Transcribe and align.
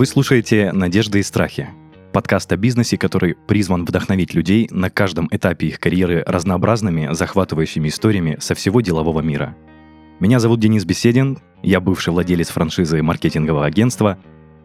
Вы 0.00 0.06
слушаете 0.06 0.72
«Надежды 0.72 1.18
и 1.18 1.22
страхи»– 1.22 1.68
подкаст 2.14 2.50
о 2.50 2.56
бизнесе, 2.56 2.96
который 2.96 3.34
призван 3.34 3.84
вдохновить 3.84 4.32
людей 4.32 4.66
на 4.70 4.88
каждом 4.88 5.28
этапе 5.30 5.66
их 5.66 5.78
карьеры 5.78 6.24
разнообразными, 6.26 7.12
захватывающими 7.12 7.88
историями 7.88 8.38
со 8.40 8.54
всего 8.54 8.80
делового 8.80 9.20
мира. 9.20 9.54
Меня 10.18 10.40
зовут 10.40 10.58
Денис 10.58 10.86
Беседин, 10.86 11.40
я 11.62 11.80
бывший 11.80 12.14
владелец 12.14 12.48
франшизы 12.48 13.02
маркетингового 13.02 13.66
агентства, 13.66 14.16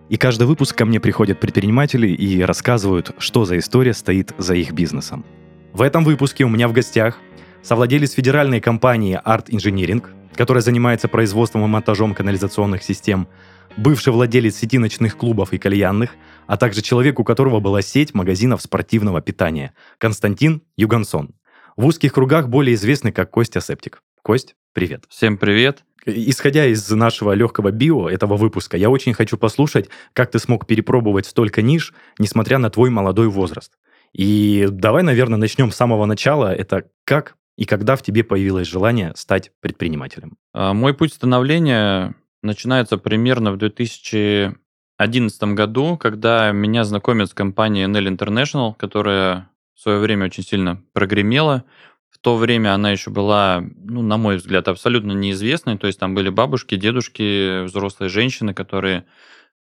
и 0.07 0.15
каждый 0.15 0.47
выпуск 0.47 0.73
ко 0.77 0.85
мне 0.85 1.01
приходят 1.01 1.37
предприниматели 1.41 2.07
и 2.07 2.41
рассказывают, 2.41 3.13
что 3.17 3.43
за 3.43 3.57
история 3.57 3.93
стоит 3.93 4.31
за 4.37 4.55
их 4.55 4.71
бизнесом. 4.71 5.25
В 5.73 5.81
этом 5.81 6.05
выпуске 6.05 6.45
у 6.45 6.49
меня 6.49 6.69
в 6.69 6.71
гостях 6.71 7.19
совладелец 7.61 8.13
федеральной 8.13 8.61
компании 8.61 9.19
Art 9.25 9.47
Engineering, 9.49 10.01
которая 10.33 10.61
занимается 10.61 11.09
производством 11.09 11.65
и 11.65 11.67
монтажом 11.67 12.13
канализационных 12.13 12.83
систем– 12.83 13.27
бывший 13.77 14.13
владелец 14.13 14.55
сети 14.55 14.77
ночных 14.77 15.17
клубов 15.17 15.53
и 15.53 15.57
кальянных, 15.57 16.11
а 16.47 16.57
также 16.57 16.81
человек, 16.81 17.19
у 17.19 17.23
которого 17.23 17.59
была 17.59 17.81
сеть 17.81 18.13
магазинов 18.13 18.61
спортивного 18.61 19.21
питания, 19.21 19.73
Константин 19.97 20.61
Югансон. 20.77 21.35
В 21.75 21.85
узких 21.85 22.13
кругах 22.13 22.47
более 22.47 22.75
известный 22.75 23.11
как 23.11 23.31
Костя 23.31 23.59
Септик. 23.59 24.01
Кость, 24.21 24.55
привет. 24.73 25.05
Всем 25.09 25.37
привет. 25.37 25.83
Исходя 26.05 26.65
из 26.65 26.89
нашего 26.89 27.33
легкого 27.33 27.71
био 27.71 28.07
этого 28.07 28.37
выпуска, 28.37 28.77
я 28.77 28.89
очень 28.89 29.13
хочу 29.13 29.37
послушать, 29.37 29.89
как 30.13 30.31
ты 30.31 30.39
смог 30.39 30.67
перепробовать 30.67 31.25
столько 31.25 31.61
ниш, 31.61 31.93
несмотря 32.19 32.59
на 32.59 32.69
твой 32.69 32.91
молодой 32.91 33.27
возраст. 33.27 33.73
И 34.13 34.67
давай, 34.69 35.03
наверное, 35.03 35.37
начнем 35.37 35.71
с 35.71 35.75
самого 35.75 36.05
начала. 36.05 36.53
Это 36.53 36.85
как 37.03 37.35
и 37.57 37.65
когда 37.65 37.95
в 37.95 38.03
тебе 38.03 38.23
появилось 38.23 38.67
желание 38.67 39.13
стать 39.15 39.51
предпринимателем? 39.61 40.37
А, 40.53 40.73
мой 40.73 40.93
путь 40.93 41.13
становления 41.13 42.13
начинается 42.45 42.97
примерно 42.97 43.51
в 43.51 43.57
2011 43.57 45.43
году, 45.53 45.97
когда 45.97 46.51
меня 46.51 46.83
знакомят 46.83 47.29
с 47.29 47.33
компанией 47.33 47.85
NL 47.85 48.15
International, 48.15 48.73
которая 48.77 49.49
в 49.75 49.81
свое 49.81 49.99
время 49.99 50.25
очень 50.25 50.43
сильно 50.43 50.81
прогремела. 50.93 51.65
В 52.09 52.17
то 52.19 52.37
время 52.37 52.73
она 52.73 52.91
еще 52.91 53.11
была, 53.11 53.63
ну, 53.75 54.01
на 54.01 54.17
мой 54.17 54.37
взгляд, 54.37 54.67
абсолютно 54.67 55.11
неизвестной. 55.11 55.77
То 55.77 55.87
есть 55.87 55.99
там 55.99 56.15
были 56.15 56.29
бабушки, 56.29 56.75
дедушки, 56.75 57.65
взрослые 57.65 58.09
женщины, 58.09 58.53
которые 58.53 59.05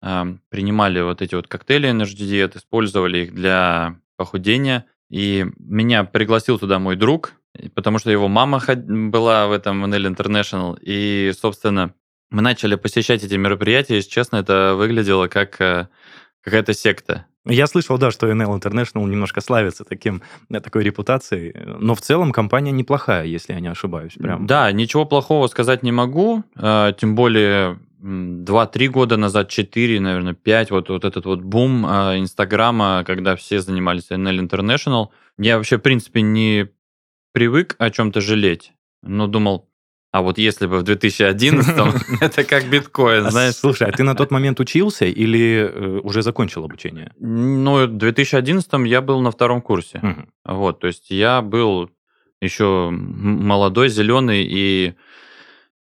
э, 0.01 0.23
принимали 0.49 1.01
вот 1.01 1.21
эти 1.21 1.35
вот 1.35 1.47
коктейли 1.47 1.89
Energy 1.89 2.15
Diet, 2.15 2.57
использовали 2.57 3.25
их 3.25 3.35
для 3.35 3.99
похудения. 4.15 4.85
И 5.09 5.45
меня 5.59 6.05
пригласил 6.05 6.57
туда 6.57 6.79
мой 6.79 6.95
друг, 6.95 7.33
потому 7.75 7.99
что 7.99 8.09
его 8.09 8.27
мама 8.27 8.61
была 8.77 9.47
в 9.47 9.51
этом 9.51 9.85
NL 9.85 10.15
International. 10.15 10.77
И, 10.81 11.33
собственно, 11.39 11.93
мы 12.31 12.41
начали 12.41 12.75
посещать 12.75 13.23
эти 13.23 13.35
мероприятия, 13.35 13.95
если 13.95 14.09
честно, 14.09 14.37
это 14.37 14.75
выглядело 14.75 15.27
как 15.27 15.59
э, 15.61 15.87
какая-то 16.41 16.73
секта. 16.73 17.25
Я 17.47 17.67
слышал, 17.67 17.99
да, 17.99 18.09
что 18.09 18.27
NL 18.29 18.59
International 18.59 19.07
немножко 19.07 19.41
славится 19.41 19.83
таким, 19.83 20.23
э, 20.49 20.59
такой 20.59 20.83
репутацией, 20.83 21.53
но 21.79 21.93
в 21.93 22.01
целом 22.01 22.31
компания 22.31 22.71
неплохая, 22.71 23.25
если 23.25 23.53
я 23.53 23.59
не 23.59 23.67
ошибаюсь. 23.67 24.13
Прям. 24.13 24.47
Да, 24.47 24.71
ничего 24.71 25.05
плохого 25.05 25.47
сказать 25.47 25.83
не 25.83 25.91
могу, 25.91 26.43
э, 26.55 26.93
тем 26.97 27.15
более 27.15 27.79
2-3 28.01 28.87
года 28.87 29.17
назад, 29.17 29.49
4, 29.49 29.99
наверное, 29.99 30.33
5, 30.33 30.71
вот, 30.71 30.89
вот 30.89 31.05
этот 31.05 31.25
вот 31.25 31.41
бум 31.41 31.85
Инстаграма, 31.85 33.03
когда 33.05 33.35
все 33.35 33.61
занимались 33.61 34.11
NL 34.11 34.47
International, 34.47 35.07
я 35.37 35.57
вообще, 35.57 35.77
в 35.77 35.81
принципе, 35.81 36.21
не 36.21 36.69
привык 37.33 37.75
о 37.79 37.89
чем-то 37.89 38.21
жалеть, 38.21 38.73
но 39.01 39.27
думал, 39.27 39.67
а 40.15 40.21
вот 40.21 40.37
если 40.37 40.65
бы 40.65 40.77
в 40.77 40.83
2011 40.83 41.75
это 42.21 42.45
как 42.45 42.69
биткоин, 42.69 43.25
а 43.25 43.31
знаешь. 43.31 43.55
Слушай, 43.55 43.89
а 43.89 43.91
ты 43.91 44.03
на 44.03 44.15
тот 44.15 44.31
момент 44.31 44.61
учился 44.61 45.03
или 45.03 45.69
э, 45.69 45.99
уже 46.03 46.21
закончил 46.21 46.63
обучение? 46.63 47.11
Ну, 47.19 47.85
в 47.85 47.97
2011 47.97 48.71
я 48.85 49.01
был 49.01 49.19
на 49.19 49.31
втором 49.31 49.61
курсе. 49.61 50.25
Вот, 50.45 50.79
то 50.79 50.87
есть 50.87 51.11
я 51.11 51.41
был 51.41 51.89
еще 52.39 52.91
молодой, 52.91 53.89
зеленый, 53.89 54.47
и 54.49 54.93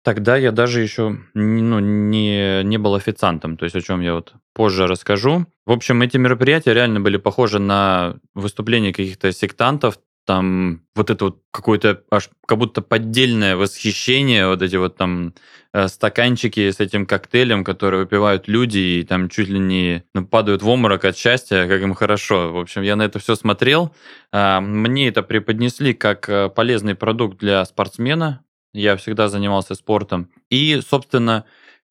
тогда 0.02 0.38
я 0.38 0.52
даже 0.52 0.80
еще 0.80 1.18
ну, 1.34 1.78
не, 1.80 2.62
не 2.64 2.78
был 2.78 2.94
официантом, 2.94 3.58
то 3.58 3.64
есть 3.64 3.76
о 3.76 3.82
чем 3.82 4.00
я 4.00 4.14
вот 4.14 4.32
позже 4.54 4.86
расскажу. 4.86 5.44
В 5.66 5.72
общем, 5.72 6.00
эти 6.00 6.16
мероприятия 6.16 6.72
реально 6.72 7.00
были 7.00 7.18
похожи 7.18 7.58
на 7.58 8.16
выступления 8.34 8.94
каких-то 8.94 9.32
сектантов, 9.32 9.98
там 10.24 10.82
вот 10.94 11.10
это 11.10 11.26
вот 11.26 11.42
какое-то 11.50 12.02
аж 12.10 12.30
как 12.46 12.58
будто 12.58 12.82
поддельное 12.82 13.56
восхищение, 13.56 14.46
вот 14.46 14.62
эти 14.62 14.76
вот 14.76 14.96
там 14.96 15.34
э, 15.72 15.88
стаканчики 15.88 16.70
с 16.70 16.80
этим 16.80 17.06
коктейлем, 17.06 17.64
которые 17.64 18.00
выпивают 18.00 18.48
люди 18.48 18.78
и 18.78 19.04
там 19.04 19.28
чуть 19.28 19.48
ли 19.48 19.58
не 19.58 20.04
ну, 20.14 20.26
падают 20.26 20.62
в 20.62 20.68
обморок 20.68 21.04
от 21.04 21.16
счастья, 21.16 21.66
как 21.66 21.82
им 21.82 21.94
хорошо. 21.94 22.52
В 22.52 22.58
общем, 22.58 22.82
я 22.82 22.96
на 22.96 23.02
это 23.02 23.18
все 23.18 23.34
смотрел. 23.34 23.94
Э, 24.32 24.60
мне 24.60 25.08
это 25.08 25.22
преподнесли 25.22 25.94
как 25.94 26.28
э, 26.28 26.48
полезный 26.48 26.94
продукт 26.94 27.38
для 27.38 27.64
спортсмена. 27.64 28.44
Я 28.72 28.96
всегда 28.96 29.28
занимался 29.28 29.74
спортом. 29.74 30.30
И, 30.50 30.80
собственно, 30.86 31.44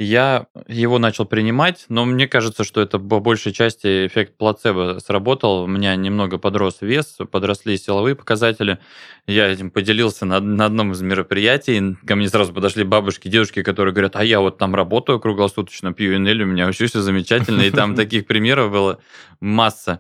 я 0.04 0.48
его 0.68 1.00
начал 1.00 1.26
принимать, 1.26 1.86
но 1.90 2.06
мне 2.06 2.28
кажется, 2.28 2.64
что 2.64 2.82
это 2.82 3.00
по 3.00 3.20
большей 3.20 3.54
части 3.54 4.08
эффект 4.08 4.38
плацебо 4.38 5.00
сработал. 5.04 5.64
У 5.64 5.68
меня 5.68 5.96
немного 5.96 6.38
подрос 6.38 6.78
вес, 6.82 7.18
подросли 7.32 7.78
силовые 7.78 8.16
показатели. 8.16 8.80
Я 9.26 9.48
этим 9.48 9.72
поделился 9.72 10.26
на, 10.26 10.40
на 10.40 10.66
одном 10.66 10.92
из 10.92 11.02
мероприятий. 11.02 11.96
Ко 12.06 12.16
мне 12.16 12.28
сразу 12.28 12.54
подошли 12.54 12.84
бабушки, 12.84 13.28
дедушки, 13.28 13.64
которые 13.64 13.94
говорят, 13.94 14.16
а 14.16 14.24
я 14.24 14.40
вот 14.40 14.58
там 14.58 14.76
работаю 14.76 15.20
круглосуточно, 15.20 15.94
пью 15.94 16.16
Энель, 16.16 16.44
у 16.44 16.46
меня 16.46 16.66
вообще 16.66 16.88
все 16.88 17.02
замечательно. 17.02 17.62
И 17.62 17.72
там 17.72 17.96
таких 17.96 18.28
примеров 18.28 18.72
было 18.72 19.00
масса. 19.44 20.00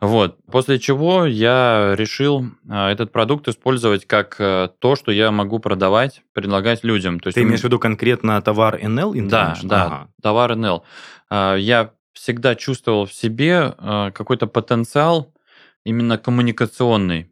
Вот. 0.00 0.38
После 0.50 0.78
чего 0.78 1.26
я 1.26 1.94
решил 1.96 2.46
а, 2.68 2.90
этот 2.90 3.10
продукт 3.12 3.48
использовать 3.48 4.06
как 4.06 4.36
э, 4.38 4.68
то, 4.78 4.94
что 4.94 5.10
я 5.10 5.32
могу 5.32 5.58
продавать, 5.58 6.22
предлагать 6.32 6.84
людям. 6.84 7.18
То 7.18 7.28
есть 7.28 7.34
Ты 7.34 7.42
имеешь 7.42 7.60
в 7.60 7.64
виду 7.64 7.78
конкретно 7.78 8.40
товар 8.40 8.76
NL 8.76 9.28
да, 9.28 9.56
да, 9.62 9.84
ага. 9.84 10.08
товар 10.22 10.54
НЛ. 10.54 10.84
А, 11.28 11.56
я 11.56 11.90
всегда 12.12 12.54
чувствовал 12.54 13.06
в 13.06 13.12
себе 13.12 13.74
какой-то 13.76 14.46
потенциал 14.46 15.34
именно 15.82 16.16
коммуникационный, 16.16 17.28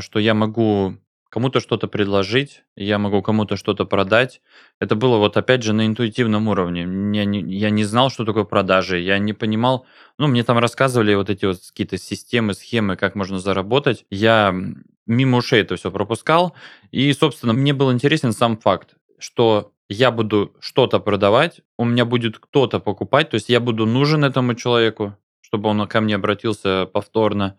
что 0.00 0.18
я 0.18 0.34
могу 0.34 0.99
кому-то 1.30 1.60
что-то 1.60 1.88
предложить, 1.88 2.64
я 2.76 2.98
могу 2.98 3.22
кому-то 3.22 3.56
что-то 3.56 3.86
продать. 3.86 4.42
Это 4.80 4.96
было 4.96 5.16
вот 5.16 5.36
опять 5.36 5.62
же 5.62 5.72
на 5.72 5.86
интуитивном 5.86 6.48
уровне. 6.48 6.80
Я 7.16 7.24
не, 7.24 7.40
я 7.40 7.70
не 7.70 7.84
знал, 7.84 8.10
что 8.10 8.24
такое 8.24 8.44
продажи, 8.44 8.98
я 8.98 9.18
не 9.18 9.32
понимал, 9.32 9.86
ну, 10.18 10.26
мне 10.26 10.42
там 10.44 10.58
рассказывали 10.58 11.14
вот 11.14 11.30
эти 11.30 11.46
вот 11.46 11.58
какие-то 11.68 11.96
системы, 11.96 12.52
схемы, 12.52 12.96
как 12.96 13.14
можно 13.14 13.38
заработать. 13.38 14.04
Я 14.10 14.54
мимо 15.06 15.38
ушей 15.38 15.62
это 15.62 15.76
все 15.76 15.90
пропускал, 15.90 16.54
и, 16.90 17.12
собственно, 17.12 17.52
мне 17.52 17.72
был 17.72 17.92
интересен 17.92 18.32
сам 18.32 18.58
факт, 18.58 18.96
что 19.18 19.72
я 19.88 20.10
буду 20.10 20.54
что-то 20.60 21.00
продавать, 21.00 21.60
у 21.76 21.84
меня 21.84 22.04
будет 22.04 22.38
кто-то 22.38 22.80
покупать, 22.80 23.30
то 23.30 23.34
есть 23.36 23.48
я 23.48 23.60
буду 23.60 23.86
нужен 23.86 24.24
этому 24.24 24.54
человеку, 24.54 25.16
чтобы 25.40 25.68
он 25.68 25.86
ко 25.88 26.00
мне 26.00 26.14
обратился 26.14 26.86
повторно. 26.86 27.56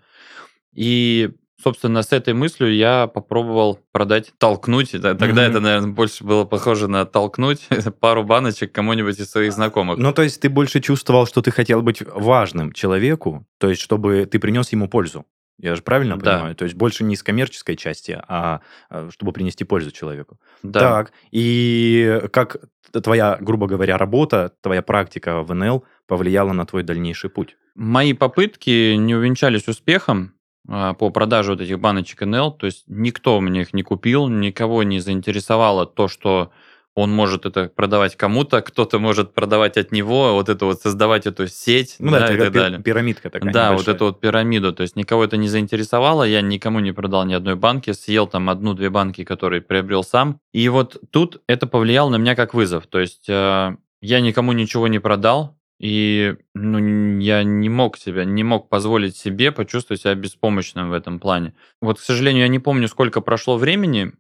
И, 0.74 1.32
собственно, 1.62 2.04
с 2.04 2.12
этой 2.12 2.34
мыслью 2.34 2.74
я 2.74 3.08
попробовал 3.08 3.80
продать, 3.92 4.34
толкнуть. 4.38 4.92
Тогда 4.92 5.14
mm-hmm. 5.14 5.40
это, 5.40 5.60
наверное, 5.60 5.92
больше 5.92 6.24
было 6.24 6.46
похоже 6.46 6.88
на 6.88 7.06
толкнуть 7.06 7.68
пару 8.00 8.24
баночек 8.24 8.72
кому-нибудь 8.72 9.20
из 9.20 9.30
своих 9.30 9.54
знакомых. 9.54 9.98
Ну, 9.98 10.14
то 10.14 10.22
есть 10.22 10.42
ты 10.42 10.50
больше 10.50 10.80
чувствовал, 10.82 11.26
что 11.26 11.42
ты 11.42 11.52
хотел 11.52 11.82
быть 11.82 12.02
важным 12.02 12.72
человеку, 12.74 13.46
то 13.58 13.70
есть 13.70 13.82
чтобы 13.82 14.26
ты 14.26 14.40
принес 14.40 14.72
ему 14.72 14.88
пользу. 14.88 15.26
Я 15.62 15.76
же 15.76 15.84
правильно 15.84 16.18
да. 16.18 16.34
понимаю? 16.36 16.56
То 16.56 16.66
есть 16.66 16.76
больше 16.76 17.04
не 17.04 17.14
из 17.14 17.22
коммерческой 17.22 17.76
части, 17.76 18.20
а, 18.28 18.62
а 18.90 19.10
чтобы 19.12 19.32
принести 19.32 19.64
пользу 19.64 19.92
человеку. 19.92 20.40
Да. 20.64 20.80
Так, 20.80 21.12
и 21.30 22.22
как 22.32 22.58
твоя, 23.04 23.38
грубо 23.40 23.68
говоря, 23.68 23.98
работа, 23.98 24.54
твоя 24.62 24.82
практика 24.82 25.44
в 25.44 25.54
НЛ 25.54 25.86
повлияла 26.08 26.52
на 26.54 26.66
твой 26.66 26.82
дальнейший 26.82 27.30
путь? 27.30 27.58
Мои 27.76 28.14
попытки 28.14 28.96
не 28.96 29.16
увенчались 29.16 29.68
успехом 29.68 30.34
по 30.68 31.10
продаже 31.10 31.52
вот 31.52 31.62
этих 31.62 31.80
баночек 31.80 32.22
НЛ, 32.22 32.52
то 32.52 32.66
есть 32.68 32.84
никто 32.88 33.40
мне 33.42 33.62
их 33.62 33.74
не 33.74 33.84
купил, 33.84 34.28
никого 34.28 34.84
не 34.84 35.00
заинтересовало 35.00 35.86
то, 35.86 36.08
что 36.08 36.52
он 36.94 37.12
может 37.12 37.46
это 37.46 37.70
продавать 37.70 38.18
кому-то, 38.18 38.62
кто-то 38.62 39.00
может 39.00 39.34
продавать 39.34 39.78
от 39.78 39.92
него, 39.92 40.34
вот 40.34 40.50
это 40.50 40.66
вот 40.66 40.82
создавать 40.82 41.26
эту 41.26 41.48
сеть, 41.48 41.96
ну, 42.00 42.12
да, 42.12 42.28
да, 42.28 42.34
и 42.34 42.38
так 42.38 42.52
далее. 42.52 42.82
Пирамидка 42.82 43.30
такая. 43.30 43.52
Да, 43.52 43.70
небольшая. 43.70 43.78
вот 43.78 43.88
эту 43.88 44.06
вот 44.06 44.20
пирамиду. 44.20 44.74
То 44.74 44.84
есть 44.84 44.96
никого 44.96 45.24
это 45.24 45.38
не 45.38 45.48
заинтересовало, 45.48 46.24
я 46.24 46.42
никому 46.42 46.80
не 46.80 46.92
продал 46.92 47.26
ни 47.26 47.34
одной 47.34 47.56
банки, 47.56 47.92
съел 47.94 48.28
там 48.28 48.50
одну-две 48.50 48.90
банки, 48.90 49.24
которые 49.24 49.62
приобрел 49.62 50.04
сам. 50.04 50.40
И 50.52 50.68
вот 50.68 50.98
тут 51.12 51.42
это 51.48 51.66
повлияло 51.66 52.10
на 52.10 52.18
меня 52.18 52.36
как 52.36 52.54
вызов. 52.54 52.88
То 52.88 53.00
есть 53.00 53.30
э, 53.30 53.76
я 54.02 54.22
никому 54.22 54.52
ничего 54.52 54.88
не 54.90 55.00
продал, 55.00 55.56
и 55.82 56.36
ну, 56.54 57.20
я 57.20 57.44
не 57.44 57.70
мог 57.70 57.98
себя, 57.98 58.24
не 58.24 58.44
мог 58.44 58.70
позволить 58.70 59.18
себе 59.18 59.52
почувствовать 59.52 60.02
себя 60.02 60.14
беспомощным 60.14 60.92
в 60.92 60.94
этом 60.94 61.20
плане. 61.20 61.54
Вот, 61.82 61.98
к 61.98 62.02
сожалению, 62.02 62.44
я 62.44 62.48
не 62.50 62.60
помню, 62.60 62.88
сколько 62.88 63.20
прошло 63.22 63.58
времени, 63.58 64.14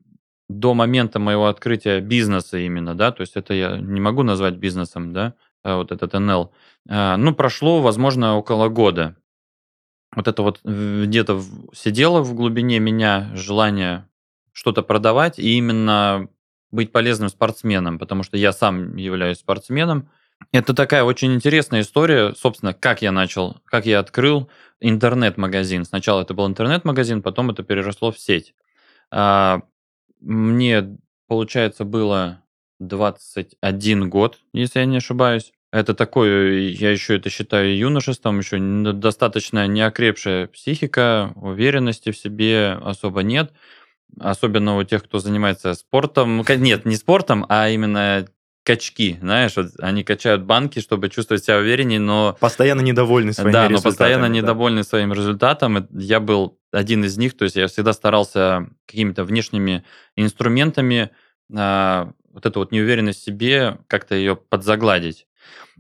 до 0.50 0.74
момента 0.74 1.20
моего 1.20 1.48
открытия 1.48 2.02
бизнеса 2.02 2.58
именно, 2.58 2.94
да, 2.96 3.12
то 3.12 3.22
есть 3.22 3.38
это 3.38 3.54
я 3.54 3.78
не 3.78 4.02
могу 4.02 4.24
назвать 4.24 4.56
бизнесом, 4.56 5.14
да, 5.14 5.36
вот 5.64 5.92
этот 5.92 6.12
НЛ. 6.14 6.52
Ну, 6.88 7.36
прошло, 7.36 7.82
возможно, 7.82 8.36
около 8.36 8.68
года. 8.68 9.16
Вот 10.14 10.28
это 10.28 10.42
вот 10.42 10.60
где-то 10.64 11.42
сидело 11.74 12.22
в 12.22 12.34
глубине 12.34 12.80
меня 12.80 13.32
желание 13.34 14.10
что-то 14.52 14.82
продавать 14.82 15.40
и 15.40 15.58
именно 15.58 16.28
быть 16.72 16.92
полезным 16.92 17.30
спортсменом, 17.30 17.98
потому 18.00 18.24
что 18.24 18.36
я 18.36 18.52
сам 18.52 18.98
являюсь 18.98 19.38
спортсменом. 19.38 20.10
Это 20.52 20.74
такая 20.74 21.04
очень 21.04 21.34
интересная 21.34 21.82
история, 21.82 22.34
собственно, 22.36 22.74
как 22.74 23.02
я 23.02 23.12
начал, 23.12 23.62
как 23.66 23.86
я 23.86 24.00
открыл 24.00 24.50
интернет-магазин. 24.80 25.86
Сначала 25.86 26.22
это 26.22 26.34
был 26.34 26.48
интернет-магазин, 26.48 27.22
потом 27.22 27.52
это 27.52 27.64
переросло 27.64 28.12
в 28.12 28.20
сеть. 28.20 28.54
А, 29.12 29.62
мне, 30.20 30.98
получается, 31.28 31.86
было 31.86 32.42
21 32.80 34.10
год, 34.10 34.40
если 34.54 34.80
я 34.80 34.86
не 34.86 34.98
ошибаюсь. 34.98 35.54
Это 35.72 35.94
такое, 35.94 36.60
я 36.60 36.92
еще 36.92 37.16
это 37.16 37.30
считаю 37.30 37.78
юношеством, 37.78 38.40
еще 38.40 38.58
достаточно 38.60 39.68
неокрепшая 39.68 40.48
психика, 40.48 41.32
уверенности 41.36 42.12
в 42.12 42.18
себе 42.18 42.78
особо 42.82 43.24
нет. 43.24 43.54
Особенно 44.20 44.76
у 44.76 44.84
тех, 44.84 45.04
кто 45.06 45.20
занимается 45.20 45.74
спортом. 45.74 46.44
Нет, 46.58 46.84
не 46.84 46.98
спортом, 46.98 47.46
а 47.48 47.70
именно 47.70 48.28
качки, 48.64 49.18
знаешь, 49.22 49.56
вот 49.56 49.68
они 49.80 50.04
качают 50.04 50.44
банки, 50.44 50.80
чтобы 50.80 51.10
чувствовать 51.10 51.44
себя 51.44 51.58
увереннее, 51.58 52.00
но... 52.00 52.38
Постоянно 52.40 52.82
недовольны 52.82 53.34
своими 53.34 53.52
да, 53.52 53.68
результатами. 53.68 53.78
Да, 53.78 53.84
но 53.84 53.92
постоянно 53.92 54.28
да. 54.28 54.34
недовольны 54.34 54.84
своим 54.84 55.14
результатом. 55.14 55.88
Я 55.92 56.20
был 56.20 56.60
один 56.72 57.04
из 57.04 57.18
них, 57.18 57.36
то 57.36 57.44
есть 57.44 57.56
я 57.56 57.68
всегда 57.68 57.94
старался 57.94 58.68
какими-то 58.86 59.24
внешними 59.24 59.84
инструментами 60.16 61.10
а, 61.54 62.12
вот 62.32 62.46
эту 62.46 62.60
вот 62.60 62.72
неуверенность 62.72 63.22
в 63.22 63.26
себе 63.26 63.80
как-то 63.88 64.16
ее 64.16 64.36
подзагладить. 64.36 65.28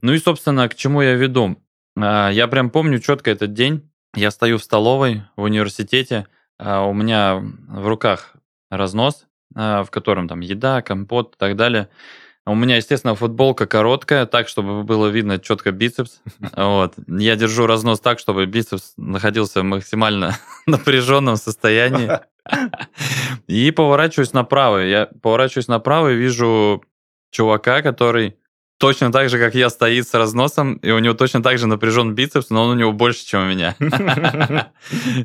Ну 0.01 0.13
и, 0.13 0.19
собственно, 0.19 0.67
к 0.67 0.75
чему 0.75 1.01
я 1.01 1.13
веду. 1.13 1.57
А, 1.97 2.29
я 2.29 2.47
прям 2.47 2.69
помню 2.69 2.99
четко 2.99 3.31
этот 3.31 3.53
день. 3.53 3.89
Я 4.15 4.31
стою 4.31 4.57
в 4.57 4.63
столовой 4.63 5.23
в 5.35 5.43
университете, 5.43 6.27
а 6.57 6.83
у 6.83 6.93
меня 6.93 7.41
в 7.69 7.87
руках 7.87 8.33
разнос, 8.69 9.27
а, 9.55 9.83
в 9.83 9.91
котором 9.91 10.27
там 10.27 10.41
еда, 10.41 10.81
компот 10.81 11.35
и 11.35 11.37
так 11.37 11.55
далее. 11.55 11.89
У 12.47 12.55
меня, 12.55 12.77
естественно, 12.77 13.13
футболка 13.13 13.67
короткая, 13.67 14.25
так, 14.25 14.47
чтобы 14.47 14.83
было 14.83 15.07
видно 15.07 15.37
четко 15.39 15.71
бицепс. 15.71 16.21
Вот. 16.57 16.95
Я 17.07 17.35
держу 17.35 17.67
разнос 17.67 17.99
так, 17.99 18.19
чтобы 18.19 18.45
бицепс 18.45 18.93
находился 18.97 19.59
в 19.61 19.65
максимально 19.65 20.37
напряженном 20.65 21.37
состоянии. 21.37 22.09
И 23.47 23.69
поворачиваюсь 23.71 24.33
направо. 24.33 24.79
Я 24.79 25.07
поворачиваюсь 25.21 25.67
направо 25.67 26.11
и 26.11 26.15
вижу 26.15 26.83
чувака, 27.29 27.83
который 27.83 28.37
точно 28.79 29.11
так 29.11 29.29
же, 29.29 29.37
как 29.37 29.53
я, 29.53 29.69
стоит 29.69 30.07
с 30.07 30.13
разносом, 30.15 30.73
и 30.77 30.89
у 30.89 30.97
него 30.97 31.13
точно 31.13 31.43
так 31.43 31.59
же 31.59 31.67
напряжен 31.67 32.15
бицепс, 32.15 32.49
но 32.49 32.63
он 32.63 32.71
у 32.71 32.79
него 32.79 32.91
больше, 32.91 33.23
чем 33.25 33.43
у 33.43 33.45
меня. 33.45 33.75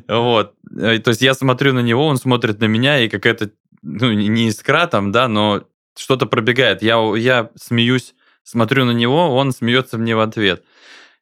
Вот. 0.07 0.53
То 0.69 1.09
есть 1.09 1.21
я 1.23 1.33
смотрю 1.33 1.73
на 1.73 1.79
него, 1.79 2.05
он 2.05 2.17
смотрит 2.17 2.59
на 2.59 2.65
меня, 2.65 2.99
и 2.99 3.09
какая-то, 3.09 3.49
ну, 3.81 4.11
не 4.13 4.49
искра 4.49 4.85
там, 4.85 5.11
да, 5.11 5.27
но 5.27 5.63
что-то 5.97 6.25
пробегает. 6.25 6.81
Я, 6.81 6.97
я 7.15 7.49
смеюсь, 7.55 8.15
смотрю 8.43 8.85
на 8.85 8.91
него, 8.91 9.35
он 9.35 9.51
смеется 9.51 9.97
мне 9.97 10.15
в 10.15 10.19
ответ. 10.19 10.63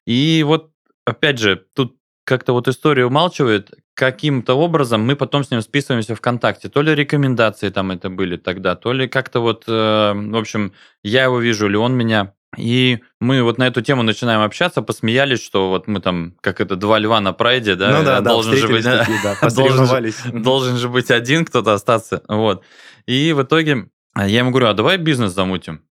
И 0.06 0.44
вот, 0.46 0.70
опять 1.04 1.38
же, 1.38 1.64
тут 1.74 1.96
как-то 2.24 2.52
вот 2.52 2.68
история 2.68 3.06
умалчивает, 3.06 3.70
каким-то 3.94 4.54
образом 4.54 5.02
мы 5.02 5.16
потом 5.16 5.44
с 5.44 5.50
ним 5.50 5.62
списываемся 5.62 6.14
ВКонтакте. 6.14 6.68
То 6.68 6.82
ли 6.82 6.94
рекомендации 6.94 7.70
там 7.70 7.92
это 7.92 8.10
были 8.10 8.36
тогда, 8.36 8.76
то 8.76 8.92
ли 8.92 9.08
как-то 9.08 9.40
вот, 9.40 9.64
э, 9.66 10.12
в 10.14 10.36
общем, 10.36 10.72
я 11.02 11.24
его 11.24 11.38
вижу, 11.38 11.66
или 11.66 11.76
он 11.76 11.94
меня. 11.94 12.34
И 12.56 13.00
мы 13.20 13.42
вот 13.42 13.58
на 13.58 13.66
эту 13.66 13.82
тему 13.82 14.02
начинаем 14.02 14.40
общаться, 14.40 14.82
посмеялись, 14.82 15.42
что 15.42 15.68
вот 15.68 15.86
мы 15.88 16.00
там, 16.00 16.34
как 16.40 16.60
это, 16.60 16.76
два 16.76 16.98
льва 16.98 17.20
на 17.20 17.32
прайде, 17.32 17.74
да, 17.74 17.98
ну, 17.98 18.04
да, 18.04 18.20
должен, 18.20 18.52
да, 18.52 18.58
же 18.58 18.68
быть, 18.68 18.84
такие, 18.84 19.18
да, 19.22 19.48
должен, 19.50 20.42
должен 20.42 20.76
же 20.76 20.88
быть 20.88 21.10
один 21.10 21.44
кто-то 21.44 21.74
остаться, 21.74 22.22
вот. 22.28 22.62
И 23.06 23.32
в 23.32 23.42
итоге 23.42 23.88
я 24.24 24.38
ему 24.38 24.50
говорю, 24.50 24.68
а 24.68 24.74
давай 24.74 24.96
бизнес 24.96 25.32
замутим. 25.32 25.82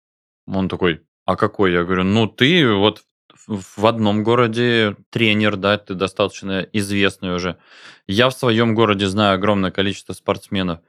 Он 0.48 0.70
такой, 0.70 1.02
а 1.26 1.36
какой? 1.36 1.74
Я 1.74 1.84
говорю, 1.84 2.04
ну 2.04 2.28
ты 2.28 2.72
вот 2.74 3.04
в 3.48 3.86
одном 3.86 4.24
городе 4.24 4.96
тренер, 5.10 5.56
да, 5.58 5.78
ты 5.78 5.94
достаточно 5.94 6.68
известный 6.74 7.36
уже. 7.36 7.58
Я 8.08 8.30
в 8.30 8.34
своем 8.34 8.76
городе 8.76 9.08
знаю 9.08 9.36
огромное 9.36 9.72
количество 9.72 10.14
спортсменов. 10.14 10.80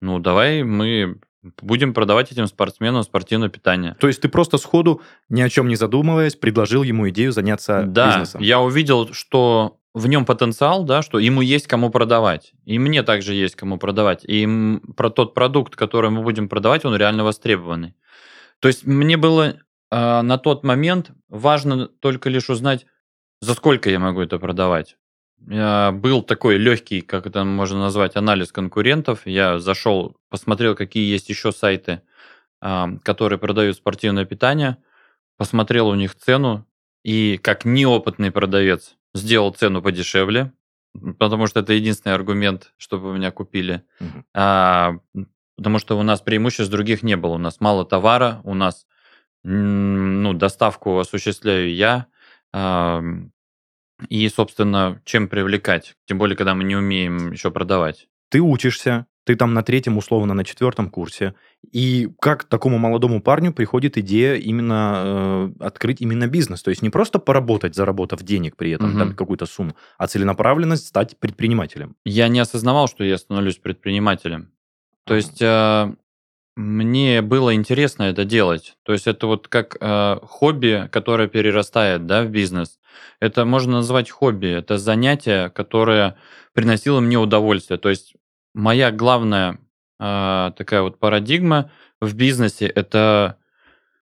Ну, 0.00 0.18
давай 0.18 0.62
мы 0.62 1.20
будем 1.62 1.94
продавать 1.94 2.32
этим 2.32 2.46
спортсменам 2.46 3.02
спортивное 3.02 3.48
питание. 3.48 3.96
То 4.00 4.08
есть 4.08 4.20
ты 4.20 4.28
просто 4.28 4.58
сходу, 4.58 5.00
ни 5.28 5.40
о 5.42 5.48
чем 5.48 5.68
не 5.68 5.76
задумываясь, 5.76 6.36
предложил 6.36 6.82
ему 6.82 7.08
идею 7.10 7.32
заняться 7.32 7.84
да, 7.86 8.08
бизнесом? 8.08 8.40
Да, 8.40 8.46
я 8.46 8.60
увидел, 8.60 9.12
что 9.12 9.78
в 9.96 10.08
нем 10.08 10.26
потенциал, 10.26 10.84
да, 10.84 11.00
что 11.00 11.18
ему 11.18 11.40
есть 11.40 11.66
кому 11.68 11.88
продавать. 11.88 12.52
И 12.66 12.78
мне 12.78 13.02
также 13.02 13.32
есть 13.32 13.56
кому 13.56 13.78
продавать. 13.78 14.26
И 14.26 14.46
про 14.94 15.08
тот 15.08 15.32
продукт, 15.32 15.74
который 15.74 16.10
мы 16.10 16.22
будем 16.22 16.50
продавать, 16.50 16.84
он 16.84 16.94
реально 16.94 17.24
востребованный. 17.24 17.94
То 18.60 18.68
есть 18.68 18.84
мне 18.84 19.16
было 19.16 19.56
э, 19.90 20.20
на 20.20 20.36
тот 20.36 20.64
момент 20.64 21.12
важно 21.30 21.86
только 21.86 22.28
лишь 22.28 22.50
узнать, 22.50 22.84
за 23.40 23.54
сколько 23.54 23.88
я 23.88 23.98
могу 23.98 24.20
это 24.20 24.38
продавать. 24.38 24.98
Я 25.48 25.92
был 25.92 26.22
такой 26.22 26.58
легкий, 26.58 27.00
как 27.00 27.26
это 27.26 27.44
можно 27.44 27.78
назвать, 27.78 28.16
анализ 28.16 28.52
конкурентов. 28.52 29.22
Я 29.24 29.58
зашел, 29.60 30.18
посмотрел, 30.28 30.74
какие 30.74 31.10
есть 31.10 31.30
еще 31.30 31.52
сайты, 31.52 32.02
э, 32.60 32.86
которые 33.02 33.38
продают 33.38 33.78
спортивное 33.78 34.26
питание, 34.26 34.76
посмотрел 35.38 35.88
у 35.88 35.94
них 35.94 36.14
цену, 36.14 36.66
и 37.02 37.38
как 37.38 37.64
неопытный 37.64 38.30
продавец 38.30 38.95
сделал 39.16 39.52
цену 39.52 39.82
подешевле, 39.82 40.52
потому 41.18 41.46
что 41.46 41.60
это 41.60 41.72
единственный 41.72 42.14
аргумент, 42.14 42.72
чтобы 42.76 43.14
меня 43.14 43.30
купили. 43.30 43.82
Угу. 44.00 44.24
А, 44.34 44.98
потому 45.56 45.78
что 45.78 45.98
у 45.98 46.02
нас 46.02 46.20
преимуществ 46.20 46.70
других 46.70 47.02
не 47.02 47.16
было. 47.16 47.34
У 47.34 47.38
нас 47.38 47.60
мало 47.60 47.84
товара, 47.84 48.40
у 48.44 48.54
нас 48.54 48.86
ну, 49.42 50.32
доставку 50.32 50.98
осуществляю 50.98 51.74
я. 51.74 52.06
И, 54.08 54.28
собственно, 54.28 55.00
чем 55.04 55.28
привлекать? 55.28 55.96
Тем 56.06 56.18
более, 56.18 56.36
когда 56.36 56.54
мы 56.54 56.64
не 56.64 56.76
умеем 56.76 57.32
еще 57.32 57.50
продавать. 57.50 58.08
Ты 58.28 58.40
учишься, 58.40 59.06
ты 59.26 59.34
там 59.34 59.54
на 59.54 59.62
третьем, 59.62 59.98
условно, 59.98 60.34
на 60.34 60.44
четвертом 60.44 60.88
курсе. 60.88 61.34
И 61.72 62.08
как 62.20 62.44
такому 62.44 62.78
молодому 62.78 63.20
парню 63.20 63.52
приходит 63.52 63.98
идея 63.98 64.36
именно 64.36 65.50
э, 65.58 65.64
открыть 65.64 66.00
именно 66.00 66.28
бизнес? 66.28 66.62
То 66.62 66.70
есть 66.70 66.80
не 66.80 66.90
просто 66.90 67.18
поработать, 67.18 67.74
заработав 67.74 68.22
денег 68.22 68.56
при 68.56 68.70
этом, 68.70 68.90
угу. 68.90 68.98
там 69.00 69.14
какую-то 69.16 69.46
сумму, 69.46 69.74
а 69.98 70.06
целенаправленность 70.06 70.86
стать 70.86 71.18
предпринимателем. 71.18 71.96
Я 72.04 72.28
не 72.28 72.38
осознавал, 72.38 72.86
что 72.86 73.02
я 73.02 73.18
становлюсь 73.18 73.56
предпринимателем. 73.56 74.52
То 75.04 75.16
есть 75.16 75.42
э, 75.42 75.92
мне 76.54 77.20
было 77.20 77.52
интересно 77.52 78.04
это 78.04 78.24
делать. 78.24 78.76
То 78.84 78.92
есть 78.92 79.08
это 79.08 79.26
вот 79.26 79.48
как 79.48 79.76
э, 79.80 80.18
хобби, 80.22 80.88
которое 80.92 81.26
перерастает 81.26 82.06
да, 82.06 82.22
в 82.22 82.28
бизнес. 82.28 82.78
Это 83.18 83.44
можно 83.44 83.72
назвать 83.72 84.08
хобби. 84.08 84.46
Это 84.46 84.78
занятие, 84.78 85.50
которое 85.50 86.16
приносило 86.52 87.00
мне 87.00 87.18
удовольствие. 87.18 87.78
То 87.80 87.88
есть 87.88 88.14
моя 88.56 88.90
главная 88.90 89.58
э, 90.00 90.52
такая 90.56 90.82
вот 90.82 90.98
парадигма 90.98 91.70
в 92.00 92.14
бизнесе 92.14 92.66
это 92.66 93.36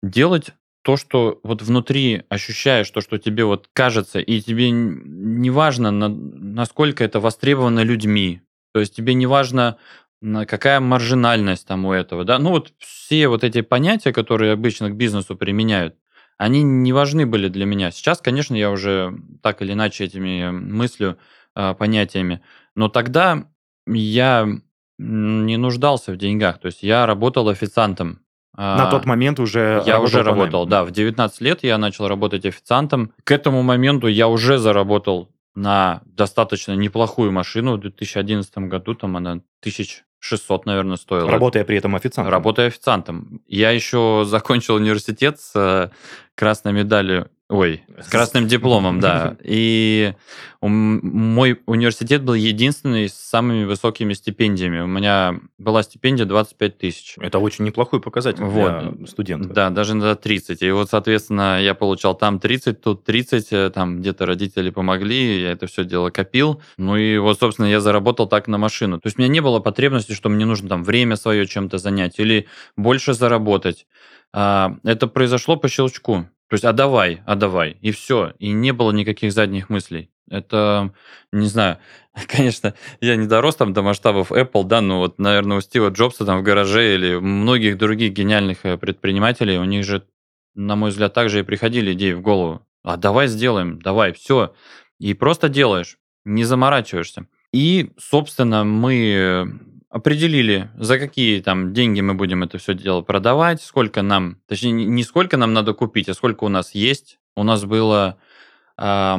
делать 0.02 0.50
то, 0.82 0.96
что 0.96 1.38
вот 1.44 1.62
внутри 1.62 2.24
ощущаешь, 2.28 2.90
то, 2.90 3.00
что 3.00 3.18
тебе 3.18 3.44
вот 3.44 3.68
кажется, 3.72 4.18
и 4.18 4.40
тебе 4.40 4.70
не 4.70 5.50
важно, 5.50 5.92
на, 5.92 6.08
насколько 6.08 7.04
это 7.04 7.20
востребовано 7.20 7.84
людьми. 7.84 8.42
То 8.74 8.80
есть 8.80 8.96
тебе 8.96 9.14
не 9.14 9.26
важно, 9.26 9.76
какая 10.20 10.80
маржинальность 10.80 11.68
там 11.68 11.84
у 11.84 11.92
этого, 11.92 12.24
да, 12.24 12.40
ну 12.40 12.50
вот 12.50 12.72
все 12.78 13.28
вот 13.28 13.44
эти 13.44 13.60
понятия, 13.60 14.12
которые 14.12 14.52
обычно 14.52 14.90
к 14.90 14.96
бизнесу 14.96 15.36
применяют, 15.36 15.94
они 16.36 16.64
не 16.64 16.92
важны 16.92 17.26
были 17.26 17.46
для 17.46 17.64
меня. 17.64 17.92
Сейчас, 17.92 18.20
конечно, 18.20 18.56
я 18.56 18.72
уже 18.72 19.16
так 19.40 19.62
или 19.62 19.72
иначе 19.72 20.04
этими 20.04 20.50
мыслю, 20.50 21.16
а, 21.54 21.74
понятиями, 21.74 22.42
но 22.74 22.88
тогда 22.88 23.46
я 23.86 24.48
не 24.98 25.56
нуждался 25.56 26.12
в 26.12 26.16
деньгах, 26.16 26.58
то 26.58 26.66
есть 26.66 26.82
я 26.82 27.06
работал 27.06 27.48
официантом. 27.48 28.20
На 28.54 28.90
тот 28.90 29.06
момент 29.06 29.40
уже 29.40 29.82
Я 29.86 30.00
уже 30.00 30.22
работал, 30.22 30.66
да, 30.66 30.84
в 30.84 30.90
19 30.90 31.40
лет 31.40 31.62
я 31.62 31.78
начал 31.78 32.06
работать 32.06 32.44
официантом. 32.44 33.12
К 33.24 33.32
этому 33.32 33.62
моменту 33.62 34.08
я 34.08 34.28
уже 34.28 34.58
заработал 34.58 35.30
на 35.54 36.02
достаточно 36.04 36.72
неплохую 36.72 37.32
машину 37.32 37.76
в 37.76 37.80
2011 37.80 38.58
году, 38.58 38.94
там 38.94 39.16
она 39.16 39.40
тысяч 39.60 40.04
600, 40.18 40.66
наверное, 40.66 40.96
стоило. 40.96 41.30
Работая 41.30 41.64
при 41.64 41.76
этом 41.78 41.96
официантом. 41.96 42.32
Работая 42.32 42.68
официантом. 42.68 43.42
Я 43.48 43.70
еще 43.70 44.24
закончил 44.24 44.76
университет 44.76 45.40
с 45.40 45.52
э, 45.56 45.90
красной 46.36 46.72
медалью 46.72 47.28
Ой, 47.52 47.82
с 48.00 48.08
красным 48.08 48.48
дипломом, 48.48 48.98
да. 48.98 49.36
И 49.44 50.14
мой 50.62 51.60
университет 51.66 52.22
был 52.22 52.32
единственный 52.32 53.10
с 53.10 53.14
самыми 53.14 53.64
высокими 53.64 54.14
стипендиями. 54.14 54.80
У 54.80 54.86
меня 54.86 55.38
была 55.58 55.82
стипендия 55.82 56.24
25 56.24 56.78
тысяч. 56.78 57.14
Это 57.20 57.38
очень 57.38 57.66
неплохой 57.66 58.00
показатель 58.00 58.42
вот. 58.42 58.96
для 58.96 59.06
студента. 59.06 59.50
Да, 59.50 59.68
даже 59.68 59.92
на 59.92 60.14
30. 60.14 60.62
И 60.62 60.70
вот, 60.70 60.88
соответственно, 60.88 61.60
я 61.60 61.74
получал 61.74 62.14
там 62.14 62.40
30, 62.40 62.80
тут 62.80 63.04
30, 63.04 63.48
э, 63.52 63.70
там 63.70 64.00
где-то 64.00 64.24
родители 64.24 64.70
помогли, 64.70 65.42
я 65.42 65.50
это 65.50 65.66
все 65.66 65.84
дело 65.84 66.08
копил. 66.08 66.62
Ну 66.78 66.96
и 66.96 67.18
вот, 67.18 67.38
собственно, 67.38 67.66
я 67.66 67.80
заработал 67.80 68.26
так 68.26 68.48
на 68.48 68.56
машину. 68.56 68.98
То 68.98 69.08
есть 69.08 69.18
у 69.18 69.20
меня 69.20 69.30
не 69.30 69.40
было 69.40 69.60
потребности, 69.60 70.12
что 70.12 70.30
мне 70.30 70.46
нужно 70.46 70.70
там 70.70 70.84
время 70.84 71.16
свое 71.16 71.46
чем-то 71.46 71.76
занять 71.76 72.18
или 72.18 72.46
больше 72.78 73.12
заработать. 73.12 73.86
А, 74.32 74.76
это 74.84 75.06
произошло 75.06 75.56
по 75.56 75.68
щелчку. 75.68 76.26
То 76.52 76.54
есть, 76.56 76.64
а 76.66 76.74
давай, 76.74 77.22
а 77.24 77.34
давай, 77.34 77.78
и 77.80 77.92
все. 77.92 78.34
И 78.38 78.52
не 78.52 78.72
было 78.72 78.92
никаких 78.92 79.32
задних 79.32 79.70
мыслей. 79.70 80.10
Это, 80.28 80.92
не 81.32 81.46
знаю, 81.46 81.78
конечно, 82.28 82.74
я 83.00 83.16
не 83.16 83.26
дорос 83.26 83.56
там 83.56 83.72
до 83.72 83.80
масштабов 83.80 84.30
Apple, 84.30 84.64
да, 84.64 84.82
но 84.82 84.98
вот, 84.98 85.18
наверное, 85.18 85.56
у 85.56 85.60
Стива 85.62 85.88
Джобса 85.88 86.26
там 86.26 86.40
в 86.40 86.42
гараже 86.42 86.94
или 86.94 87.16
многих 87.16 87.78
других 87.78 88.12
гениальных 88.12 88.66
э, 88.66 88.76
предпринимателей, 88.76 89.56
у 89.56 89.64
них 89.64 89.86
же, 89.86 90.06
на 90.54 90.76
мой 90.76 90.90
взгляд, 90.90 91.14
также 91.14 91.40
и 91.40 91.42
приходили 91.42 91.94
идеи 91.94 92.12
в 92.12 92.20
голову. 92.20 92.66
А 92.82 92.98
давай 92.98 93.28
сделаем, 93.28 93.80
давай, 93.80 94.12
все. 94.12 94.54
И 95.00 95.14
просто 95.14 95.48
делаешь, 95.48 95.96
не 96.26 96.44
заморачиваешься. 96.44 97.28
И, 97.54 97.92
собственно, 97.96 98.62
мы 98.64 99.58
определили, 99.92 100.70
за 100.74 100.98
какие 100.98 101.40
там 101.40 101.74
деньги 101.74 102.00
мы 102.00 102.14
будем 102.14 102.42
это 102.42 102.56
все 102.56 102.74
дело 102.74 103.02
продавать, 103.02 103.62
сколько 103.62 104.00
нам, 104.00 104.38
точнее, 104.48 104.72
не 104.72 105.04
сколько 105.04 105.36
нам 105.36 105.52
надо 105.52 105.74
купить, 105.74 106.08
а 106.08 106.14
сколько 106.14 106.44
у 106.44 106.48
нас 106.48 106.74
есть. 106.74 107.18
У 107.36 107.42
нас 107.42 107.64
было 107.64 108.16
э, 108.78 109.16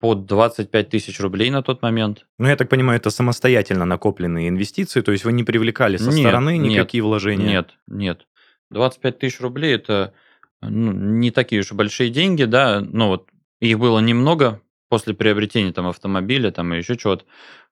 под 0.00 0.26
25 0.26 0.88
тысяч 0.88 1.18
рублей 1.20 1.50
на 1.50 1.62
тот 1.62 1.82
момент. 1.82 2.26
Ну, 2.38 2.46
я 2.46 2.56
так 2.56 2.68
понимаю, 2.68 3.00
это 3.00 3.10
самостоятельно 3.10 3.84
накопленные 3.84 4.48
инвестиции, 4.48 5.00
то 5.00 5.10
есть 5.10 5.24
вы 5.24 5.32
не 5.32 5.42
привлекали 5.42 5.96
со 5.96 6.10
нет, 6.10 6.20
стороны 6.20 6.56
никакие 6.56 7.02
нет, 7.02 7.08
вложения? 7.08 7.46
Нет, 7.46 7.70
нет. 7.88 8.26
25 8.70 9.18
тысяч 9.18 9.40
рублей– 9.40 9.74
это 9.76 10.14
ну, 10.60 10.92
не 10.92 11.32
такие 11.32 11.62
уж 11.62 11.72
большие 11.72 12.10
деньги, 12.10 12.44
да, 12.44 12.80
но 12.80 13.08
вот 13.08 13.28
их 13.60 13.78
было 13.80 13.98
немного 13.98 14.60
после 14.88 15.14
приобретения 15.14 15.72
там 15.72 15.88
автомобиля 15.88 16.52
там 16.52 16.72
и 16.72 16.78
еще 16.78 16.96
чего-то. 16.96 17.24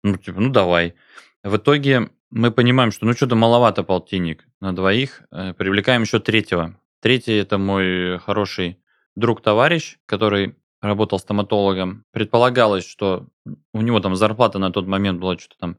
Ну, 0.03 0.17
типа, 0.17 0.39
ну 0.41 0.49
давай. 0.49 0.95
В 1.43 1.57
итоге 1.57 2.09
мы 2.31 2.51
понимаем, 2.51 2.91
что 2.91 3.05
ну 3.05 3.13
что-то 3.13 3.35
маловато 3.35 3.83
полтинник 3.83 4.47
на 4.59 4.75
двоих, 4.75 5.23
э, 5.31 5.53
привлекаем 5.53 6.03
еще 6.03 6.19
третьего. 6.19 6.75
Третий 7.01 7.33
это 7.33 7.57
мой 7.57 8.19
хороший 8.19 8.79
друг-товарищ, 9.15 9.97
который 10.05 10.55
работал 10.81 11.19
стоматологом. 11.19 12.05
Предполагалось, 12.11 12.87
что 12.87 13.27
у 13.73 13.81
него 13.81 13.99
там 13.99 14.15
зарплата 14.15 14.59
на 14.59 14.71
тот 14.71 14.87
момент 14.87 15.19
была 15.19 15.37
что-то 15.37 15.57
там 15.59 15.77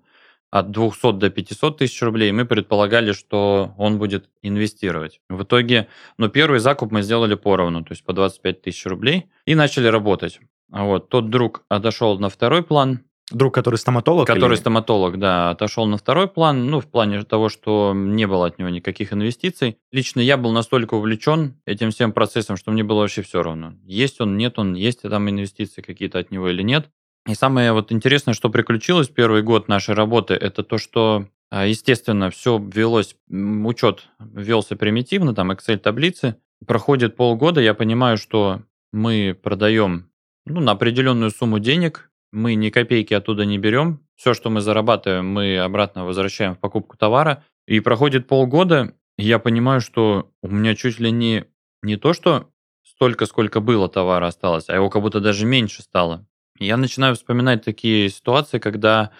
от 0.50 0.73
200 0.73 1.12
до 1.12 1.30
500 1.30 1.78
тысяч 1.78 2.02
рублей. 2.02 2.33
Мы 2.33 2.45
предполагали, 2.45 3.12
что 3.12 3.73
он 3.78 3.99
будет 3.99 4.28
инвестировать. 4.42 5.21
В 5.28 5.45
итоге, 5.45 5.88
ну, 6.19 6.28
первый 6.28 6.59
закуп 6.59 6.90
мы 6.90 7.02
сделали 7.02 7.35
поровну, 7.35 7.85
то 7.85 7.92
есть 7.92 8.04
по 8.04 8.12
25 8.12 8.62
тысяч 8.62 8.85
рублей, 8.87 9.30
и 9.45 9.54
начали 9.54 9.87
работать. 9.87 10.40
А 10.73 10.85
вот 10.85 11.09
тот 11.09 11.30
друг 11.30 11.64
отошел 11.69 12.19
на 12.19 12.28
второй 12.28 12.62
план, 12.62 13.04
Друг, 13.31 13.55
который 13.55 13.77
стоматолог? 13.77 14.27
Который 14.27 14.55
или... 14.55 14.61
стоматолог, 14.61 15.19
да, 15.19 15.51
отошел 15.51 15.87
на 15.87 15.97
второй 15.97 16.29
план, 16.29 16.67
ну, 16.67 16.81
в 16.81 16.87
плане 16.87 17.23
того, 17.23 17.49
что 17.49 17.93
не 17.95 18.27
было 18.27 18.47
от 18.47 18.59
него 18.59 18.69
никаких 18.69 19.13
инвестиций. 19.13 19.79
Лично 19.93 20.21
я 20.21 20.37
был 20.37 20.53
настолько 20.53 20.95
увлечен 20.95 21.55
этим 21.65 21.91
всем 21.91 22.13
процессом, 22.13 22.57
что 22.57 22.71
мне 22.71 22.83
было 22.83 23.01
вообще 23.01 23.23
все 23.23 23.43
равно. 23.43 23.75
Есть 23.85 24.21
он, 24.21 24.37
нет 24.37 24.59
он, 24.59 24.75
есть 24.75 25.03
там 25.03 25.31
инвестиции 25.31 25.83
какие-то 25.83 26.19
от 26.19 26.31
него 26.31 26.49
или 26.49 26.63
нет. 26.63 26.91
И 27.29 27.35
самое 27.35 27.73
вот 27.73 27.93
интересное, 27.93 28.35
что 28.35 28.51
приключилось 28.51 29.09
первый 29.09 29.43
год 29.43 29.69
нашей 29.69 29.95
работы, 29.95 30.35
это 30.35 30.63
то, 30.63 30.79
что 30.79 31.27
а, 31.51 31.67
Естественно, 31.67 32.31
все 32.31 32.59
велось, 32.59 33.17
учет 33.29 34.09
велся 34.21 34.77
примитивно, 34.77 35.35
там 35.35 35.51
Excel-таблицы. 35.51 36.37
Проходит 36.67 37.17
полгода, 37.17 37.61
я 37.61 37.75
понимаю, 37.75 38.17
что 38.17 38.63
мы 38.93 39.39
продаем 39.41 40.11
ну, 40.47 40.61
на 40.61 40.73
определенную 40.73 41.31
сумму 41.31 41.59
денег, 41.59 42.10
мы 42.33 42.55
ни 42.55 42.71
копейки 42.71 43.15
оттуда 43.15 43.45
не 43.45 43.59
берем. 43.59 44.01
Все, 44.17 44.35
что 44.35 44.51
мы 44.51 44.61
зарабатываем, 44.61 45.27
мы 45.27 45.59
обратно 45.59 46.05
возвращаем 46.05 46.55
в 46.55 46.59
покупку 46.59 46.97
товара. 46.97 47.45
И 47.67 47.81
проходит 47.81 48.27
полгода, 48.27 48.95
и 49.17 49.25
я 49.25 49.39
понимаю, 49.39 49.81
что 49.81 50.31
у 50.43 50.49
меня 50.49 50.75
чуть 50.75 50.99
ли 50.99 51.11
не, 51.11 51.45
не 51.83 51.97
то, 51.97 52.13
что 52.13 52.51
столько, 52.83 53.27
сколько 53.27 53.61
было 53.61 53.89
товара 53.89 54.27
осталось, 54.27 54.69
а 54.69 54.75
его 54.75 54.91
как 54.91 55.03
будто 55.03 55.21
даже 55.21 55.47
меньше 55.47 55.83
стало. 55.83 56.27
Я 56.59 56.77
начинаю 56.77 57.15
вспоминать 57.15 57.65
такие 57.65 58.11
ситуации, 58.11 58.59
когда, 58.59 59.11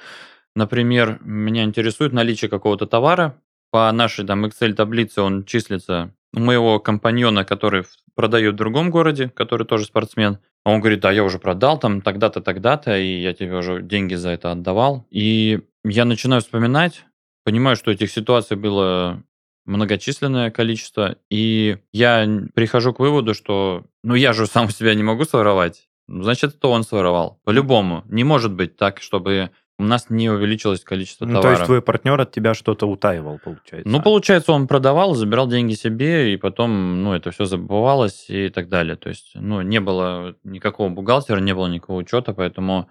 например, 0.55 1.19
меня 1.23 1.65
интересует 1.65 2.13
наличие 2.13 2.51
какого-то 2.51 2.87
товара. 2.87 3.41
По 3.71 3.91
нашей 3.93 4.27
там 4.27 4.45
Excel-таблице 4.45 5.23
он 5.23 5.45
числится 5.45 6.13
моего 6.33 6.79
компаньона, 6.79 7.45
который 7.45 7.85
продает 8.15 8.55
в 8.55 8.59
другом 8.59 8.91
городе, 8.91 9.29
который 9.29 9.67
тоже 9.67 9.85
спортсмен. 9.85 10.39
Он 10.65 10.81
говорит, 10.81 11.01
да, 11.01 11.11
я 11.11 11.25
уже 11.25 11.39
продал 11.39 11.79
там 11.79 12.03
тогда-то, 12.03 12.41
тогда-то, 12.41 12.97
и 12.97 13.21
я 13.21 13.33
тебе 13.33 13.57
уже 13.57 13.83
деньги 13.83 14.15
за 14.15 14.31
это 14.31 14.53
отдавал. 14.53 15.07
И 15.11 15.61
я 15.85 16.05
начинаю 16.05 16.43
вспоминать, 16.43 17.05
понимаю, 17.45 17.77
что 17.77 17.91
этих 17.91 18.11
ситуаций 18.11 18.57
было 18.57 19.23
многочисленное 19.65 20.51
количество, 20.51 21.17
и 21.31 21.79
я 21.93 22.29
прихожу 22.55 22.93
к 22.93 23.01
выводу, 23.01 23.35
что, 23.35 23.87
ну, 24.03 24.15
я 24.15 24.33
же 24.33 24.47
сам 24.47 24.69
себя 24.69 24.95
не 24.95 25.03
могу 25.03 25.25
своровать, 25.25 25.89
значит, 26.09 26.57
это 26.57 26.69
он 26.69 26.83
своровал. 26.83 27.41
По-любому. 27.45 28.05
Не 28.09 28.25
может 28.25 28.53
быть 28.53 28.77
так, 28.77 29.01
чтобы 29.01 29.51
у 29.81 29.85
нас 29.85 30.07
не 30.11 30.31
увеличилось 30.31 30.85
количество 30.85 31.27
ну, 31.27 31.35
товара. 31.35 31.43
То 31.43 31.51
есть 31.53 31.65
твой 31.67 31.83
партнер 31.83 32.21
от 32.21 32.31
тебя 32.33 32.55
что-то 32.55 32.87
утаивал, 32.87 33.39
получается? 33.43 33.89
Ну, 33.89 34.03
получается, 34.03 34.53
он 34.53 34.69
продавал, 34.69 35.15
забирал 35.15 35.49
деньги 35.49 35.73
себе, 35.73 36.33
и 36.33 36.37
потом, 36.37 37.03
ну, 37.03 37.15
это 37.15 37.31
все 37.31 37.47
забывалось 37.47 38.27
и 38.29 38.51
так 38.51 38.69
далее. 38.69 38.97
То 38.97 39.09
есть, 39.09 39.33
ну, 39.35 39.63
не 39.63 39.81
было 39.81 40.37
никакого 40.45 40.91
бухгалтера, 40.91 41.41
не 41.41 41.55
было 41.55 41.67
никакого 41.67 41.99
учета, 41.99 42.35
поэтому 42.35 42.89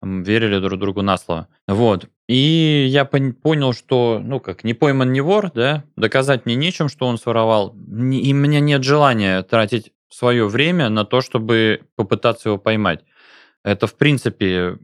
верили 0.00 0.58
друг 0.60 0.78
другу 0.78 1.02
на 1.02 1.18
слово. 1.18 1.48
Вот. 1.66 2.08
И 2.28 2.86
я 2.88 3.04
понял, 3.04 3.72
что, 3.72 4.20
ну, 4.22 4.38
как, 4.38 4.62
не 4.62 4.74
пойман 4.74 5.12
не 5.12 5.20
вор, 5.20 5.50
да, 5.52 5.84
доказать 5.96 6.46
мне 6.46 6.54
нечем, 6.54 6.88
что 6.88 7.06
он 7.06 7.18
своровал, 7.18 7.74
и 7.74 8.32
у 8.32 8.36
меня 8.36 8.60
нет 8.60 8.84
желания 8.84 9.42
тратить 9.42 9.92
свое 10.08 10.46
время 10.46 10.88
на 10.88 11.04
то, 11.04 11.20
чтобы 11.20 11.80
попытаться 11.96 12.50
его 12.50 12.58
поймать. 12.58 13.04
Это, 13.64 13.86
в 13.86 13.96
принципе, 13.96 14.78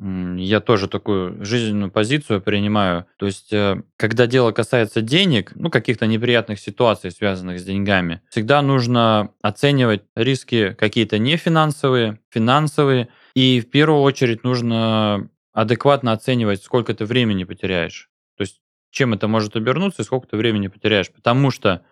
я 0.00 0.60
тоже 0.60 0.86
такую 0.86 1.44
жизненную 1.44 1.90
позицию 1.90 2.40
принимаю. 2.40 3.06
То 3.16 3.26
есть, 3.26 3.52
э, 3.52 3.82
когда 3.96 4.26
дело 4.26 4.52
касается 4.52 5.02
денег, 5.02 5.52
ну, 5.56 5.70
каких-то 5.70 6.06
неприятных 6.06 6.60
ситуаций, 6.60 7.10
связанных 7.10 7.58
с 7.58 7.64
деньгами, 7.64 8.22
всегда 8.30 8.62
нужно 8.62 9.30
оценивать 9.42 10.02
риски 10.14 10.74
какие-то 10.78 11.18
не 11.18 11.36
финансовые, 11.36 12.20
финансовые, 12.30 13.08
и 13.34 13.60
в 13.60 13.70
первую 13.70 14.02
очередь 14.02 14.44
нужно 14.44 15.28
адекватно 15.52 16.12
оценивать, 16.12 16.62
сколько 16.62 16.94
ты 16.94 17.04
времени 17.04 17.42
потеряешь. 17.42 18.08
То 18.36 18.42
есть, 18.42 18.60
чем 18.90 19.14
это 19.14 19.26
может 19.26 19.56
обернуться 19.56 20.02
и 20.02 20.04
сколько 20.04 20.28
ты 20.28 20.36
времени 20.36 20.68
потеряешь. 20.68 21.10
Потому 21.10 21.50
что 21.50 21.82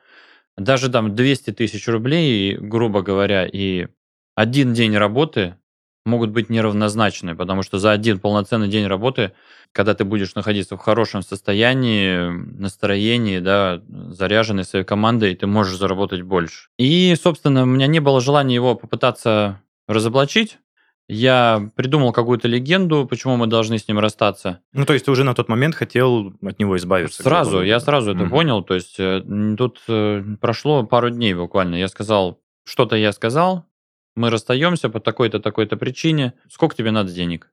даже 0.57 0.91
там 0.91 1.15
200 1.15 1.53
тысяч 1.53 1.89
рублей, 1.89 2.57
грубо 2.57 3.03
говоря, 3.03 3.47
и 3.47 3.89
один 4.37 4.75
день 4.75 4.97
работы 4.97 5.57
могут 6.07 6.31
быть 6.31 6.49
неравнозначны, 6.49 7.35
потому 7.35 7.63
что 7.63 7.79
за 7.79 7.93
один 7.93 8.19
полноценный 8.19 8.69
день 8.69 8.87
работы, 8.87 9.33
когда 9.73 9.95
ты 9.95 10.05
будешь 10.05 10.35
находиться 10.35 10.77
в 10.77 10.81
хорошем 10.81 11.23
состоянии, 11.23 12.31
настроении, 12.59 13.41
да, 13.41 13.83
заряженной 13.89 14.65
своей 14.65 14.85
командой, 14.85 15.35
ты 15.35 15.47
можешь 15.47 15.77
заработать 15.77 16.23
больше. 16.23 16.69
И, 16.79 17.15
собственно, 17.21 17.65
у 17.65 17.67
меня 17.67 17.87
не 17.87 18.01
было 18.01 18.21
желания 18.21 18.55
его 18.55 18.75
попытаться 18.75 19.61
разоблачить, 19.89 20.59
я 21.09 21.71
придумал 21.77 22.13
какую-то 22.13 22.49
легенду, 22.49 23.07
почему 23.07 23.37
мы 23.37 23.47
должны 23.47 23.79
с 23.79 23.87
ним 23.87 24.01
расстаться. 24.01 24.61
Ну, 24.73 24.85
то 24.85 24.93
есть 24.93 25.05
ты 25.05 25.13
уже 25.13 25.23
на 25.23 25.35
тот 25.35 25.49
момент 25.49 25.77
хотел 25.77 26.35
от 26.43 26.59
него 26.59 26.77
избавиться? 26.77 27.23
Сразу, 27.23 27.63
я 27.63 27.79
сразу 27.79 28.13
это 28.13 28.25
угу. 28.25 28.31
понял. 28.31 28.63
То 28.63 28.75
есть 28.75 28.97
э, 28.99 29.23
тут 29.57 29.81
э, 29.89 30.25
прошло 30.41 30.85
пару 30.85 31.11
дней 31.11 31.35
буквально. 31.35 31.77
Я 31.77 31.87
сказал, 31.87 32.41
что-то 32.65 32.97
я 32.97 33.13
сказал, 33.13 33.67
мы 34.16 34.30
расстаемся 34.30 34.88
по 34.88 34.99
такой-то, 34.99 35.38
такой-то 35.38 35.76
причине, 35.76 36.32
сколько 36.50 36.75
тебе 36.75 36.90
надо 36.90 37.12
денег? 37.12 37.52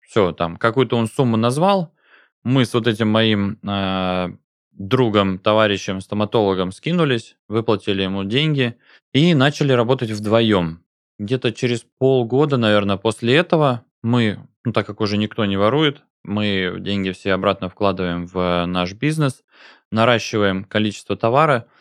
Все, 0.00 0.32
там, 0.32 0.56
какую-то 0.56 0.96
он 0.96 1.06
сумму 1.06 1.36
назвал, 1.36 1.94
мы 2.42 2.66
с 2.66 2.74
вот 2.74 2.86
этим 2.86 3.08
моим 3.08 3.58
э, 3.62 4.28
другом, 4.72 5.38
товарищем, 5.38 6.00
стоматологом 6.00 6.72
скинулись, 6.72 7.36
выплатили 7.48 8.02
ему 8.02 8.24
деньги 8.24 8.76
и 9.12 9.32
начали 9.34 9.72
работать 9.72 10.10
вдвоем. 10.10 10.84
Где-то 11.18 11.52
через 11.52 11.86
полгода, 11.98 12.56
наверное, 12.56 12.96
после 12.96 13.36
этого 13.36 13.84
мы, 14.02 14.40
ну 14.64 14.72
так 14.72 14.86
как 14.86 15.00
уже 15.00 15.16
никто 15.16 15.44
не 15.44 15.56
ворует, 15.56 16.02
мы 16.24 16.76
деньги 16.80 17.12
все 17.12 17.32
обратно 17.32 17.68
вкладываем 17.68 18.26
в 18.26 18.66
наш 18.66 18.92
бизнес, 18.94 19.44
наращиваем 19.90 20.64
количество 20.64 21.16
товара– 21.16 21.66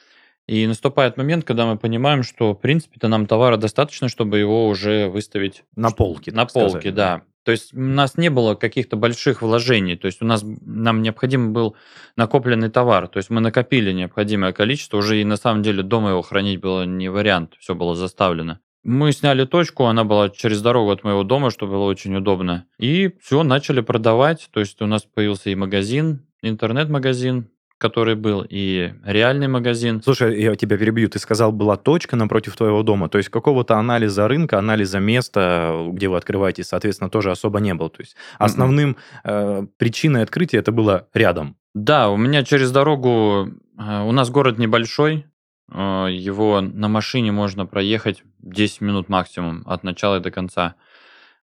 И 0.52 0.68
наступает 0.68 1.16
момент, 1.16 1.46
когда 1.46 1.66
мы 1.66 1.78
понимаем, 1.78 2.24
что, 2.24 2.52
в 2.52 2.60
принципе-то, 2.60 3.08
нам 3.08 3.26
товара 3.26 3.56
достаточно, 3.56 4.10
чтобы 4.10 4.38
его 4.38 4.68
уже 4.68 5.08
выставить... 5.08 5.64
На 5.78 5.92
полке. 5.92 6.34
На 6.34 6.46
полке, 6.46 6.90
сказать. 6.90 6.94
да. 6.94 7.22
То 7.46 7.52
есть 7.54 7.74
у 7.74 7.80
нас 7.80 8.18
не 8.18 8.30
было 8.30 8.56
каких-то 8.56 8.98
больших 8.98 9.42
вложений, 9.42 9.96
то 9.96 10.08
есть 10.08 10.22
у 10.22 10.26
нас 10.26 10.44
нам 10.44 11.04
необходим 11.04 11.54
был 11.54 11.78
накопленный 12.18 12.70
товар, 12.70 13.08
то 13.08 13.16
есть 13.16 13.30
мы 13.30 13.40
накопили 13.40 13.94
необходимое 13.94 14.52
количество, 14.52 14.98
уже 14.98 15.22
и 15.22 15.24
на 15.24 15.38
самом 15.38 15.64
деле 15.64 15.84
дома 15.84 16.10
его 16.10 16.22
хранить 16.22 16.60
было 16.60 16.84
не 16.86 17.08
вариант, 17.08 17.54
все 17.58 17.74
было 17.74 17.96
заставлено. 17.96 18.60
Мы 18.84 19.14
сняли 19.14 19.46
точку, 19.46 19.86
она 19.86 20.04
была 20.04 20.30
через 20.30 20.62
дорогу 20.62 20.92
от 20.92 21.06
моего 21.06 21.24
дома, 21.24 21.50
что 21.50 21.66
было 21.66 21.86
очень 21.86 22.14
удобно. 22.14 22.66
И 22.78 23.12
все, 23.22 23.44
начали 23.44 23.80
продавать, 23.80 24.50
то 24.52 24.60
есть 24.60 24.82
у 24.82 24.86
нас 24.86 25.04
появился 25.04 25.50
и 25.50 25.56
магазин, 25.56 26.26
интернет-магазин, 26.42 27.48
который 27.82 28.14
был, 28.14 28.46
и 28.48 28.94
реальный 29.04 29.48
магазин. 29.48 30.04
Слушай, 30.04 30.40
я 30.40 30.56
тебя 30.56 30.78
перебью. 30.78 31.10
Ты 31.10 31.18
сказал, 31.18 31.52
была 31.52 31.78
точка 31.78 32.16
напротив 32.16 32.56
твоего 32.56 32.84
дома. 32.84 33.10
То 33.10 33.18
есть 33.18 33.30
какого-то 33.30 33.76
анализа 33.76 34.28
рынка, 34.28 34.60
анализа 34.60 35.00
места, 35.00 35.88
где 35.90 36.08
вы 36.08 36.18
открываетесь, 36.18 36.68
соответственно, 36.68 37.10
тоже 37.10 37.32
особо 37.32 37.60
не 37.60 37.74
было. 37.74 37.90
То 37.90 38.02
есть 38.02 38.16
основным 38.38 38.98
э, 39.24 39.66
причиной 39.78 40.22
открытия 40.22 40.60
это 40.60 40.72
было 40.72 41.08
рядом. 41.16 41.58
Да, 41.74 42.10
у 42.10 42.18
меня 42.18 42.44
через 42.44 42.72
дорогу... 42.72 43.50
Э, 43.80 44.04
у 44.04 44.12
нас 44.12 44.30
город 44.30 44.60
небольшой, 44.60 45.26
э, 45.72 46.08
его 46.12 46.62
на 46.62 46.88
машине 46.88 47.32
можно 47.32 47.66
проехать 47.66 48.24
10 48.44 48.82
минут 48.82 49.10
максимум 49.10 49.64
от 49.66 49.84
начала 49.84 50.20
до 50.20 50.30
конца. 50.30 50.76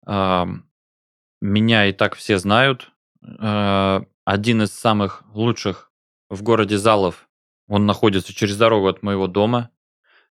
Э, 0.07 0.45
меня 1.41 1.87
и 1.87 1.91
так 1.91 2.15
все 2.15 2.37
знают. 2.37 2.89
Э, 3.21 4.03
один 4.23 4.61
из 4.61 4.71
самых 4.71 5.23
лучших 5.33 5.90
в 6.31 6.41
городе 6.43 6.77
Залов. 6.77 7.27
Он 7.67 7.85
находится 7.85 8.33
через 8.33 8.57
дорогу 8.57 8.87
от 8.87 9.03
моего 9.03 9.27
дома. 9.27 9.69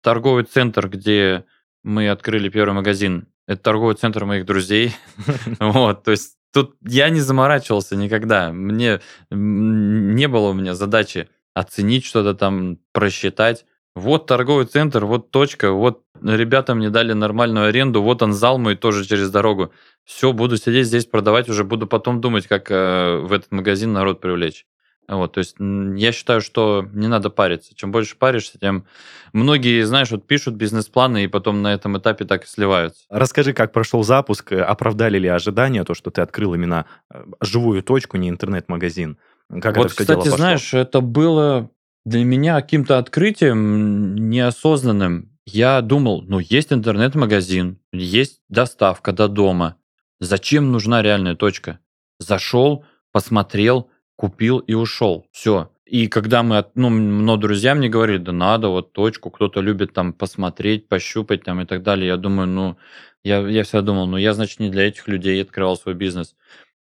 Торговый 0.01 0.43
центр, 0.43 0.87
где 0.89 1.45
мы 1.83 2.09
открыли 2.09 2.49
первый 2.49 2.73
магазин, 2.73 3.27
это 3.47 3.63
торговый 3.63 3.95
центр 3.95 4.25
моих 4.25 4.45
друзей. 4.45 4.93
Вот, 5.59 6.03
то 6.03 6.11
есть 6.11 6.37
тут 6.53 6.75
я 6.81 7.09
не 7.09 7.21
заморачивался 7.21 7.95
никогда. 7.95 8.51
Мне 8.51 9.01
не 9.31 10.27
было 10.27 10.49
у 10.49 10.53
меня 10.53 10.75
задачи 10.75 11.29
оценить 11.53 12.05
что-то 12.05 12.33
там, 12.35 12.77
просчитать. 12.91 13.65
Вот 13.95 14.27
торговый 14.27 14.65
центр, 14.65 15.05
вот 15.05 15.31
точка, 15.31 15.71
вот 15.71 16.03
ребята 16.21 16.75
мне 16.75 16.89
дали 16.89 17.13
нормальную 17.13 17.67
аренду, 17.67 18.01
вот 18.01 18.21
он 18.21 18.33
зал 18.33 18.57
мой 18.57 18.75
тоже 18.75 19.05
через 19.05 19.31
дорогу. 19.31 19.71
Все, 20.03 20.33
буду 20.33 20.57
сидеть 20.57 20.87
здесь 20.87 21.05
продавать, 21.05 21.47
уже 21.47 21.63
буду 21.63 21.87
потом 21.87 22.19
думать, 22.19 22.45
как 22.47 22.69
э, 22.69 23.19
в 23.23 23.31
этот 23.31 23.53
магазин 23.53 23.93
народ 23.93 24.19
привлечь. 24.19 24.65
Вот, 25.07 25.33
то 25.33 25.39
есть 25.39 25.55
я 25.59 26.11
считаю, 26.11 26.41
что 26.41 26.87
не 26.93 27.07
надо 27.07 27.29
париться. 27.29 27.75
Чем 27.75 27.91
больше 27.91 28.15
паришься, 28.15 28.57
тем 28.59 28.85
многие, 29.33 29.83
знаешь, 29.83 30.09
вот 30.09 30.25
пишут 30.25 30.55
бизнес-планы 30.55 31.25
и 31.25 31.27
потом 31.27 31.61
на 31.61 31.73
этом 31.73 31.97
этапе 31.97 32.25
так 32.25 32.45
и 32.45 32.47
сливаются. 32.47 33.03
Расскажи, 33.09 33.53
как 33.53 33.71
прошел 33.71 34.03
запуск, 34.03 34.51
э, 34.51 34.61
оправдали 34.61 35.19
ли 35.19 35.27
ожидания, 35.27 35.83
то, 35.83 35.93
что 35.93 36.09
ты 36.09 36.21
открыл 36.21 36.55
именно 36.55 36.85
э, 37.13 37.23
живую 37.41 37.83
точку, 37.83 38.17
не 38.17 38.29
интернет-магазин? 38.29 39.17
Как 39.61 39.77
вот, 39.77 39.87
это 39.87 39.93
все 39.93 40.03
кстати, 40.03 40.07
дело 40.07 40.21
пошло? 40.21 40.37
знаешь, 40.37 40.73
это 40.73 41.01
было 41.01 41.69
для 42.03 42.23
меня 42.23 42.59
каким-то 42.59 42.97
открытием 42.97 44.15
неосознанным. 44.15 45.31
Я 45.45 45.81
думал, 45.81 46.23
ну, 46.23 46.39
есть 46.39 46.73
интернет-магазин, 46.73 47.79
есть 47.91 48.41
доставка 48.49 49.11
до 49.11 49.27
дома. 49.27 49.75
Зачем 50.19 50.71
нужна 50.71 51.03
реальная 51.03 51.35
точка? 51.35 51.79
Зашел, 52.19 52.85
посмотрел, 53.11 53.89
купил 54.15 54.59
и 54.59 54.73
ушел. 54.73 55.27
Все. 55.31 55.71
И 55.85 56.07
когда 56.07 56.41
мы, 56.41 56.65
ну, 56.73 56.89
но 56.89 57.37
друзья 57.37 57.75
мне 57.75 57.89
говорили, 57.89 58.17
да 58.17 58.31
надо 58.31 58.69
вот 58.69 58.91
точку, 58.91 59.29
кто-то 59.29 59.61
любит 59.61 59.93
там 59.93 60.13
посмотреть, 60.13 60.87
пощупать 60.87 61.43
там 61.43 61.61
и 61.61 61.65
так 61.65 61.83
далее. 61.83 62.07
Я 62.07 62.17
думаю, 62.17 62.47
ну, 62.47 62.77
я, 63.23 63.39
я 63.47 63.63
всегда 63.63 63.81
думал, 63.81 64.07
ну, 64.07 64.17
я, 64.17 64.33
значит, 64.33 64.59
не 64.59 64.69
для 64.69 64.87
этих 64.87 65.07
людей 65.07 65.41
открывал 65.41 65.77
свой 65.77 65.93
бизнес. 65.93 66.35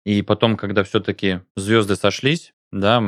И 0.04 0.22
потом, 0.22 0.56
когда 0.56 0.84
все-таки 0.84 1.40
звезды 1.56 1.96
сошлись, 1.96 2.54
да, 2.72 3.02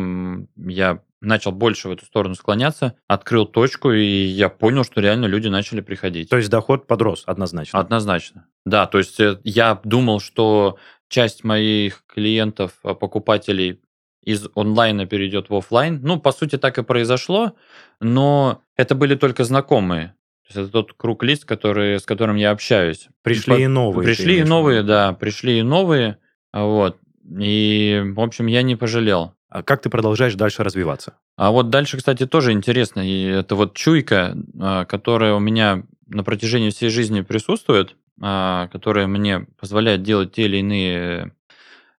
я 0.57 1.01
начал 1.21 1.53
больше 1.53 1.89
в 1.89 1.93
эту 1.93 2.05
сторону 2.05 2.35
склоняться, 2.35 2.95
открыл 3.09 3.47
точку, 3.47 3.93
и 3.93 4.05
я 4.05 4.49
понял, 4.49 4.85
что 4.85 5.01
реально 5.01 5.27
люди 5.27 5.49
начали 5.49 5.81
приходить. 5.81 6.29
То 6.29 6.37
есть 6.37 6.51
доход 6.51 6.87
подрос 6.87 7.25
однозначно? 7.27 7.79
Однозначно. 7.79 8.47
Да, 8.65 8.87
то 8.87 8.99
есть 8.99 9.19
э, 9.19 9.41
я 9.45 9.81
думал, 9.83 10.21
что 10.21 10.79
часть 11.09 11.45
моих 11.45 12.05
клиентов, 12.07 12.73
а, 12.83 12.95
покупателей 12.95 13.81
из 14.27 14.49
онлайна 14.55 15.07
перейдет 15.07 15.49
в 15.49 15.55
офлайн. 15.55 16.01
Ну, 16.03 16.21
по 16.21 16.33
сути, 16.33 16.59
так 16.59 16.77
и 16.77 16.83
произошло, 16.83 17.55
но 18.01 18.63
это 18.77 18.95
были 18.95 19.15
только 19.15 19.45
знакомые. 19.45 20.15
То 20.43 20.49
есть 20.49 20.57
это 20.57 20.73
тот 20.73 20.93
круг 20.93 21.23
лиц, 21.23 21.45
который, 21.45 21.99
с 21.99 22.05
которым 22.05 22.37
я 22.37 22.51
общаюсь. 22.51 23.09
Пришли 23.23 23.55
по... 23.55 23.59
и 23.61 23.67
новые. 23.67 24.05
Пришли 24.05 24.41
и 24.41 24.45
новые, 24.45 24.83
да, 24.83 25.13
пришли 25.13 25.61
и 25.61 25.63
новые. 25.63 26.19
Вот. 26.53 26.99
И, 27.39 28.03
в 28.15 28.21
общем, 28.21 28.47
я 28.47 28.63
не 28.63 28.77
пожалел. 28.77 29.33
А 29.49 29.63
как 29.63 29.81
ты 29.81 29.91
продолжаешь 29.91 30.35
дальше 30.35 30.65
развиваться? 30.65 31.15
А 31.37 31.51
вот 31.51 31.71
дальше, 31.71 31.97
кстати, 31.97 32.27
тоже 32.27 32.53
интересно. 32.53 33.01
И 33.01 33.23
это 33.25 33.55
вот 33.55 33.75
чуйка, 33.75 34.37
а, 34.61 34.85
которая 34.85 35.35
у 35.35 35.41
меня 35.41 35.85
на 36.07 36.25
протяжении 36.25 36.71
всей 36.71 36.91
жизни 36.91 37.21
присутствует, 37.21 37.97
а, 38.21 38.69
которая 38.69 39.07
мне 39.07 39.47
позволяет 39.61 40.03
делать 40.03 40.33
те 40.33 40.45
или 40.45 40.59
иные 40.59 41.33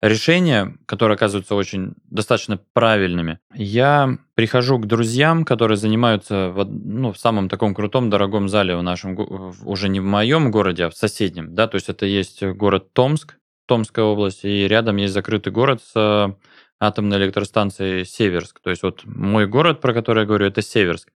решения, 0.02 0.76
которые 0.86 1.16
оказываются 1.16 1.56
очень 1.56 1.94
достаточно 2.10 2.60
правильными. 2.74 3.40
Я 3.54 4.18
прихожу 4.36 4.78
к 4.80 4.86
друзьям, 4.86 5.44
которые 5.44 5.78
занимаются 5.78 6.50
в, 6.50 6.64
ну, 6.66 7.12
в 7.12 7.18
самом 7.18 7.50
таком 7.50 7.74
крутом, 7.74 8.10
дорогом 8.10 8.50
зале 8.50 8.76
в 8.76 8.84
нашем, 8.84 9.18
уже 9.66 9.90
не 9.90 10.00
в 10.00 10.06
моем 10.06 10.52
городе, 10.52 10.86
а 10.86 10.90
в 10.90 10.96
соседнем. 10.96 11.56
Да? 11.56 11.68
То 11.68 11.76
есть 11.76 11.90
это 11.90 12.06
есть 12.06 12.44
город 12.44 12.94
Томск, 12.94 13.38
Томская 13.66 14.06
область, 14.06 14.46
и 14.46 14.68
рядом 14.68 14.98
есть 14.98 15.14
закрытый 15.14 15.52
город 15.52 15.82
с 15.84 16.36
атомной 16.80 17.18
электростанцией 17.18 18.06
Северск. 18.06 18.60
То 18.62 18.70
есть 18.70 18.84
вот 18.84 19.04
мой 19.06 19.48
город, 19.48 19.82
про 19.82 19.94
который 19.94 20.22
я 20.22 20.26
говорю, 20.26 20.46
это 20.46 20.62
Северск. 20.62 21.10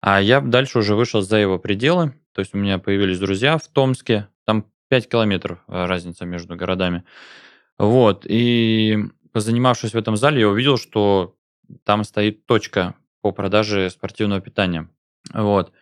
А 0.00 0.20
я 0.20 0.40
дальше 0.40 0.78
уже 0.78 0.94
вышел 0.94 1.22
за 1.22 1.38
его 1.38 1.58
пределы. 1.58 2.12
То 2.34 2.40
есть 2.40 2.54
у 2.54 2.58
меня 2.58 2.78
появились 2.78 3.18
друзья 3.18 3.58
в 3.58 3.66
Томске. 3.66 4.28
Там 4.44 4.66
5 4.88 5.08
километров 5.08 5.58
э, 5.66 5.86
разница 5.86 6.24
между 6.24 6.56
городами. 6.56 7.04
Вот, 7.78 8.24
и 8.26 8.98
позанимавшись 9.32 9.92
в 9.92 9.96
этом 9.96 10.16
зале, 10.16 10.40
я 10.40 10.48
увидел, 10.48 10.78
что 10.78 11.36
там 11.84 12.04
стоит 12.04 12.46
точка 12.46 12.94
по 13.20 13.32
продаже 13.32 13.90
спортивного 13.90 14.40
питания. 14.40 14.88
Вот. 15.32 15.72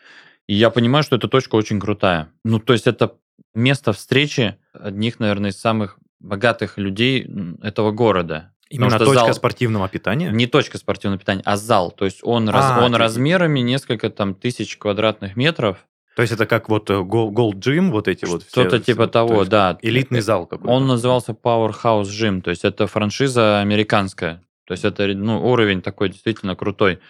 И 0.47 0.55
я 0.55 0.71
понимаю, 0.71 1.03
что 1.03 1.17
эта 1.17 1.29
точка 1.29 1.57
очень 1.57 1.81
крутая. 1.81 2.29
Ну, 2.45 2.59
то 2.59 2.73
есть 2.73 2.87
это 2.87 3.17
место 3.55 3.93
встречи 3.93 4.57
одних, 4.73 5.19
наверное, 5.21 5.51
из 5.51 5.61
самых 5.61 5.99
богатых 6.21 6.79
людей 6.79 7.29
этого 7.63 7.91
города. 7.93 8.53
Именно 8.69 8.99
точка 8.99 9.15
зал... 9.15 9.35
спортивного 9.35 9.89
питания? 9.89 10.31
Не 10.31 10.47
точка 10.47 10.79
спортивного 10.79 11.21
питания, 11.21 11.43
а 11.45 11.57
зал. 11.57 11.93
То 11.93 12.05
есть 12.05 12.21
он, 12.23 12.49
а, 12.49 12.53
раз... 12.53 12.83
он 12.83 12.95
размерами 12.95 13.61
несколько 13.61 14.11
там 14.11 14.35
тысяч 14.35 14.77
квадратных 14.77 15.37
метров. 15.37 15.87
То 16.17 16.23
есть 16.23 16.33
это 16.33 16.47
как 16.47 16.71
вот 16.71 16.89
э, 16.89 16.95
Gold 16.95 17.57
Gym, 17.57 17.91
вот 17.91 18.09
эти 18.09 18.25
вот 18.25 18.43
Что-то 18.43 18.81
типа 18.81 19.07
того, 19.07 19.45
то 19.45 19.51
да. 19.51 19.79
Элитный 19.83 20.23
зал 20.23 20.47
какой-то. 20.47 20.73
Он 20.73 20.87
назывался 20.87 21.33
Powerhouse 21.33 22.05
Gym, 22.05 22.41
то 22.41 22.49
есть 22.49 22.65
это 22.65 22.87
франшиза 22.87 23.61
американская. 23.61 24.43
То 24.65 24.73
есть 24.73 24.87
это 24.87 25.07
ну, 25.09 25.47
уровень 25.47 25.83
такой 25.83 26.09
действительно 26.09 26.57
крутой. 26.57 27.01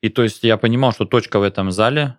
И 0.00 0.08
то 0.08 0.22
есть 0.22 0.42
я 0.44 0.56
понимал, 0.56 0.92
что 0.92 1.04
точка 1.04 1.38
в 1.40 1.42
этом 1.42 1.72
зале 1.72 2.16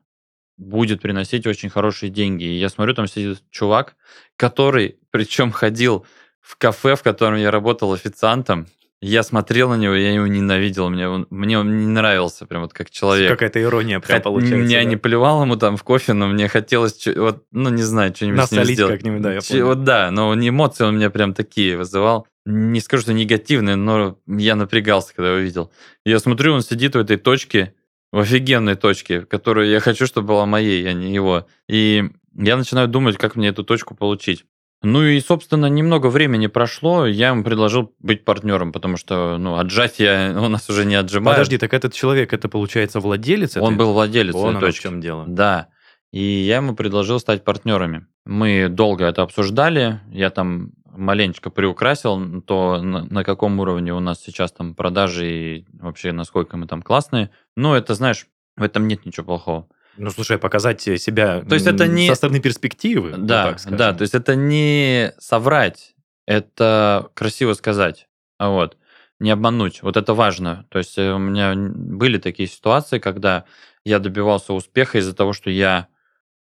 будет 0.56 1.02
приносить 1.02 1.48
очень 1.48 1.70
хорошие 1.70 2.12
деньги. 2.12 2.44
И 2.44 2.60
я 2.60 2.70
смотрю, 2.70 2.94
там 2.94 3.08
сидит 3.08 3.42
чувак, 3.50 3.96
который, 4.38 5.00
причем 5.10 5.52
ходил 5.52 6.06
в 6.42 6.58
кафе, 6.58 6.96
в 6.96 7.02
котором 7.02 7.38
я 7.38 7.50
работал 7.50 7.92
официантом, 7.92 8.68
я 9.02 9.24
смотрел 9.24 9.70
на 9.70 9.76
него, 9.76 9.94
я 9.94 10.14
его 10.14 10.28
ненавидел, 10.28 10.90
мне 10.90 11.08
он, 11.08 11.28
мне 11.30 11.60
он 11.60 11.78
не 11.78 11.88
нравился 11.88 12.46
прям 12.46 12.64
вот 12.64 12.74
как 12.74 12.90
человек. 12.90 13.30
Какая-то 13.30 13.62
ирония 13.62 14.00
прям 14.00 14.22
получается. 14.22 14.72
Я 14.72 14.80
да? 14.80 14.84
не 14.86 14.96
плевал 14.96 15.44
ему 15.44 15.58
там 15.58 15.78
в 15.78 15.84
кофе, 15.84 16.14
но 16.14 16.28
мне 16.28 16.48
хотелось, 16.48 17.08
вот, 17.16 17.44
ну 17.52 17.70
не 17.70 17.84
знаю, 17.84 18.16
что-нибудь 18.16 18.38
Насолить 18.38 18.66
с 18.66 18.68
ним 18.68 18.76
сделать. 18.76 18.94
как-нибудь, 18.94 19.22
да, 19.22 19.34
я 19.34 19.42
понял. 19.42 19.66
Вот 19.68 19.84
да, 19.84 20.12
но 20.12 20.34
эмоции 20.34 20.86
он 20.86 20.98
меня 20.98 21.10
прям 21.10 21.34
такие 21.34 21.78
вызывал. 21.78 22.28
Не 22.46 22.80
скажу, 22.80 23.04
что 23.04 23.14
негативные, 23.14 23.76
но 23.76 24.18
я 24.28 24.56
напрягался, 24.56 25.14
когда 25.16 25.32
его 25.32 25.40
видел. 25.40 25.72
Я 26.06 26.20
смотрю, 26.20 26.54
он 26.54 26.62
сидит 26.62 26.96
в 26.96 27.00
этой 27.00 27.18
точке, 27.18 27.74
в 28.12 28.20
офигенной 28.20 28.76
точке, 28.76 29.22
которую 29.22 29.68
я 29.68 29.80
хочу, 29.80 30.06
чтобы 30.06 30.28
была 30.28 30.46
моей, 30.46 30.88
а 30.88 30.94
не 30.94 31.14
его. 31.14 31.48
И 31.68 32.10
я 32.36 32.56
начинаю 32.56 32.88
думать, 32.88 33.18
как 33.18 33.36
мне 33.36 33.50
эту 33.50 33.64
точку 33.64 33.96
получить. 33.96 34.46
Ну 34.86 35.04
и, 35.04 35.20
собственно, 35.20 35.66
немного 35.66 36.08
времени 36.08 36.46
прошло, 36.46 37.08
я 37.08 37.30
ему 37.30 37.44
предложил 37.44 37.92
быть 38.00 38.24
партнером, 38.24 38.72
потому 38.72 38.98
что, 38.98 39.38
ну, 39.40 39.58
отжать 39.58 40.00
я 40.00 40.36
у 40.38 40.48
нас 40.48 40.70
уже 40.70 40.86
не 40.86 40.94
отжимаю. 40.94 41.36
Подожди, 41.36 41.58
так 41.58 41.74
этот 41.74 41.94
человек, 41.94 42.34
это 42.34 42.48
получается 42.50 43.00
владелец? 43.00 43.58
Он 43.58 43.78
был 43.78 43.94
владелец 43.94 44.36
Он 44.36 44.60
точки. 44.60 44.80
в 44.80 44.84
чем 44.84 45.02
дело. 45.02 45.26
Да. 45.28 45.70
И 46.12 46.22
я 46.22 46.58
ему 46.58 46.76
предложил 46.76 47.20
стать 47.20 47.44
партнерами. 47.44 48.06
Мы 48.26 48.68
долго 48.70 49.06
это 49.06 49.24
обсуждали, 49.24 50.02
я 50.12 50.30
там 50.30 50.72
маленечко 50.86 51.50
приукрасил 51.50 52.42
то, 52.44 52.80
на, 52.80 53.06
на 53.06 53.24
каком 53.24 53.60
уровне 53.60 53.92
у 53.92 54.00
нас 54.00 54.22
сейчас 54.22 54.52
там 54.52 54.76
продажи 54.76 55.28
и 55.28 55.66
вообще 55.74 56.12
насколько 56.12 56.58
мы 56.58 56.68
там 56.68 56.84
классные. 56.84 57.32
Ну, 57.56 57.74
это, 57.74 57.96
знаешь, 57.96 58.28
В 58.56 58.62
этом 58.62 58.88
нет 58.88 59.04
ничего 59.06 59.26
плохого. 59.26 59.68
Ну, 59.98 60.10
слушай, 60.12 60.38
показать 60.38 60.82
себя 60.82 61.42
то 61.42 61.56
есть 61.56 61.68
это 61.68 61.88
не... 61.88 62.08
со 62.08 62.16
стороны 62.16 62.40
перспективы. 62.40 63.14
Да, 63.18 63.52
вот 63.52 63.78
да, 63.78 63.94
то 63.94 64.02
есть 64.02 64.14
это 64.14 64.36
не 64.36 65.14
соврать, 65.20 65.96
это 66.26 67.10
красиво 67.14 67.54
сказать. 67.54 68.08
Вот. 68.40 68.78
Не 69.20 69.32
обмануть. 69.32 69.82
Вот 69.82 69.96
это 69.96 70.14
важно. 70.14 70.66
То 70.70 70.80
есть 70.80 70.98
э, 70.98 71.14
у 71.14 71.18
меня 71.18 71.54
были 71.56 72.18
такие 72.18 72.50
ситуации, 72.50 73.00
когда 73.00 73.46
я 73.86 74.00
добивался 74.00 74.54
успеха 74.54 74.98
из-за 74.98 75.16
того, 75.16 75.32
что 75.32 75.50
я 75.50 75.88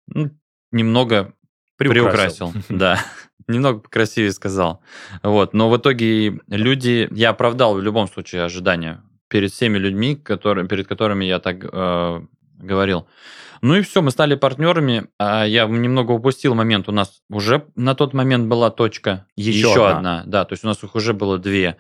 ну, 0.08 0.32
немного 0.72 1.34
приукрасил. 1.78 2.52
приукрасил 2.52 2.78
да, 2.78 3.00
немного 3.48 3.80
покрасивее 3.80 4.32
сказал. 4.32 4.82
Вот. 5.22 5.54
Но 5.54 5.70
в 5.70 5.78
итоге 5.78 6.40
люди... 6.48 7.08
Я 7.12 7.30
оправдал 7.30 7.76
в 7.76 7.82
любом 7.82 8.08
случае 8.08 8.44
ожидания 8.44 9.04
перед 9.28 9.52
всеми 9.52 9.78
людьми, 9.78 10.16
которые, 10.16 10.68
перед 10.68 10.88
которыми 10.88 11.26
я 11.26 11.40
так 11.40 11.64
э, 11.64 12.22
говорил. 12.58 13.08
Ну 13.62 13.76
и 13.76 13.82
все, 13.82 14.02
мы 14.02 14.12
стали 14.12 14.36
партнерами. 14.36 15.06
А 15.18 15.46
я 15.46 15.66
немного 15.66 16.12
упустил 16.12 16.54
момент. 16.56 16.90
У 16.90 16.92
нас 16.92 17.22
уже 17.30 17.66
на 17.76 17.96
тот 17.96 18.14
момент 18.14 18.48
была 18.48 18.70
точка. 18.70 19.26
Еще, 19.36 19.60
еще 19.70 19.88
одна. 19.88 20.20
одна. 20.20 20.24
Да, 20.26 20.46
то 20.46 20.54
есть 20.54 20.64
у 20.64 20.68
нас 20.68 20.84
их 20.84 20.96
уже 20.96 21.14
было 21.14 21.38
две. 21.38 21.78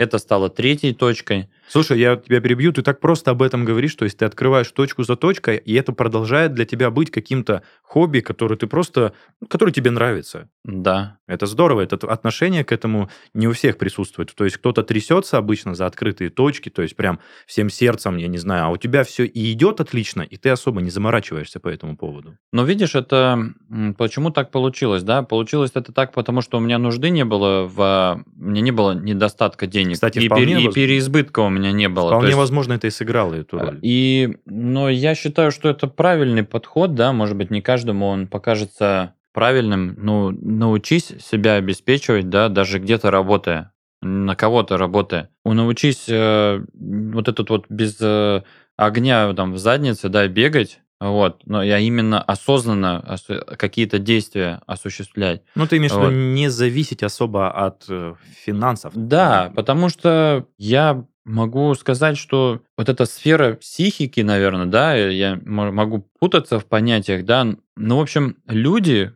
Это 0.00 0.16
стало 0.16 0.48
третьей 0.48 0.94
точкой. 0.94 1.50
Слушай, 1.68 2.00
я 2.00 2.16
тебя 2.16 2.40
перебью, 2.40 2.72
ты 2.72 2.80
так 2.80 3.00
просто 3.00 3.32
об 3.32 3.42
этом 3.42 3.66
говоришь, 3.66 3.94
то 3.94 4.06
есть 4.06 4.16
ты 4.16 4.24
открываешь 4.24 4.72
точку 4.72 5.02
за 5.02 5.14
точкой, 5.14 5.58
и 5.58 5.74
это 5.74 5.92
продолжает 5.92 6.54
для 6.54 6.64
тебя 6.64 6.90
быть 6.90 7.10
каким-то 7.10 7.62
хобби, 7.82 8.20
который 8.20 8.56
ты 8.56 8.66
просто, 8.66 9.12
ну, 9.42 9.46
который 9.46 9.72
тебе 9.72 9.90
нравится. 9.90 10.48
Да. 10.64 11.18
Это 11.26 11.44
здорово, 11.44 11.82
это 11.82 11.96
отношение 12.10 12.64
к 12.64 12.72
этому 12.72 13.10
не 13.34 13.46
у 13.46 13.52
всех 13.52 13.76
присутствует. 13.76 14.34
То 14.34 14.44
есть 14.44 14.56
кто-то 14.56 14.82
трясется 14.82 15.36
обычно 15.36 15.74
за 15.74 15.84
открытые 15.84 16.30
точки, 16.30 16.70
то 16.70 16.80
есть 16.80 16.96
прям 16.96 17.20
всем 17.46 17.68
сердцем, 17.68 18.16
я 18.16 18.28
не 18.28 18.38
знаю, 18.38 18.64
а 18.64 18.68
у 18.70 18.78
тебя 18.78 19.04
все 19.04 19.26
и 19.26 19.52
идет 19.52 19.80
отлично, 19.82 20.22
и 20.22 20.38
ты 20.38 20.48
особо 20.48 20.80
не 20.80 20.88
заморачиваешься 20.88 21.60
по 21.60 21.68
этому 21.68 21.98
поводу. 21.98 22.38
Но 22.52 22.64
видишь, 22.64 22.94
это 22.94 23.52
почему 23.98 24.30
так 24.30 24.50
получилось, 24.50 25.02
да? 25.02 25.22
Получилось 25.22 25.72
это 25.74 25.92
так, 25.92 26.14
потому 26.14 26.40
что 26.40 26.56
у 26.56 26.60
меня 26.60 26.78
нужды 26.78 27.10
не 27.10 27.26
было 27.26 27.66
в... 27.66 28.24
Мне 28.34 28.62
не 28.62 28.70
было 28.70 28.92
недостатка 28.92 29.66
денег. 29.66 29.89
Кстати, 29.94 30.18
и, 30.18 30.26
вполне... 30.26 30.56
пер... 30.56 30.70
и 30.70 30.72
переизбытка 30.72 31.40
у 31.40 31.48
меня 31.48 31.70
меня 31.70 31.72
не 31.72 31.88
было. 31.88 32.08
Вполне 32.08 32.28
есть, 32.28 32.38
возможно, 32.38 32.74
это 32.74 32.86
и 32.86 32.90
сыграло 32.90 33.34
эту 33.34 33.58
роль. 33.58 33.78
И, 33.82 34.36
но 34.46 34.88
я 34.88 35.14
считаю, 35.14 35.50
что 35.50 35.68
это 35.68 35.86
правильный 35.86 36.44
подход, 36.44 36.94
да, 36.94 37.12
может 37.12 37.36
быть, 37.36 37.50
не 37.50 37.60
каждому 37.60 38.06
он 38.06 38.26
покажется 38.26 39.14
правильным, 39.32 39.94
ну, 39.96 40.30
научись 40.30 41.12
себя 41.20 41.54
обеспечивать, 41.54 42.28
да, 42.28 42.48
даже 42.48 42.78
где-то 42.78 43.10
работая, 43.10 43.72
на 44.02 44.34
кого-то 44.34 44.76
работая. 44.76 45.30
Научись 45.44 46.06
э, 46.08 46.64
вот 46.72 47.28
этот 47.28 47.50
вот 47.50 47.66
без 47.68 47.96
э, 48.00 48.42
огня 48.76 49.32
там 49.34 49.52
в 49.52 49.58
заднице, 49.58 50.08
да, 50.08 50.26
бегать, 50.26 50.80
вот, 51.00 51.42
но 51.46 51.62
я 51.62 51.78
именно 51.78 52.20
осознанно 52.20 53.16
какие-то 53.56 53.98
действия 53.98 54.60
осуществлять. 54.66 55.42
Ну, 55.54 55.66
ты 55.66 55.78
имеешь 55.78 55.92
в 55.92 55.98
виду 55.98 56.10
не 56.10 56.50
зависеть 56.50 57.02
особо 57.02 57.50
от 57.50 57.86
э, 57.88 58.14
финансов. 58.44 58.92
Да, 58.94 59.50
потому 59.56 59.88
что 59.88 60.46
я 60.58 61.06
могу 61.24 61.74
сказать, 61.74 62.18
что 62.18 62.60
вот 62.76 62.88
эта 62.88 63.06
сфера 63.06 63.54
психики, 63.54 64.20
наверное, 64.20 64.66
да, 64.66 64.94
я 64.94 65.40
могу 65.44 66.06
путаться 66.18 66.58
в 66.58 66.66
понятиях, 66.66 67.24
да, 67.24 67.46
ну, 67.76 67.96
в 67.96 68.00
общем, 68.00 68.36
люди, 68.46 69.14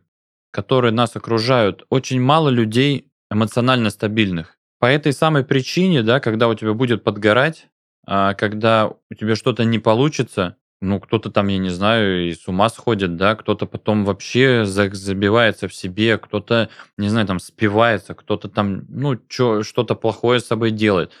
которые 0.51 0.91
нас 0.91 1.15
окружают, 1.15 1.85
очень 1.89 2.19
мало 2.19 2.49
людей 2.49 3.11
эмоционально 3.29 3.91
стабильных. 3.91 4.57
По 4.79 4.87
этой 4.87 5.13
самой 5.13 5.43
причине, 5.43 6.01
да, 6.01 6.19
когда 6.19 6.47
у 6.47 6.55
тебя 6.55 6.73
будет 6.73 7.03
подгорать, 7.03 7.67
а 8.07 8.33
когда 8.33 8.87
у 8.87 9.13
тебя 9.13 9.35
что-то 9.35 9.65
не 9.65 9.79
получится, 9.79 10.57
ну, 10.81 10.99
кто-то 10.99 11.31
там, 11.31 11.47
я 11.47 11.57
не 11.57 11.69
знаю, 11.69 12.29
и 12.29 12.33
с 12.33 12.47
ума 12.47 12.69
сходит, 12.69 13.15
да, 13.15 13.35
кто-то 13.35 13.65
потом 13.65 14.05
вообще 14.05 14.65
забивается 14.65 15.67
в 15.67 15.73
себе, 15.73 16.17
кто-то, 16.17 16.69
не 16.97 17.09
знаю, 17.09 17.27
там 17.27 17.39
спивается, 17.39 18.13
кто-то 18.13 18.49
там, 18.49 18.85
ну, 18.89 19.17
что-то 19.29 19.95
плохое 19.95 20.39
с 20.39 20.47
собой 20.47 20.71
делает. 20.71 21.11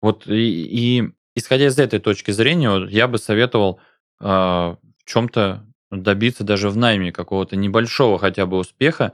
Вот 0.00 0.26
и, 0.26 1.00
и 1.00 1.10
исходя 1.34 1.66
из 1.66 1.78
этой 1.78 1.98
точки 1.98 2.30
зрения, 2.30 2.70
вот, 2.70 2.90
я 2.90 3.08
бы 3.08 3.18
советовал 3.18 3.80
э, 4.20 4.24
в 4.24 4.76
чем-то 5.04 5.66
добиться 5.90 6.44
даже 6.44 6.70
в 6.70 6.76
найме 6.76 7.12
какого-то 7.12 7.56
небольшого 7.56 8.18
хотя 8.18 8.46
бы 8.46 8.58
успеха. 8.58 9.12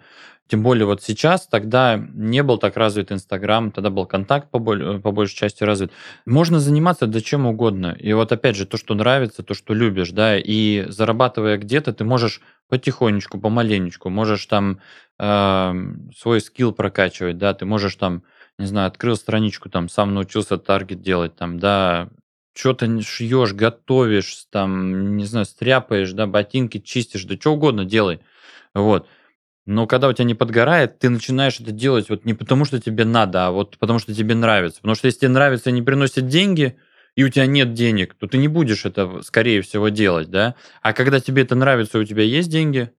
Тем 0.48 0.62
более 0.62 0.86
вот 0.86 1.02
сейчас, 1.02 1.46
тогда 1.48 1.96
не 2.14 2.42
был 2.42 2.58
так 2.58 2.76
развит 2.76 3.10
Инстаграм, 3.10 3.72
тогда 3.72 3.90
был 3.90 4.06
контакт 4.06 4.50
по, 4.50 4.58
боль, 4.58 5.00
по 5.00 5.10
большей 5.10 5.36
части 5.36 5.64
развит. 5.64 5.90
Можно 6.24 6.60
заниматься 6.60 7.06
да 7.06 7.20
чем 7.20 7.46
угодно. 7.46 7.96
И 7.98 8.12
вот 8.12 8.30
опять 8.30 8.56
же, 8.56 8.66
то, 8.66 8.76
что 8.76 8.94
нравится, 8.94 9.42
то, 9.42 9.54
что 9.54 9.74
любишь, 9.74 10.10
да, 10.10 10.38
и 10.38 10.84
зарабатывая 10.88 11.58
где-то, 11.58 11.92
ты 11.92 12.04
можешь 12.04 12.40
потихонечку, 12.68 13.40
помаленечку, 13.40 14.08
можешь 14.08 14.46
там 14.46 14.80
э, 15.18 15.72
свой 16.16 16.40
скилл 16.40 16.72
прокачивать, 16.72 17.38
да, 17.38 17.52
ты 17.54 17.64
можешь 17.64 17.96
там 17.96 18.22
не 18.58 18.66
знаю, 18.66 18.88
открыл 18.88 19.16
страничку, 19.16 19.68
там, 19.68 19.88
сам 19.88 20.14
научился 20.14 20.56
таргет 20.56 21.02
делать, 21.02 21.36
там, 21.36 21.58
да, 21.58 22.08
что-то 22.54 23.02
шьешь, 23.02 23.52
готовишь, 23.52 24.46
там, 24.50 25.16
не 25.16 25.24
знаю, 25.24 25.44
стряпаешь, 25.44 26.12
да, 26.12 26.26
ботинки 26.26 26.78
чистишь, 26.78 27.24
да 27.24 27.36
что 27.36 27.52
угодно 27.52 27.84
делай. 27.84 28.20
Вот. 28.74 29.08
Но 29.66 29.86
когда 29.86 30.08
у 30.08 30.12
тебя 30.12 30.24
не 30.24 30.34
подгорает, 30.34 30.98
ты 31.00 31.10
начинаешь 31.10 31.60
это 31.60 31.72
делать 31.72 32.08
вот 32.08 32.24
не 32.24 32.34
потому, 32.34 32.64
что 32.64 32.80
тебе 32.80 33.04
надо, 33.04 33.48
а 33.48 33.50
вот 33.50 33.76
потому, 33.78 33.98
что 33.98 34.14
тебе 34.14 34.34
нравится. 34.34 34.80
Потому 34.80 34.94
что 34.94 35.06
если 35.06 35.20
тебе 35.20 35.30
нравится 35.30 35.70
и 35.70 35.72
не 35.72 35.82
приносит 35.82 36.28
деньги, 36.28 36.76
и 37.16 37.24
у 37.24 37.28
тебя 37.28 37.46
нет 37.46 37.72
денег, 37.72 38.14
то 38.14 38.28
ты 38.28 38.38
не 38.38 38.46
будешь 38.48 38.84
это, 38.84 39.22
скорее 39.22 39.62
всего, 39.62 39.88
делать, 39.88 40.30
да. 40.30 40.54
А 40.82 40.92
когда 40.92 41.18
тебе 41.18 41.42
это 41.42 41.54
нравится, 41.56 41.98
у 41.98 42.04
тебя 42.04 42.22
есть 42.22 42.48
деньги, 42.48 42.92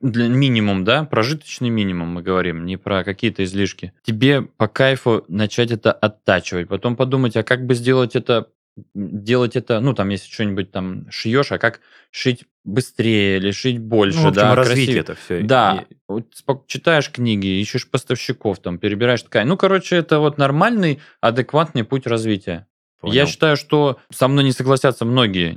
для 0.00 0.28
минимум, 0.28 0.84
да, 0.84 1.04
прожиточный 1.04 1.70
минимум 1.70 2.08
мы 2.08 2.22
говорим, 2.22 2.66
не 2.66 2.76
про 2.76 3.02
какие-то 3.02 3.44
излишки. 3.44 3.92
Тебе 4.02 4.42
по 4.42 4.68
кайфу 4.68 5.24
начать 5.28 5.70
это 5.70 5.90
оттачивать, 5.92 6.68
потом 6.68 6.96
подумать, 6.96 7.36
а 7.36 7.42
как 7.42 7.64
бы 7.64 7.74
сделать 7.74 8.14
это, 8.14 8.48
делать 8.94 9.56
это, 9.56 9.80
ну, 9.80 9.94
там, 9.94 10.08
если 10.08 10.30
что-нибудь 10.30 10.70
там 10.70 11.10
шьешь, 11.10 11.52
а 11.52 11.58
как 11.58 11.80
шить 12.10 12.44
быстрее 12.64 13.38
или 13.38 13.50
шить 13.50 13.78
больше, 13.78 14.18
ну, 14.18 14.24
в 14.24 14.28
общем, 14.28 14.40
да, 14.40 14.54
развить 14.54 14.74
красивее. 14.74 15.00
это 15.00 15.14
все. 15.14 15.40
Да, 15.42 15.84
и... 15.88 15.94
вот, 16.08 16.66
читаешь 16.66 17.10
книги, 17.10 17.46
ищешь 17.60 17.88
поставщиков, 17.88 18.58
там, 18.60 18.78
перебираешь 18.78 19.22
ткань. 19.22 19.46
Ну, 19.46 19.56
короче, 19.56 19.96
это 19.96 20.18
вот 20.18 20.38
нормальный, 20.38 21.00
адекватный 21.20 21.84
путь 21.84 22.06
развития. 22.06 22.66
Понял. 23.00 23.14
Я 23.14 23.26
считаю, 23.26 23.56
что 23.56 23.98
со 24.12 24.28
мной 24.28 24.44
не 24.44 24.52
согласятся 24.52 25.06
многие. 25.06 25.56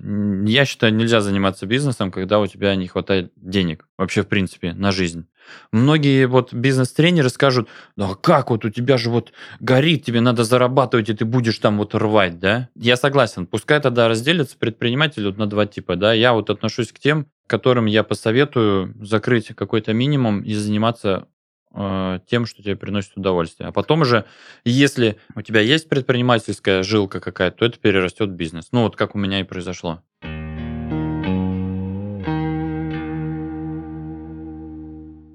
Я 0.50 0.64
считаю, 0.66 0.94
нельзя 0.94 1.20
заниматься 1.20 1.66
бизнесом, 1.66 2.10
когда 2.12 2.40
у 2.40 2.48
тебя 2.48 2.76
не 2.76 2.88
хватает 2.88 3.34
денег 3.36 3.86
вообще 3.98 4.22
в 4.24 4.28
принципе 4.28 4.74
на 4.74 4.92
жизнь. 4.92 5.28
Многие 5.74 6.26
вот 6.26 6.54
бизнес-тренеры 6.54 7.28
скажут, 7.28 7.68
да 7.98 8.16
как 8.16 8.50
вот 8.50 8.64
у 8.64 8.70
тебя 8.70 8.98
же 8.98 9.10
вот 9.10 9.34
горит, 9.60 10.06
тебе 10.06 10.22
надо 10.22 10.46
зарабатывать, 10.46 11.10
и 11.10 11.14
ты 11.14 11.26
будешь 11.26 11.58
там 11.60 11.78
вот 11.80 11.94
рвать, 11.96 12.40
да? 12.40 12.70
Я 12.76 12.96
согласен, 12.96 13.46
пускай 13.46 13.82
тогда 13.82 14.08
разделятся 14.08 14.58
предприниматели 14.58 15.26
вот 15.26 15.38
на 15.38 15.46
два 15.46 15.66
типа, 15.66 15.98
да? 15.98 16.14
Я 16.14 16.32
вот 16.34 16.50
отношусь 16.50 16.94
к 16.94 17.00
тем, 17.00 17.28
которым 17.48 17.88
я 17.88 18.04
посоветую 18.04 18.96
закрыть 19.06 19.48
какой-то 19.48 19.92
минимум 19.92 20.42
и 20.44 20.54
заниматься 20.54 21.28
Э, 21.76 22.20
тем, 22.28 22.46
что 22.46 22.62
тебе 22.62 22.76
приносит 22.76 23.18
удовольствие. 23.18 23.70
А 23.70 23.72
потом 23.72 24.02
уже, 24.02 24.26
если 24.64 25.18
у 25.36 25.42
тебя 25.42 25.60
есть 25.62 25.90
предпринимательская 25.90 26.84
жилка 26.84 27.20
какая-то, 27.20 27.58
то 27.58 27.66
это 27.66 27.80
перерастет 27.80 28.30
в 28.30 28.34
бизнес. 28.34 28.70
Ну, 28.72 28.84
вот 28.84 28.96
как 28.96 29.16
у 29.16 29.18
меня 29.18 29.40
и 29.40 29.44
произошло. 29.44 30.02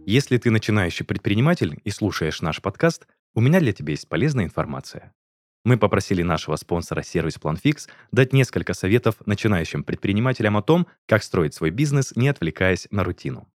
Если 0.07 0.39
ты 0.39 0.51
начинающий 0.51 1.05
предприниматель 1.05 1.81
и 1.85 1.91
слушаешь 1.91 2.41
наш 2.41 2.63
подкаст, 2.63 3.07
у 3.35 3.41
меня 3.41 3.61
для 3.61 3.73
тебя 3.73 3.91
есть 3.91 4.09
полезная 4.09 4.45
информация. 4.45 5.13
Мы 5.65 5.77
попросили 5.77 6.23
нашего 6.23 6.57
спонсора 6.57 7.03
сервис 7.03 7.37
PlanFix 7.37 7.89
дать 8.13 8.33
несколько 8.33 8.73
советов 8.73 9.17
начинающим 9.27 9.83
предпринимателям 9.83 10.57
о 10.57 10.63
том, 10.63 10.87
как 11.07 11.25
строить 11.25 11.53
свой 11.53 11.71
бизнес, 11.71 12.15
не 12.17 12.29
отвлекаясь 12.29 12.87
на 12.91 13.05
рутину. 13.05 13.49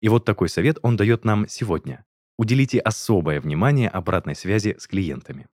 И 0.00 0.08
вот 0.08 0.24
такой 0.24 0.48
совет 0.48 0.78
он 0.82 0.96
дает 0.96 1.24
нам 1.24 1.46
сегодня. 1.46 2.04
Уделите 2.40 2.78
особое 2.78 3.38
внимание 3.38 3.90
обратной 3.90 4.34
связи 4.34 4.74
с 4.78 4.86
клиентами. 4.86 5.46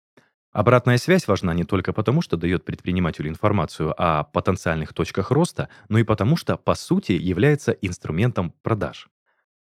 Обратная 0.52 0.98
связь 0.98 1.26
важна 1.26 1.54
не 1.54 1.64
только 1.64 1.94
потому, 1.94 2.20
что 2.20 2.36
дает 2.36 2.66
предпринимателю 2.66 3.30
информацию 3.30 3.94
о 3.96 4.24
потенциальных 4.24 4.92
точках 4.92 5.30
роста, 5.30 5.70
но 5.88 5.98
и 5.98 6.02
потому, 6.02 6.36
что, 6.36 6.58
по 6.58 6.74
сути, 6.74 7.12
является 7.12 7.72
инструментом 7.72 8.52
продаж. 8.60 9.08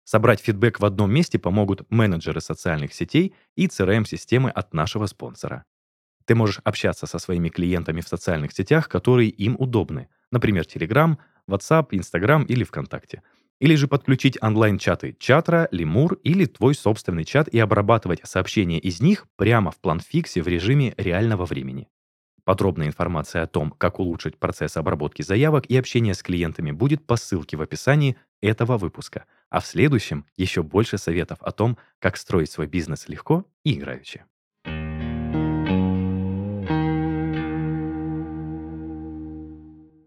Собрать 0.04 0.40
фидбэк 0.40 0.80
в 0.80 0.86
одном 0.86 1.12
месте 1.12 1.40
помогут 1.40 1.90
менеджеры 1.90 2.42
социальных 2.42 2.94
сетей 2.94 3.34
и 3.56 3.66
CRM-системы 3.66 4.52
от 4.52 4.76
нашего 4.76 5.08
спонсора. 5.08 5.64
Ты 6.26 6.36
можешь 6.36 6.62
общаться 6.64 7.08
со 7.08 7.18
своими 7.18 7.50
клиентами 7.50 8.02
в 8.02 8.08
социальных 8.08 8.52
сетях, 8.52 8.88
которые 8.88 9.30
им 9.30 9.56
удобны, 9.58 10.10
например, 10.32 10.66
Telegram, 10.66 11.18
WhatsApp, 11.50 11.88
Instagram 11.90 12.44
или 12.44 12.64
ВКонтакте– 12.64 13.24
или 13.60 13.76
же 13.76 13.88
подключить 13.88 14.42
онлайн-чаты 14.42 15.16
Чатра, 15.20 15.68
Лемур 15.72 16.14
или 16.24 16.46
твой 16.46 16.76
собственный 16.76 17.26
чат 17.26 17.48
и 17.48 17.60
обрабатывать 17.60 18.22
сообщения 18.24 18.80
из 18.80 19.02
них 19.02 19.28
прямо 19.36 19.72
в 19.72 19.78
планфиксе 19.80 20.42
в 20.42 20.48
режиме 20.48 20.94
реального 20.98 21.46
времени. 21.46 21.88
Подробная 22.46 22.88
информация 22.88 23.44
о 23.44 23.48
том, 23.48 23.72
как 23.72 24.00
улучшить 24.00 24.38
процесс 24.38 24.76
обработки 24.76 25.22
заявок 25.22 25.66
и 25.68 25.78
общения 25.78 26.16
с 26.16 26.24
клиентами 26.24 26.72
будет 26.72 27.06
по 27.06 27.16
ссылке 27.16 27.58
в 27.58 27.62
описании 27.62 28.16
этого 28.42 28.78
выпуска. 28.78 29.26
А 29.50 29.60
в 29.60 29.68
следующем 29.68 30.26
еще 30.36 30.64
больше 30.64 30.98
советов 30.98 31.38
о 31.42 31.52
том, 31.52 31.78
как 32.00 32.18
строить 32.18 32.50
свой 32.50 32.66
бизнес 32.66 33.08
легко 33.08 33.46
и 33.64 33.74
играюще. 33.74 34.26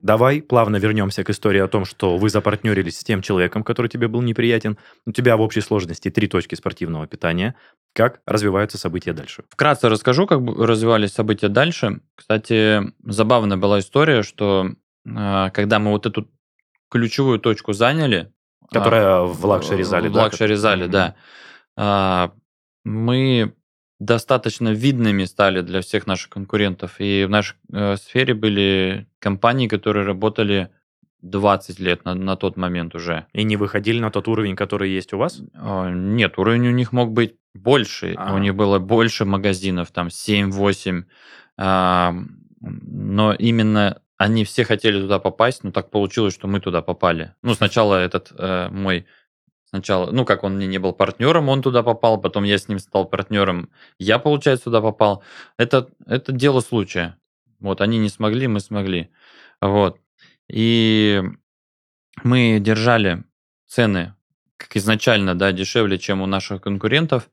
Давай 0.02 0.42
плавно 0.42 0.76
вернемся 0.76 1.22
к 1.22 1.30
истории 1.30 1.60
о 1.60 1.68
том, 1.68 1.84
что 1.84 2.18
вы 2.18 2.28
запартнерились 2.28 2.98
с 2.98 3.04
тем 3.04 3.22
человеком, 3.22 3.62
который 3.62 3.86
тебе 3.86 4.08
был 4.08 4.20
неприятен. 4.20 4.76
У 5.06 5.12
тебя 5.12 5.36
в 5.36 5.40
общей 5.40 5.60
сложности 5.60 6.10
три 6.10 6.26
точки 6.26 6.56
спортивного 6.56 7.06
питания. 7.06 7.54
Как 7.94 8.20
развиваются 8.26 8.78
события 8.78 9.12
дальше? 9.12 9.44
Вкратце 9.48 9.88
расскажу, 9.88 10.26
как 10.26 10.40
развивались 10.58 11.12
события 11.12 11.48
дальше. 11.48 12.00
Кстати, 12.16 12.82
забавная 13.04 13.56
была 13.56 13.78
история, 13.78 14.24
что 14.24 14.72
э, 15.06 15.50
когда 15.52 15.78
мы 15.78 15.92
вот 15.92 16.06
эту 16.06 16.28
ключевую 16.90 17.38
точку 17.38 17.72
заняли... 17.72 18.32
Которая 18.70 19.18
а, 19.18 19.22
в 19.22 19.44
лакшери-зале, 19.44 20.08
в 20.08 20.12
да? 20.12 20.20
В 20.20 20.22
лакшери-зале, 20.24 20.88
да. 20.88 21.14
А, 21.76 22.32
мы 22.84 23.54
достаточно 24.04 24.72
видными 24.72 25.24
стали 25.24 25.60
для 25.60 25.80
всех 25.80 26.06
наших 26.06 26.30
конкурентов. 26.30 26.96
И 26.98 27.24
в 27.24 27.30
нашей 27.30 27.56
э, 27.72 27.96
сфере 27.96 28.34
были 28.34 29.06
компании, 29.18 29.68
которые 29.68 30.04
работали 30.04 30.70
20 31.22 31.78
лет 31.78 32.04
на, 32.04 32.14
на 32.14 32.36
тот 32.36 32.56
момент 32.56 32.94
уже. 32.94 33.26
И 33.32 33.44
не 33.44 33.56
выходили 33.56 34.00
на 34.00 34.10
тот 34.10 34.26
уровень, 34.26 34.56
который 34.56 34.90
есть 34.90 35.12
у 35.12 35.18
вас? 35.18 35.40
Э, 35.54 35.90
нет, 35.90 36.38
уровень 36.38 36.68
у 36.68 36.72
них 36.72 36.92
мог 36.92 37.12
быть 37.12 37.36
больше. 37.54 38.14
А-а-а. 38.16 38.34
У 38.34 38.38
них 38.38 38.56
было 38.56 38.78
больше 38.80 39.24
магазинов, 39.24 39.92
там 39.92 40.08
7-8. 40.08 41.04
Э, 41.58 42.10
но 42.60 43.34
именно 43.34 44.00
они 44.16 44.44
все 44.44 44.64
хотели 44.64 45.00
туда 45.00 45.18
попасть, 45.18 45.64
но 45.64 45.70
так 45.70 45.90
получилось, 45.90 46.34
что 46.34 46.48
мы 46.48 46.60
туда 46.60 46.82
попали. 46.82 47.34
Ну, 47.42 47.54
сначала 47.54 47.96
этот 47.96 48.32
э, 48.36 48.68
мой 48.70 49.06
Сначала, 49.74 50.11
ну, 50.11 50.26
как 50.26 50.44
он 50.44 50.56
мне 50.56 50.66
не 50.66 50.76
был 50.76 50.92
партнером, 50.92 51.48
он 51.48 51.62
туда 51.62 51.82
попал, 51.82 52.20
потом 52.20 52.44
я 52.44 52.58
с 52.58 52.68
ним 52.68 52.78
стал 52.78 53.06
партнером, 53.06 53.70
я, 53.98 54.18
получается, 54.18 54.64
туда 54.64 54.82
попал. 54.82 55.22
Это, 55.56 55.88
это 56.06 56.30
дело 56.30 56.61
случая. 56.61 57.16
Вот, 57.58 57.80
они 57.80 57.96
не 57.96 58.11
смогли, 58.11 58.48
мы 58.48 58.61
смогли. 58.61 59.11
Вот. 59.62 59.98
И 60.46 61.22
мы 62.22 62.58
держали 62.61 63.24
цены, 63.66 64.14
как 64.58 64.76
изначально, 64.76 65.35
да, 65.35 65.52
дешевле, 65.52 65.98
чем 65.98 66.20
у 66.20 66.26
наших 66.26 66.61
конкурентов. 66.61 67.30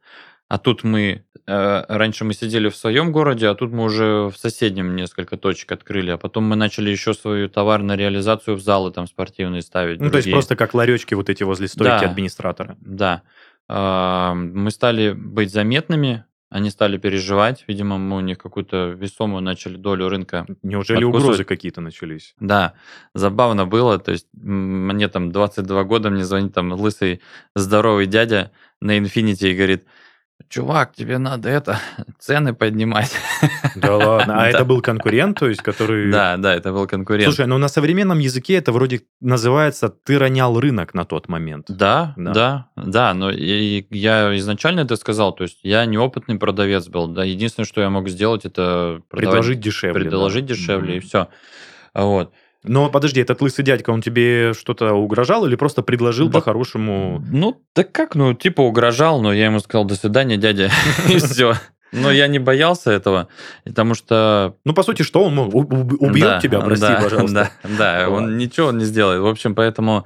А 0.48 0.60
тут 0.60 0.86
мы, 0.86 1.26
раньше 1.50 2.26
мы 2.26 2.34
сидели 2.34 2.70
в 2.70 2.76
своем 2.76 3.12
городе, 3.12 3.48
а 3.48 3.56
тут 3.56 3.72
мы 3.72 3.84
уже 3.84 4.30
в 4.30 4.38
соседнем 4.38 4.96
несколько 4.96 5.38
точек 5.38 5.72
открыли. 5.72 6.12
А 6.12 6.18
потом 6.18 6.44
мы 6.46 6.56
начали 6.56 6.90
еще 6.90 7.14
свою 7.14 7.50
товарную 7.50 7.98
реализацию 7.98 8.56
в 8.56 8.62
залы 8.62 8.92
там 8.92 9.08
спортивные 9.08 9.62
ставить. 9.62 10.00
Ну, 10.00 10.06
другие. 10.06 10.12
то 10.12 10.18
есть 10.18 10.32
просто 10.32 10.56
как 10.56 10.74
ларечки 10.74 11.14
вот 11.14 11.30
эти 11.30 11.44
возле 11.44 11.68
стойки 11.68 12.04
да, 12.04 12.10
администратора. 12.10 12.78
Да. 12.82 13.24
Э, 13.68 14.34
мы 14.34 14.72
стали 14.72 15.14
быть 15.14 15.52
заметными, 15.52 16.26
они 16.50 16.72
стали 16.72 16.98
переживать, 16.98 17.64
видимо, 17.68 18.00
мы 18.00 18.18
у 18.18 18.20
них 18.22 18.40
какую-то 18.40 18.96
весомую 18.98 19.44
начали 19.44 19.78
долю 19.78 20.10
рынка. 20.10 20.48
Неужели 20.64 21.04
подкусывать. 21.04 21.26
угрозы 21.26 21.44
какие-то 21.44 21.80
начались? 21.80 22.34
Да, 22.40 22.74
забавно 23.14 23.68
было, 23.68 24.00
то 24.00 24.12
есть 24.12 24.28
мне 24.34 25.08
там 25.10 25.32
22 25.32 25.84
года, 25.84 26.10
мне 26.10 26.24
звонит 26.24 26.54
там 26.54 26.72
лысый 26.72 27.22
здоровый 27.56 28.08
дядя 28.08 28.52
на 28.82 28.98
Infinity 28.98 29.52
и 29.52 29.56
говорит, 29.56 29.86
чувак, 30.48 30.94
тебе 30.96 31.18
надо 31.18 31.50
это, 31.50 31.80
цены 32.20 32.54
поднимать. 32.54 33.12
Да 33.76 33.98
ладно, 33.98 34.42
а 34.42 34.48
это 34.50 34.66
был 34.66 34.82
конкурент, 34.82 35.40
то 35.40 35.48
есть, 35.48 35.62
который... 35.62 36.12
Да, 36.12 36.38
да, 36.38 36.56
это 36.56 36.72
был 36.72 36.88
конкурент. 36.88 37.26
Слушай, 37.26 37.48
ну 37.48 37.58
на 37.58 37.68
современном 37.68 38.20
языке 38.20 38.56
это 38.56 38.72
вроде 38.72 39.02
называется 39.20 39.90
«ты 39.90 40.18
ронял 40.18 40.60
рынок 40.60 40.94
на 40.94 41.06
тот 41.06 41.28
момент». 41.28 41.66
Да, 41.68 42.14
да, 42.18 42.70
да, 42.76 43.14
но 43.14 43.30
я 43.32 44.38
изначально 44.38 44.82
это 44.82 44.96
сказал, 44.96 45.34
то 45.34 45.44
есть 45.44 45.60
я 45.64 45.86
неопытный 45.86 46.38
продавец 46.38 46.88
был, 46.88 47.08
да, 47.08 47.24
единственное, 47.24 47.66
что 47.66 47.82
я 47.82 47.90
мог 47.90 48.10
сделать, 48.10 48.46
это... 48.46 49.02
Предложить 49.10 49.60
дешевле. 49.60 50.02
Предложить 50.02 50.46
дешевле, 50.46 50.98
и 50.98 51.00
все. 51.00 51.28
Вот. 51.94 52.34
Но 52.64 52.90
подожди, 52.90 53.22
этот 53.22 53.42
лысый 53.42 53.64
дядька, 53.64 53.92
он 53.92 54.02
тебе 54.02 54.54
что-то 54.54 54.94
угрожал 54.94 55.46
или 55.46 55.56
просто 55.56 55.82
предложил 55.82 56.28
да, 56.28 56.40
по-хорошему? 56.40 57.24
Ну, 57.32 57.62
да 57.74 57.84
как, 57.84 58.16
ну, 58.16 58.34
типа 58.34 58.62
угрожал, 58.62 59.22
но 59.22 59.32
я 59.32 59.46
ему 59.46 59.60
сказал, 59.60 59.86
до 59.86 59.96
свидания, 59.96 60.38
дядя, 60.38 60.70
и 61.10 61.18
все. 61.20 61.54
Но 61.92 62.12
я 62.12 62.28
не 62.28 62.38
боялся 62.38 62.92
этого, 62.92 63.30
потому 63.66 63.96
что... 63.96 64.56
Ну, 64.66 64.74
по 64.74 64.84
сути, 64.84 65.02
что 65.02 65.24
он 65.24 65.36
мог? 65.36 65.56
Убьет 65.56 66.28
да, 66.28 66.40
тебя, 66.40 66.60
прости, 66.60 66.86
да, 66.86 67.02
пожалуйста. 67.02 67.50
Да, 67.64 67.70
да, 67.78 68.10
он 68.10 68.38
ничего 68.38 68.72
не 68.72 68.84
сделает. 68.84 69.22
В 69.22 69.28
общем, 69.28 69.56
поэтому 69.56 70.06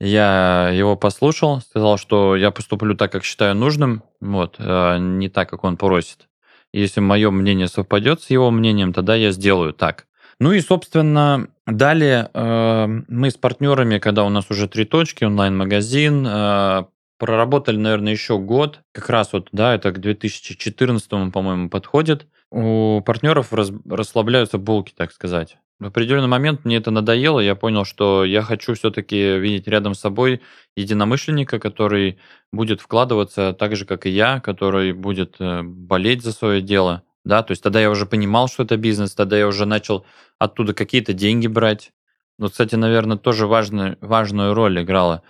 я 0.00 0.70
его 0.72 0.96
послушал, 0.96 1.60
сказал, 1.60 1.98
что 1.98 2.34
я 2.34 2.50
поступлю 2.50 2.96
так, 2.96 3.12
как 3.12 3.24
считаю 3.24 3.54
нужным, 3.54 4.02
вот, 4.20 4.56
а 4.58 4.98
не 4.98 5.28
так, 5.28 5.50
как 5.50 5.62
он 5.64 5.76
просит. 5.76 6.28
Если 6.72 7.00
мое 7.00 7.30
мнение 7.30 7.68
совпадет 7.68 8.22
с 8.22 8.30
его 8.30 8.50
мнением, 8.50 8.92
тогда 8.92 9.14
я 9.14 9.30
сделаю 9.30 9.72
так. 9.72 10.06
Ну 10.40 10.52
и, 10.52 10.60
собственно, 10.60 11.48
далее 11.66 12.30
э, 12.32 12.86
мы 13.08 13.30
с 13.30 13.36
партнерами, 13.36 13.98
когда 13.98 14.24
у 14.24 14.30
нас 14.30 14.50
уже 14.50 14.68
три 14.68 14.86
точки, 14.86 15.24
онлайн-магазин, 15.24 16.26
э, 16.26 16.84
проработали, 17.18 17.76
наверное, 17.76 18.12
еще 18.12 18.38
год. 18.38 18.80
Как 18.92 19.10
раз 19.10 19.34
вот, 19.34 19.50
да, 19.52 19.74
это 19.74 19.92
к 19.92 20.00
2014, 20.00 21.30
по-моему, 21.30 21.68
подходит. 21.68 22.26
У 22.50 23.02
партнеров 23.02 23.52
расслабляются 23.52 24.56
булки, 24.56 24.94
так 24.96 25.12
сказать. 25.12 25.58
В 25.78 25.86
определенный 25.86 26.28
момент 26.28 26.64
мне 26.64 26.78
это 26.78 26.90
надоело, 26.90 27.40
я 27.40 27.54
понял, 27.54 27.84
что 27.84 28.24
я 28.24 28.40
хочу 28.40 28.74
все-таки 28.74 29.38
видеть 29.38 29.68
рядом 29.68 29.94
с 29.94 30.00
собой 30.00 30.40
единомышленника, 30.74 31.58
который 31.58 32.18
будет 32.50 32.80
вкладываться 32.80 33.52
так 33.52 33.76
же, 33.76 33.84
как 33.84 34.06
и 34.06 34.10
я, 34.10 34.40
который 34.40 34.92
будет 34.94 35.36
э, 35.38 35.62
болеть 35.62 36.22
за 36.22 36.32
свое 36.32 36.62
дело 36.62 37.02
да, 37.24 37.42
то 37.42 37.52
есть 37.52 37.62
тогда 37.62 37.80
я 37.80 37.90
уже 37.90 38.06
понимал, 38.06 38.48
что 38.48 38.62
это 38.62 38.76
бизнес, 38.76 39.14
тогда 39.14 39.38
я 39.38 39.46
уже 39.46 39.66
начал 39.66 40.06
оттуда 40.38 40.74
какие-то 40.74 41.12
деньги 41.12 41.46
брать. 41.46 41.92
Ну, 42.38 42.48
кстати, 42.48 42.74
наверное, 42.74 43.18
тоже 43.18 43.46
важную, 43.46 43.98
важную 44.00 44.54
роль 44.54 44.82
играло 44.82 45.22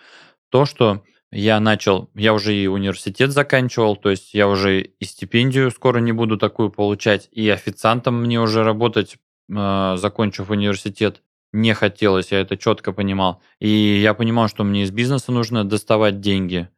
то, 0.50 0.66
что 0.66 1.02
я 1.32 1.60
начал, 1.60 2.10
я 2.14 2.34
уже 2.34 2.54
и 2.54 2.66
университет 2.66 3.30
заканчивал, 3.30 3.96
то 3.96 4.10
есть 4.10 4.34
я 4.34 4.48
уже 4.48 4.82
и 4.82 5.04
стипендию 5.04 5.70
скоро 5.70 6.00
не 6.00 6.12
буду 6.12 6.36
такую 6.36 6.70
получать, 6.70 7.28
и 7.30 7.48
официантом 7.48 8.20
мне 8.20 8.40
уже 8.40 8.64
работать, 8.64 9.16
э, 9.48 9.94
закончив 9.96 10.50
университет, 10.50 11.22
не 11.52 11.72
хотелось, 11.74 12.32
я 12.32 12.40
это 12.40 12.56
четко 12.56 12.92
понимал. 12.92 13.42
И 13.60 13.68
я 13.68 14.14
понимал, 14.14 14.48
что 14.48 14.64
мне 14.64 14.82
из 14.82 14.90
бизнеса 14.90 15.32
нужно 15.32 15.64
доставать 15.64 16.20
деньги. 16.20 16.68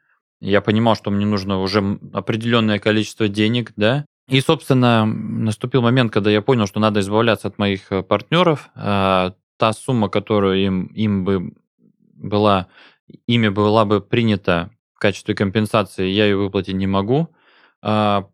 Я 0.41 0.61
понимал, 0.61 0.97
что 0.97 1.11
мне 1.11 1.27
нужно 1.27 1.61
уже 1.61 1.99
определенное 2.13 2.79
количество 2.79 3.29
денег, 3.29 3.73
да, 3.77 4.07
и, 4.29 4.41
собственно, 4.41 5.05
наступил 5.05 5.83
момент, 5.83 6.13
когда 6.13 6.31
я 6.31 6.43
понял, 6.43 6.67
что 6.67 6.81
надо 6.81 7.01
избавляться 7.01 7.49
от 7.49 7.59
моих 7.59 7.91
э, 7.91 8.03
партнеров. 8.03 8.71
А, 8.75 9.35
та 9.57 9.73
сумма, 9.73 10.09
которую 10.09 10.65
им, 10.65 10.87
им 10.87 11.25
бы 11.25 11.53
была, 12.15 12.69
ими 13.27 13.49
была 13.49 13.85
бы 13.85 14.01
принята 14.01 14.71
в 14.95 14.99
качестве 15.01 15.35
компенсации, 15.35 16.09
я 16.09 16.25
ее 16.25 16.37
выплатить 16.37 16.77
не 16.77 16.87
могу. 16.87 17.29
А, 17.83 18.29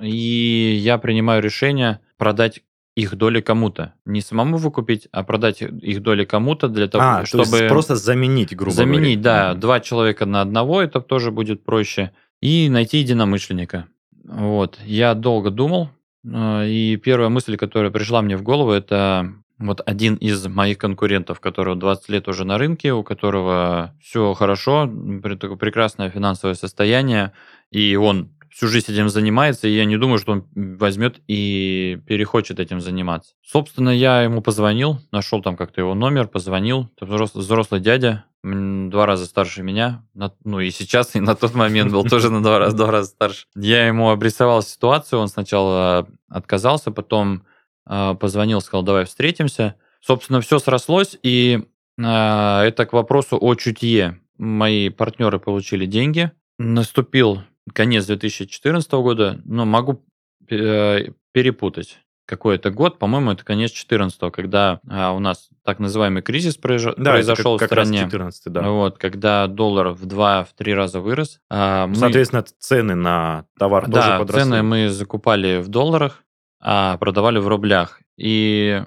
и 0.00 0.78
я 0.80 0.98
принимаю 0.98 1.42
решение 1.42 2.00
продать 2.16 2.62
их 2.96 3.14
доли 3.14 3.40
кому-то. 3.40 3.94
Не 4.04 4.20
самому 4.20 4.56
выкупить, 4.56 5.06
а 5.12 5.22
продать 5.22 5.62
их 5.62 6.02
доли 6.02 6.24
кому-то 6.24 6.66
для 6.68 6.88
того, 6.88 7.04
а, 7.04 7.24
чтобы... 7.24 7.44
То 7.44 7.56
есть 7.56 7.68
просто 7.68 7.94
заменить, 7.94 8.56
грубо 8.56 8.72
заменить, 8.72 8.92
говоря. 8.92 9.04
Заменить, 9.04 9.20
да. 9.22 9.54
Два 9.54 9.78
человека 9.78 10.26
на 10.26 10.40
одного, 10.40 10.82
это 10.82 11.00
тоже 11.00 11.30
будет 11.30 11.64
проще. 11.64 12.10
И 12.40 12.68
найти 12.68 12.98
единомышленника. 12.98 13.86
Вот, 14.28 14.78
я 14.84 15.14
долго 15.14 15.50
думал, 15.50 15.88
а, 16.30 16.64
и 16.64 16.96
первая 16.96 17.30
мысль, 17.30 17.56
которая 17.56 17.90
пришла 17.90 18.20
мне 18.20 18.36
в 18.36 18.42
голову, 18.42 18.72
это 18.72 19.32
вот 19.58 19.80
один 19.86 20.16
из 20.16 20.46
моих 20.46 20.78
конкурентов, 20.78 21.40
который 21.40 21.76
20 21.76 22.08
лет 22.10 22.28
уже 22.28 22.44
на 22.44 22.58
рынке, 22.58 22.92
у 22.92 23.02
которого 23.02 23.94
все 24.02 24.34
хорошо, 24.34 24.86
прекрасное 24.86 26.10
финансовое 26.10 26.54
состояние, 26.54 27.32
и 27.70 27.96
он 27.96 28.30
всю 28.50 28.68
жизнь 28.68 28.92
этим 28.92 29.08
занимается, 29.08 29.66
и 29.66 29.74
я 29.74 29.84
не 29.84 29.96
думаю, 29.96 30.18
что 30.18 30.32
он 30.32 30.46
возьмет 30.54 31.20
и 31.26 31.98
перехочет 32.06 32.60
этим 32.60 32.80
заниматься. 32.80 33.34
Собственно, 33.42 33.90
я 33.90 34.22
ему 34.22 34.42
позвонил, 34.42 34.98
нашел 35.10 35.42
там 35.42 35.56
как-то 35.56 35.80
его 35.80 35.94
номер, 35.94 36.28
позвонил. 36.28 36.90
Это 36.96 37.06
взрослый, 37.06 37.42
взрослый 37.42 37.80
дядя, 37.80 38.24
два 38.42 39.06
раза 39.06 39.26
старше 39.26 39.62
меня, 39.62 40.04
ну 40.44 40.60
и 40.60 40.70
сейчас, 40.70 41.16
и 41.16 41.20
на 41.20 41.34
тот 41.34 41.54
момент 41.54 41.92
был 41.92 42.04
тоже 42.04 42.30
на 42.30 42.42
два 42.42 42.58
раза, 42.58 42.76
два 42.76 42.90
раза 42.90 43.08
старше. 43.08 43.46
Я 43.56 43.86
ему 43.86 44.10
обрисовал 44.10 44.62
ситуацию, 44.62 45.20
он 45.20 45.28
сначала 45.28 46.08
отказался, 46.28 46.90
потом 46.90 47.44
а, 47.84 48.14
позвонил, 48.14 48.60
сказал, 48.60 48.82
давай 48.84 49.04
встретимся. 49.06 49.74
Собственно, 50.00 50.40
все 50.40 50.58
срослось, 50.58 51.18
и 51.22 51.64
а, 52.00 52.62
это 52.64 52.86
к 52.86 52.92
вопросу 52.92 53.38
о 53.40 53.54
чутье. 53.54 54.20
Мои 54.36 54.88
партнеры 54.88 55.40
получили 55.40 55.86
деньги, 55.86 56.30
наступил 56.58 57.42
конец 57.72 58.06
2014 58.06 58.92
года, 58.92 59.40
но 59.44 59.64
могу 59.64 60.04
э, 60.48 61.08
перепутать. 61.32 61.98
Какой-то 62.28 62.70
год, 62.70 62.98
по-моему, 62.98 63.32
это 63.32 63.42
конец 63.42 63.70
14 63.70 64.30
когда 64.30 64.80
а, 64.86 65.12
у 65.12 65.18
нас 65.18 65.48
так 65.64 65.78
называемый 65.78 66.20
кризис 66.20 66.56
произош... 66.56 66.94
да, 66.98 67.12
произошел 67.12 67.58
как, 67.58 67.70
в 67.70 67.72
стране. 67.72 68.04
Как 68.04 68.12
раз 68.12 68.36
14 68.36 68.52
да. 68.52 68.70
Вот, 68.70 68.98
когда 68.98 69.46
доллар 69.46 69.88
в 69.88 70.06
2-3 70.06 70.74
раза 70.74 71.00
вырос. 71.00 71.40
А 71.48 71.86
мы... 71.86 71.94
Соответственно, 71.94 72.44
цены 72.58 72.94
на 72.94 73.46
товар 73.58 73.88
да, 73.88 74.02
тоже 74.02 74.18
подросли. 74.18 74.42
цены 74.42 74.62
мы 74.62 74.90
закупали 74.90 75.62
в 75.62 75.68
долларах, 75.68 76.22
а 76.60 76.98
продавали 76.98 77.38
в 77.38 77.48
рублях. 77.48 78.00
И 78.18 78.84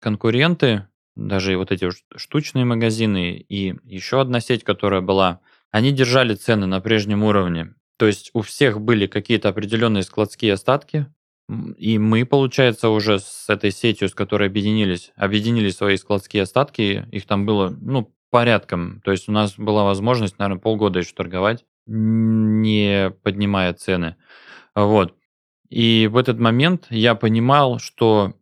конкуренты, 0.00 0.86
даже 1.16 1.56
вот 1.56 1.72
эти 1.72 1.90
штучные 2.16 2.64
магазины 2.64 3.32
и 3.36 3.74
еще 3.82 4.20
одна 4.20 4.38
сеть, 4.38 4.62
которая 4.62 5.00
была, 5.00 5.40
они 5.72 5.90
держали 5.90 6.36
цены 6.36 6.66
на 6.66 6.80
прежнем 6.80 7.24
уровне. 7.24 7.74
То 7.98 8.06
есть 8.06 8.30
у 8.32 8.42
всех 8.42 8.80
были 8.80 9.06
какие-то 9.06 9.48
определенные 9.48 10.04
складские 10.04 10.52
остатки, 10.52 11.06
и 11.48 11.98
мы, 11.98 12.26
получается, 12.26 12.88
уже 12.88 13.20
с 13.20 13.48
этой 13.48 13.70
сетью, 13.70 14.08
с 14.08 14.14
которой 14.14 14.48
объединились, 14.48 15.12
объединили 15.16 15.70
свои 15.70 15.96
складские 15.96 16.42
остатки, 16.42 17.06
их 17.12 17.26
там 17.26 17.46
было, 17.46 17.68
ну, 17.80 18.12
порядком. 18.30 19.00
То 19.02 19.12
есть 19.12 19.28
у 19.28 19.32
нас 19.32 19.56
была 19.56 19.84
возможность, 19.84 20.38
наверное, 20.38 20.60
полгода 20.60 20.98
еще 20.98 21.14
торговать, 21.14 21.64
не 21.86 23.12
поднимая 23.22 23.72
цены. 23.74 24.16
Вот. 24.74 25.14
И 25.68 26.08
в 26.10 26.16
этот 26.16 26.38
момент 26.38 26.86
я 26.90 27.14
понимал, 27.14 27.78
что 27.78 28.34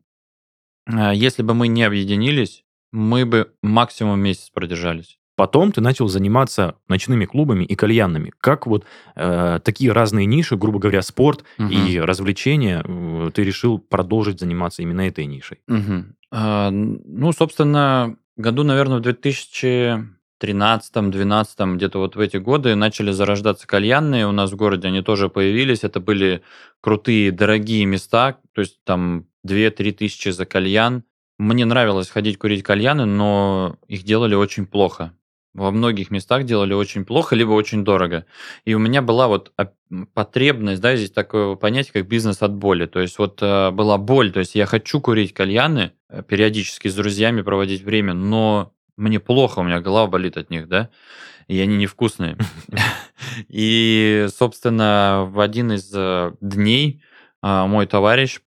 а, 0.87 1.13
если 1.13 1.43
бы 1.43 1.55
мы 1.55 1.69
не 1.69 1.83
объединились, 1.83 2.65
мы 2.93 3.27
бы 3.27 3.55
максимум 3.63 4.21
месяц 4.21 4.51
продержались. 4.51 5.19
Потом 5.37 5.73
ты 5.73 5.81
начал 5.81 6.09
заниматься 6.09 6.77
ночными 6.89 7.25
клубами 7.25 7.65
и 7.65 7.75
кальянными. 7.75 8.33
Как 8.41 8.67
вот 8.67 8.85
э, 9.17 9.59
такие 9.65 9.93
разные 9.93 10.27
ниши, 10.27 10.57
грубо 10.57 10.79
говоря, 10.79 11.03
спорт 11.03 11.45
угу. 11.59 11.69
и 11.69 11.99
развлечения, 11.99 12.85
э, 12.85 13.31
ты 13.35 13.43
решил 13.43 13.79
продолжить 13.79 14.41
заниматься 14.41 14.83
именно 14.83 15.03
этой 15.03 15.27
нишей? 15.27 15.59
Угу. 15.69 16.05
А, 16.31 16.71
ну, 16.71 17.33
собственно, 17.33 18.17
году, 18.37 18.63
наверное, 18.63 18.99
в 18.99 19.03
2000 19.03 20.15
13 20.39 21.11
12 21.11 21.61
где-то 21.77 21.99
вот 22.01 22.17
в 22.17 22.21
эти 22.21 22.37
годы 22.37 22.75
начали 22.75 23.13
зарождаться 23.13 23.67
кальянные. 23.67 24.27
У 24.27 24.33
нас 24.33 24.53
в 24.53 24.57
городе 24.57 24.89
они 24.89 25.01
тоже 25.01 25.29
появились. 25.29 25.85
Это 25.85 26.01
были 26.01 26.43
крутые, 26.81 27.33
дорогие 27.33 27.87
места. 27.87 28.37
То 28.53 28.61
есть 28.61 28.79
там 28.85 29.27
2-3 29.47 29.93
тысячи 29.93 30.29
за 30.29 30.45
кальян. 30.45 31.05
Мне 31.39 31.65
нравилось 31.65 32.11
ходить 32.11 32.39
курить 32.39 32.63
кальяны, 32.63 33.07
но 33.07 33.77
их 33.89 34.03
делали 34.03 34.35
очень 34.35 34.67
плохо. 34.67 35.15
Во 35.55 35.71
многих 35.71 36.11
местах 36.11 36.45
делали 36.45 36.75
очень 36.75 37.05
плохо, 37.05 37.37
либо 37.37 37.53
очень 37.53 37.85
дорого. 37.85 38.27
И 38.65 38.75
у 38.75 38.81
меня 38.81 39.03
была 39.03 39.29
вот 39.29 39.53
потребность, 40.13 40.81
да, 40.81 40.97
здесь 40.97 41.13
такое 41.13 41.55
понятие, 41.55 41.93
как 41.93 42.09
бизнес 42.09 42.43
от 42.43 42.53
боли. 42.53 42.87
То 42.87 42.99
есть 43.01 43.19
вот 43.19 43.39
э, 43.41 43.71
была 43.71 43.97
боль, 43.97 44.33
то 44.33 44.41
есть 44.41 44.57
я 44.57 44.67
хочу 44.67 45.01
курить 45.01 45.33
кальяны, 45.33 45.93
э, 46.09 46.25
периодически 46.27 46.89
с 46.89 46.95
друзьями 46.97 47.43
проводить 47.43 47.83
время, 47.83 48.15
но 48.15 48.73
мне 48.97 49.21
плохо, 49.21 49.61
у 49.61 49.63
меня 49.63 49.81
голова 49.81 50.09
болит 50.09 50.37
от 50.37 50.51
них, 50.51 50.67
да, 50.67 50.91
и 51.47 51.61
они 51.61 51.77
невкусные. 51.77 52.37
И, 53.49 54.27
собственно, 54.37 55.25
в 55.29 55.39
один 55.39 55.73
из 55.73 55.91
э, 55.95 56.33
дней 56.41 57.01
мой 57.43 57.87
товарищ 57.87 58.41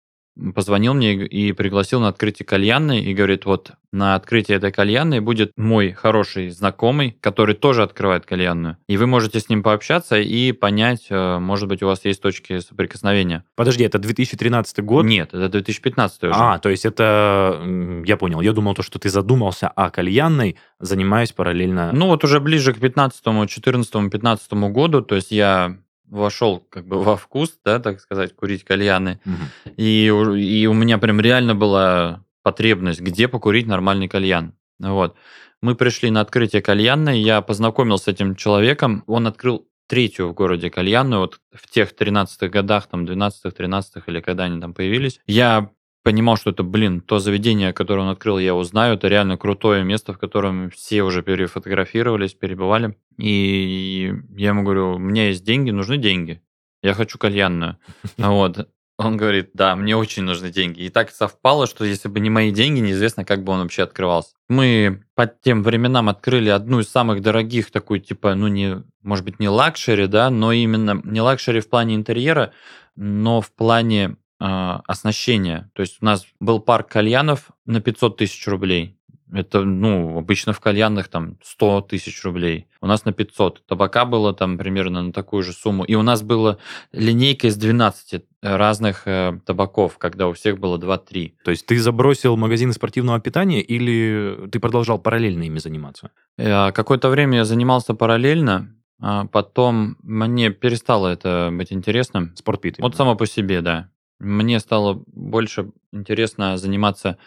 позвонил 0.53 0.93
мне 0.93 1.13
и 1.13 1.51
пригласил 1.51 1.99
на 1.99 2.09
открытие 2.09 2.45
кальянной 2.45 3.01
и 3.01 3.13
говорит, 3.13 3.45
вот 3.45 3.71
на 3.91 4.15
открытии 4.15 4.53
этой 4.53 4.71
кальянной 4.71 5.19
будет 5.19 5.51
мой 5.57 5.91
хороший 5.91 6.49
знакомый, 6.49 7.17
который 7.21 7.55
тоже 7.55 7.83
открывает 7.83 8.25
кальянную. 8.25 8.77
И 8.87 8.97
вы 8.97 9.07
можете 9.07 9.39
с 9.39 9.49
ним 9.49 9.63
пообщаться 9.63 10.17
и 10.17 10.51
понять, 10.51 11.07
э, 11.09 11.39
может 11.39 11.67
быть, 11.67 11.81
у 11.81 11.87
вас 11.87 12.03
есть 12.05 12.21
точки 12.21 12.59
соприкосновения. 12.59 13.43
Подожди, 13.55 13.83
это 13.83 13.97
2013 13.99 14.79
год? 14.81 15.05
Нет, 15.05 15.33
это 15.33 15.49
2015 15.49 16.23
уже. 16.25 16.33
А, 16.33 16.59
то 16.59 16.69
есть 16.69 16.85
это... 16.85 17.61
Я 18.05 18.17
понял. 18.17 18.41
Я 18.41 18.53
думал, 18.53 18.75
то, 18.75 18.83
что 18.83 18.99
ты 18.99 19.09
задумался 19.09 19.67
о 19.67 19.89
кальянной, 19.89 20.57
занимаясь 20.79 21.31
параллельно... 21.31 21.91
Ну 21.93 22.07
вот 22.07 22.23
уже 22.23 22.39
ближе 22.39 22.73
к 22.73 22.79
15 22.79 23.23
14 23.47 24.11
15 24.11 24.53
году, 24.53 25.01
то 25.01 25.15
есть 25.15 25.31
я 25.31 25.77
вошел 26.07 26.59
как 26.69 26.87
бы 26.87 27.01
во 27.01 27.15
вкус, 27.17 27.57
да, 27.63 27.79
так 27.79 27.99
сказать, 27.99 28.35
курить 28.35 28.63
кальяны. 28.63 29.19
Угу. 29.25 29.73
И, 29.77 30.05
и 30.05 30.67
у 30.67 30.73
меня 30.73 30.97
прям 30.97 31.19
реально 31.19 31.55
была 31.55 32.23
потребность, 32.43 33.01
где 33.01 33.27
покурить 33.27 33.67
нормальный 33.67 34.07
кальян. 34.07 34.53
Вот. 34.79 35.15
Мы 35.61 35.75
пришли 35.75 36.11
на 36.11 36.21
открытие 36.21 36.61
кальянной, 36.61 37.19
я 37.19 37.41
познакомился 37.41 38.05
с 38.05 38.07
этим 38.09 38.35
человеком, 38.35 39.03
он 39.07 39.27
открыл 39.27 39.67
третью 39.87 40.27
в 40.29 40.33
городе 40.33 40.69
кальянную, 40.69 41.21
вот 41.21 41.39
в 41.51 41.69
тех 41.69 41.93
13-х 41.93 42.47
годах, 42.49 42.87
там, 42.87 43.05
12-х, 43.05 43.49
13-х, 43.49 44.03
или 44.07 44.19
когда 44.19 44.43
они 44.43 44.61
там 44.61 44.73
появились. 44.73 45.19
Я 45.25 45.71
понимал, 46.07 46.37
что 46.37 46.51
это, 46.51 46.63
блин, 46.63 47.01
то 47.01 47.19
заведение, 47.19 47.73
которое 47.73 48.03
он 48.03 48.07
открыл, 48.07 48.39
я 48.39 48.55
узнаю, 48.55 48.93
это 48.93 49.09
реально 49.09 49.37
крутое 49.37 49.83
место, 49.83 50.13
в 50.13 50.17
котором 50.17 50.69
все 50.69 51.03
уже 51.03 51.21
перефотографировались, 51.21 52.33
перебывали. 52.33 52.95
И 53.17 54.13
я 54.37 54.47
ему 54.47 54.63
говорю, 54.63 54.93
у 54.93 54.99
меня 54.99 55.27
есть 55.27 55.43
деньги, 55.43 55.69
нужны 55.71 55.97
деньги. 55.97 56.41
Я 56.81 56.93
хочу 56.93 57.17
кальянную. 57.17 57.77
Вот. 58.17 58.69
Он 58.97 59.17
говорит, 59.17 59.49
да, 59.53 59.75
мне 59.75 59.97
очень 59.97 60.23
нужны 60.23 60.49
деньги. 60.49 60.79
И 60.79 60.89
так 60.89 61.11
совпало, 61.11 61.67
что 61.67 61.83
если 61.83 62.07
бы 62.07 62.21
не 62.21 62.29
мои 62.29 62.51
деньги, 62.51 62.79
неизвестно, 62.79 63.25
как 63.25 63.43
бы 63.43 63.51
он 63.51 63.63
вообще 63.63 63.83
открывался. 63.83 64.29
Мы 64.47 65.03
по 65.13 65.27
тем 65.27 65.61
временам 65.61 66.07
открыли 66.07 66.47
одну 66.47 66.79
из 66.79 66.89
самых 66.89 67.21
дорогих, 67.21 67.69
такую, 67.69 67.99
типа, 67.99 68.33
ну, 68.33 68.47
не, 68.47 68.81
может 69.03 69.25
быть, 69.25 69.41
не 69.41 69.49
luxury, 69.49 70.07
да, 70.07 70.29
но 70.29 70.53
именно 70.53 71.01
не 71.03 71.19
luxury 71.19 71.59
в 71.59 71.69
плане 71.69 71.95
интерьера, 71.95 72.53
но 72.95 73.41
в 73.41 73.51
плане 73.51 74.15
э, 74.39 74.45
оснащения. 74.87 75.69
То 75.73 75.81
есть 75.81 75.97
у 76.01 76.05
нас 76.05 76.25
был 76.39 76.59
парк 76.59 76.89
кальянов 76.89 77.51
на 77.65 77.81
500 77.81 78.17
тысяч 78.17 78.47
рублей. 78.47 78.97
Это, 79.33 79.63
ну, 79.63 80.17
обычно 80.17 80.53
в 80.53 80.61
кальянных 80.61 81.09
там 81.09 81.37
100 81.43 81.81
тысяч 81.81 82.23
рублей. 82.23 82.67
У 82.79 82.87
нас 82.87 83.03
на 83.03 83.11
500. 83.11 83.65
Табака 83.65 84.05
было 84.05 84.33
там 84.33 84.57
примерно 84.57 85.01
на 85.01 85.11
такую 85.11 85.43
же 85.43 85.51
сумму. 85.51 85.83
И 85.83 85.95
у 85.95 86.01
нас 86.01 86.21
была 86.21 86.57
линейка 86.93 87.47
из 87.47 87.57
12 87.57 88.23
разных 88.41 89.03
э, 89.05 89.39
табаков, 89.45 89.97
когда 89.97 90.29
у 90.29 90.33
всех 90.33 90.59
было 90.59 90.77
2-3. 90.77 91.33
То 91.43 91.51
есть 91.51 91.65
ты 91.65 91.77
забросил 91.79 92.37
магазины 92.37 92.71
спортивного 92.71 93.19
питания 93.19 93.61
или 93.61 94.47
ты 94.49 94.59
продолжал 94.59 94.97
параллельно 94.97 95.43
ими 95.43 95.59
заниматься? 95.59 96.11
Э, 96.37 96.71
какое-то 96.71 97.09
время 97.09 97.39
я 97.39 97.45
занимался 97.45 97.93
параллельно. 97.93 98.73
А 98.99 99.25
потом 99.25 99.97
мне 100.01 100.49
перестало 100.49 101.07
это 101.07 101.49
быть 101.51 101.71
интересным. 101.71 102.35
Спортпит. 102.35 102.79
Вот 102.79 102.95
само 102.95 103.15
по 103.15 103.27
себе, 103.27 103.61
да. 103.61 103.89
Мне 104.19 104.59
стало 104.59 105.03
больше 105.07 105.71
интересно 105.91 106.57
заниматься 106.57 107.17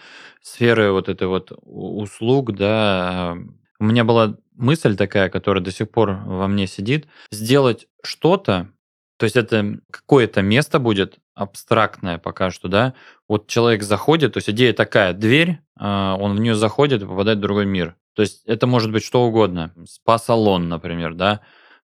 сферой 0.43 0.91
вот 0.93 1.09
этой 1.09 1.29
вот 1.29 1.53
услуг, 1.63 2.53
да. 2.53 3.37
У 3.79 3.85
меня 3.85 4.05
была 4.05 4.37
мысль 4.55 4.97
такая, 4.97 5.29
которая 5.29 5.63
до 5.63 5.71
сих 5.71 5.91
пор 5.91 6.21
во 6.25 6.49
мне 6.49 6.67
сидит, 6.67 7.07
сделать 7.31 7.89
что-то, 8.03 8.71
то 9.17 9.25
есть 9.25 9.37
это 9.37 9.81
какое-то 9.91 10.43
место 10.43 10.79
будет 10.79 11.19
абстрактное 11.35 12.19
пока 12.19 12.51
что, 12.51 12.69
да. 12.69 12.95
Вот 13.29 13.47
человек 13.47 13.83
заходит, 13.83 14.33
то 14.35 14.39
есть 14.39 14.51
идея 14.51 14.73
такая, 14.73 15.13
дверь, 15.13 15.61
а, 15.79 16.17
он 16.19 16.37
в 16.37 16.41
нее 16.41 16.55
заходит 16.55 17.03
и 17.03 17.07
попадает 17.07 17.39
в 17.39 17.43
другой 17.43 17.67
мир. 17.67 17.97
То 18.15 18.23
есть 18.23 18.43
это 18.47 18.67
может 18.67 18.93
быть 18.93 19.05
что 19.05 19.23
угодно, 19.23 19.73
спа-салон, 19.87 20.69
например, 20.69 21.15
да, 21.15 21.41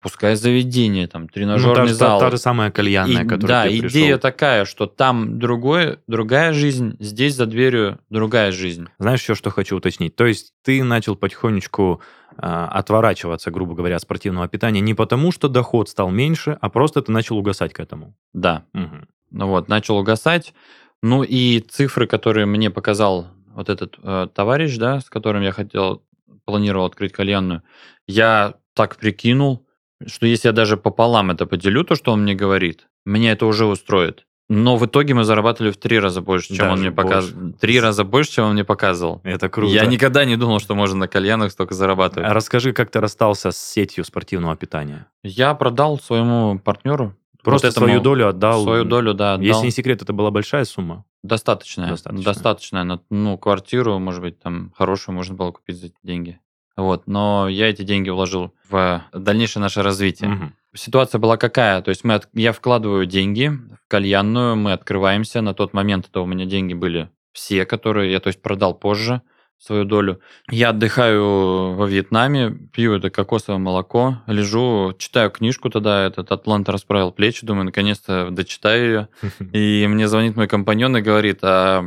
пускай 0.02 0.34
заведение, 0.34 1.06
там, 1.06 1.28
тренажерный 1.28 1.82
ну, 1.82 1.88
та, 1.88 1.94
зал. 1.94 2.18
Та, 2.18 2.26
та 2.26 2.30
же 2.32 2.38
самая 2.38 2.70
кальянная, 2.70 3.24
и, 3.24 3.26
которая 3.26 3.64
Да, 3.64 3.76
идея 3.76 4.18
такая, 4.18 4.64
что 4.64 4.86
там 4.86 5.38
другой, 5.38 5.98
другая 6.08 6.52
жизнь, 6.52 6.96
здесь 6.98 7.36
за 7.36 7.46
дверью 7.46 8.00
другая 8.10 8.50
жизнь. 8.50 8.88
Знаешь 8.98 9.22
еще, 9.22 9.34
что 9.36 9.50
хочу 9.50 9.76
уточнить? 9.76 10.16
То 10.16 10.26
есть 10.26 10.52
ты 10.64 10.82
начал 10.82 11.14
потихонечку 11.14 12.02
э, 12.36 12.36
отворачиваться, 12.42 13.52
грубо 13.52 13.74
говоря, 13.74 13.96
от 13.96 14.02
спортивного 14.02 14.48
питания 14.48 14.80
не 14.80 14.94
потому, 14.94 15.30
что 15.30 15.48
доход 15.48 15.88
стал 15.88 16.10
меньше, 16.10 16.58
а 16.60 16.68
просто 16.68 17.00
ты 17.00 17.12
начал 17.12 17.38
угасать 17.38 17.72
к 17.72 17.78
этому. 17.80 18.16
Да. 18.34 18.64
Угу. 18.74 19.06
Ну 19.30 19.46
вот, 19.46 19.68
начал 19.68 19.98
угасать. 19.98 20.52
Ну 21.00 21.22
и 21.22 21.60
цифры, 21.60 22.06
которые 22.08 22.46
мне 22.46 22.70
показал 22.70 23.28
вот 23.54 23.68
этот 23.68 23.98
э, 24.02 24.26
товарищ, 24.34 24.76
да, 24.78 25.00
с 25.00 25.08
которым 25.08 25.42
я 25.42 25.52
хотел, 25.52 26.02
планировал 26.44 26.86
открыть 26.86 27.12
кальянную, 27.12 27.62
я 28.08 28.54
так 28.74 28.96
прикинул, 28.96 29.64
что 30.06 30.26
если 30.26 30.48
я 30.48 30.52
даже 30.52 30.76
пополам 30.76 31.30
это 31.30 31.46
поделю, 31.46 31.84
то, 31.84 31.94
что 31.94 32.12
он 32.12 32.22
мне 32.22 32.34
говорит, 32.34 32.86
меня 33.04 33.32
это 33.32 33.46
уже 33.46 33.66
устроит. 33.66 34.26
Но 34.48 34.76
в 34.76 34.84
итоге 34.84 35.14
мы 35.14 35.24
зарабатывали 35.24 35.70
в 35.70 35.78
три 35.78 35.98
раза 35.98 36.20
больше, 36.20 36.48
чем 36.48 36.58
даже 36.58 36.72
он 36.72 36.80
мне 36.80 36.92
показывал. 36.92 37.52
Три 37.54 37.80
раза 37.80 38.04
больше, 38.04 38.32
чем 38.32 38.44
он 38.46 38.52
мне 38.52 38.64
показывал. 38.64 39.20
Это 39.24 39.48
круто. 39.48 39.72
Я 39.72 39.86
никогда 39.86 40.24
не 40.26 40.36
думал, 40.36 40.60
что 40.60 40.74
можно 40.74 40.98
на 40.98 41.08
кальянах 41.08 41.52
столько 41.52 41.74
зарабатывать. 41.74 42.28
А 42.28 42.34
расскажи, 42.34 42.72
как 42.72 42.90
ты 42.90 43.00
расстался 43.00 43.50
с 43.50 43.56
сетью 43.56 44.04
спортивного 44.04 44.54
питания? 44.56 45.06
Я 45.22 45.54
продал 45.54 45.98
своему 45.98 46.58
партнеру. 46.58 47.16
Просто 47.42 47.68
вот 47.68 47.72
этому, 47.72 47.86
свою 47.86 48.00
долю 48.02 48.28
отдал? 48.28 48.62
Свою 48.62 48.84
долю, 48.84 49.14
да, 49.14 49.34
отдал. 49.34 49.46
Если 49.46 49.64
не 49.64 49.70
секрет, 49.70 50.02
это 50.02 50.12
была 50.12 50.30
большая 50.30 50.64
сумма? 50.64 51.04
Достаточная. 51.22 51.88
Достаточная. 51.88 52.24
Достаточная. 52.24 53.00
Ну, 53.10 53.38
квартиру, 53.38 53.98
может 53.98 54.20
быть, 54.20 54.38
там 54.38 54.72
хорошую 54.76 55.14
можно 55.14 55.34
было 55.34 55.50
купить 55.50 55.76
за 55.76 55.86
эти 55.86 55.96
деньги. 56.02 56.40
Вот, 56.76 57.06
но 57.06 57.48
я 57.48 57.68
эти 57.68 57.82
деньги 57.82 58.10
вложил 58.10 58.54
в 58.68 59.02
дальнейшее 59.12 59.60
наше 59.60 59.82
развитие. 59.82 60.30
Угу. 60.30 60.52
Ситуация 60.74 61.18
была 61.18 61.36
какая? 61.36 61.82
То 61.82 61.90
есть 61.90 62.02
мы 62.04 62.14
от, 62.14 62.28
я 62.32 62.52
вкладываю 62.52 63.04
деньги 63.06 63.48
в 63.48 63.88
кальянную, 63.88 64.56
мы 64.56 64.72
открываемся. 64.72 65.42
На 65.42 65.52
тот 65.52 65.74
момент 65.74 66.08
это 66.08 66.20
у 66.20 66.26
меня 66.26 66.46
деньги 66.46 66.72
были 66.72 67.10
все, 67.32 67.66
которые 67.66 68.12
я, 68.12 68.20
то 68.20 68.28
есть, 68.28 68.40
продал 68.40 68.74
позже 68.74 69.22
свою 69.58 69.84
долю. 69.84 70.20
Я 70.50 70.70
отдыхаю 70.70 71.74
во 71.74 71.86
Вьетнаме, 71.86 72.50
пью 72.50 72.94
это 72.94 73.10
кокосовое 73.10 73.60
молоко, 73.60 74.20
лежу, 74.26 74.92
читаю 74.98 75.30
книжку 75.30 75.70
тогда, 75.70 76.04
этот 76.04 76.32
«Атлант 76.32 76.68
расправил 76.68 77.12
плечи», 77.12 77.46
думаю, 77.46 77.66
наконец-то 77.66 78.30
дочитаю 78.30 78.84
ее. 78.84 79.08
И 79.52 79.86
мне 79.86 80.08
звонит 80.08 80.36
мой 80.36 80.48
компаньон 80.48 80.96
и 80.96 81.00
говорит, 81.00 81.38
а 81.42 81.84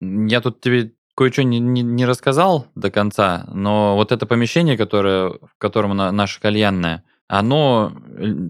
я 0.00 0.40
тут 0.42 0.60
тебе 0.60 0.92
кое-что 1.14 1.44
не, 1.44 1.58
не, 1.58 1.82
не 1.82 2.06
рассказал 2.06 2.66
до 2.74 2.90
конца, 2.90 3.46
но 3.52 3.94
вот 3.94 4.12
это 4.12 4.26
помещение, 4.26 4.76
которое, 4.76 5.30
в 5.30 5.58
котором 5.58 5.96
на, 5.96 6.10
наша 6.12 6.40
кальянная, 6.40 7.04
оно 7.28 7.92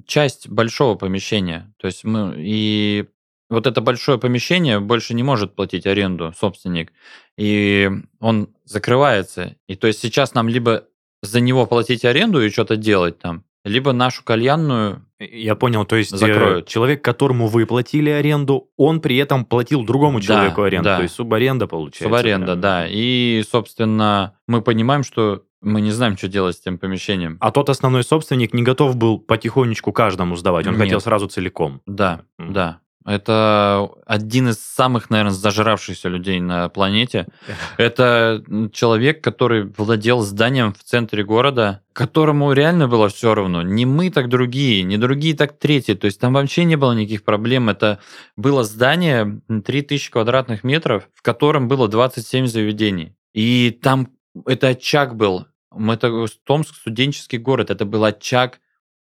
часть 0.07 0.49
большого 0.49 0.97
помещения. 0.97 1.73
То 1.79 1.87
есть 1.87 2.05
мы 2.05 2.35
и 2.39 3.07
вот 3.51 3.67
это 3.67 3.81
большое 3.81 4.19
помещение 4.19 4.81
больше 4.81 5.15
не 5.15 5.23
может 5.23 5.55
платить 5.55 5.87
аренду 5.87 6.33
собственник, 6.37 6.93
и 7.37 7.91
он 8.21 8.49
закрывается. 8.65 9.57
И 9.69 9.77
то 9.77 9.87
есть 9.87 10.01
сейчас 10.01 10.35
нам 10.35 10.49
либо 10.49 10.85
за 11.23 11.41
него 11.41 11.67
платить 11.67 12.05
аренду 12.05 12.43
и 12.43 12.51
что-то 12.51 12.77
делать 12.77 13.19
там, 13.19 13.45
либо 13.65 13.93
нашу 13.93 14.23
кальянную 14.23 15.07
я 15.19 15.55
понял, 15.55 15.85
то 15.87 15.97
есть 15.97 16.13
э, 16.13 16.17
закроют. 16.17 16.69
человек, 16.69 17.03
которому 17.03 17.47
вы 17.49 17.67
платили 17.67 18.11
аренду, 18.11 18.69
он 18.77 19.01
при 19.01 19.17
этом 19.17 19.45
платил 19.45 19.85
другому 19.85 20.21
человеку 20.21 20.61
да, 20.61 20.67
аренду, 20.67 20.85
да. 20.85 20.97
то 20.99 21.03
есть 21.03 21.15
субаренда 21.15 21.67
получается. 21.67 22.05
Субаренда, 22.05 22.47
прям. 22.47 22.61
да. 22.61 22.87
И, 22.89 23.43
собственно, 23.51 24.35
мы 24.47 24.61
понимаем, 24.61 25.03
что 25.03 25.43
мы 25.63 25.81
не 25.81 25.93
знаем, 25.93 26.17
что 26.17 26.29
делать 26.29 26.57
с 26.57 26.61
тем 26.61 26.79
помещением. 26.79 27.39
А 27.41 27.51
тот 27.51 27.71
основной 27.71 28.05
собственник 28.05 28.53
не 28.53 28.63
готов 28.63 28.97
был 28.97 29.19
потихонечку 29.19 29.93
каждому 29.93 30.37
сдавать, 30.37 30.67
он 30.67 30.75
Нет. 30.75 30.83
хотел 30.83 31.01
сразу 31.01 31.27
целиком. 31.27 31.81
Да, 31.87 32.23
mm. 32.39 32.53
да. 32.53 32.81
Это 33.05 33.91
один 34.07 34.49
из 34.49 34.61
самых, 34.61 35.11
наверное, 35.11 35.33
зажравшихся 35.33 36.09
людей 36.09 36.41
на 36.41 36.71
планете. 36.71 37.27
Это 37.77 38.43
человек, 38.73 39.23
который 39.23 39.65
владел 39.77 40.23
зданием 40.23 40.73
в 40.73 40.83
центре 40.83 41.23
города, 41.23 41.83
которому 41.93 42.53
реально 42.53 42.89
было 42.89 43.11
все 43.11 43.35
равно. 43.35 43.63
Не 43.63 43.85
мы, 43.85 44.11
так 44.11 44.31
другие, 44.31 44.83
не 44.85 44.97
другие, 44.97 45.37
так 45.37 45.59
третьи. 45.59 45.93
То 45.93 46.07
есть 46.07 46.19
там 46.19 46.33
вообще 46.33 46.65
не 46.65 46.77
было 46.77 46.93
никаких 46.93 47.25
проблем. 47.25 47.69
Это 47.69 47.99
было 48.37 48.65
здание 48.65 49.41
3000 49.49 50.11
квадратных 50.11 50.65
метров, 50.65 51.09
в 51.15 51.21
котором 51.21 51.69
было 51.69 51.89
27 51.89 52.47
заведений. 52.47 53.15
И 53.35 53.79
там 53.83 54.09
это 54.47 54.69
очаг 54.69 55.15
был. 55.15 55.47
Это 55.77 56.27
Томск 56.45 56.75
студенческий 56.75 57.39
город. 57.39 57.71
Это 57.71 57.85
был 57.85 58.05
очаг 58.05 58.61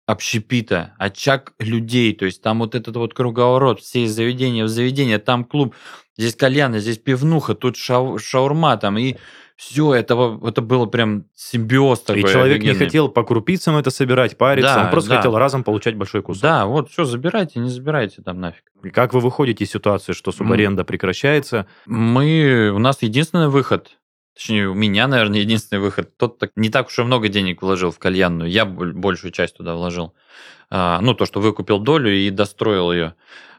общепита, 0.06 0.94
очаг 0.98 1.52
людей, 1.58 2.14
то 2.14 2.24
есть 2.24 2.40
там 2.40 2.60
вот 2.60 2.74
этот 2.74 2.96
вот 2.96 3.12
круговорот, 3.12 3.80
все 3.80 4.04
из 4.04 4.12
заведения 4.12 4.64
в 4.64 4.68
заведение, 4.68 5.18
там 5.18 5.44
клуб, 5.44 5.74
здесь 6.16 6.36
кальяны, 6.36 6.78
здесь 6.78 6.98
пивнуха, 6.98 7.54
тут 7.54 7.76
шау, 7.76 8.18
шаурма 8.18 8.76
там, 8.76 8.98
и 8.98 9.16
все, 9.56 9.94
это, 9.94 10.38
это 10.44 10.60
было 10.60 10.86
прям 10.86 11.24
симбиоз 11.34 12.02
такой. 12.02 12.22
И 12.22 12.26
человек 12.26 12.58
офигенный. 12.58 12.78
не 12.78 12.84
хотел 12.84 13.08
по 13.08 13.24
крупицам 13.24 13.76
это 13.76 13.90
собирать, 13.90 14.36
париться, 14.36 14.74
да, 14.74 14.84
он 14.84 14.90
просто 14.90 15.10
да. 15.10 15.16
хотел 15.16 15.36
разом 15.36 15.64
получать 15.64 15.96
большой 15.96 16.22
кусок. 16.22 16.42
Да, 16.42 16.66
вот 16.66 16.90
все, 16.90 17.04
забирайте, 17.04 17.58
не 17.58 17.70
забирайте 17.70 18.22
там 18.22 18.38
нафиг. 18.38 18.64
И 18.84 18.90
как 18.90 19.14
вы 19.14 19.20
выходите 19.20 19.64
из 19.64 19.70
ситуации, 19.70 20.12
что 20.12 20.30
субаренда 20.30 20.82
mm. 20.82 20.84
прекращается? 20.84 21.66
Мы, 21.86 22.70
у 22.72 22.78
нас 22.78 23.00
единственный 23.00 23.48
выход, 23.48 23.96
Точнее, 24.36 24.68
у 24.68 24.74
меня, 24.74 25.08
наверное, 25.08 25.40
единственный 25.40 25.78
выход. 25.78 26.14
Тот 26.18 26.38
так, 26.38 26.50
не 26.56 26.68
так 26.68 26.88
уж 26.88 26.98
и 26.98 27.02
много 27.02 27.28
денег 27.28 27.62
вложил 27.62 27.90
в 27.90 27.98
кальянную. 27.98 28.50
Я 28.50 28.66
большую 28.66 29.32
часть 29.32 29.56
туда 29.56 29.74
вложил. 29.74 30.12
А, 30.68 31.00
ну, 31.00 31.14
то, 31.14 31.24
что 31.24 31.40
выкупил 31.40 31.78
долю 31.78 32.14
и 32.14 32.28
достроил 32.28 32.92
ее. 32.92 33.14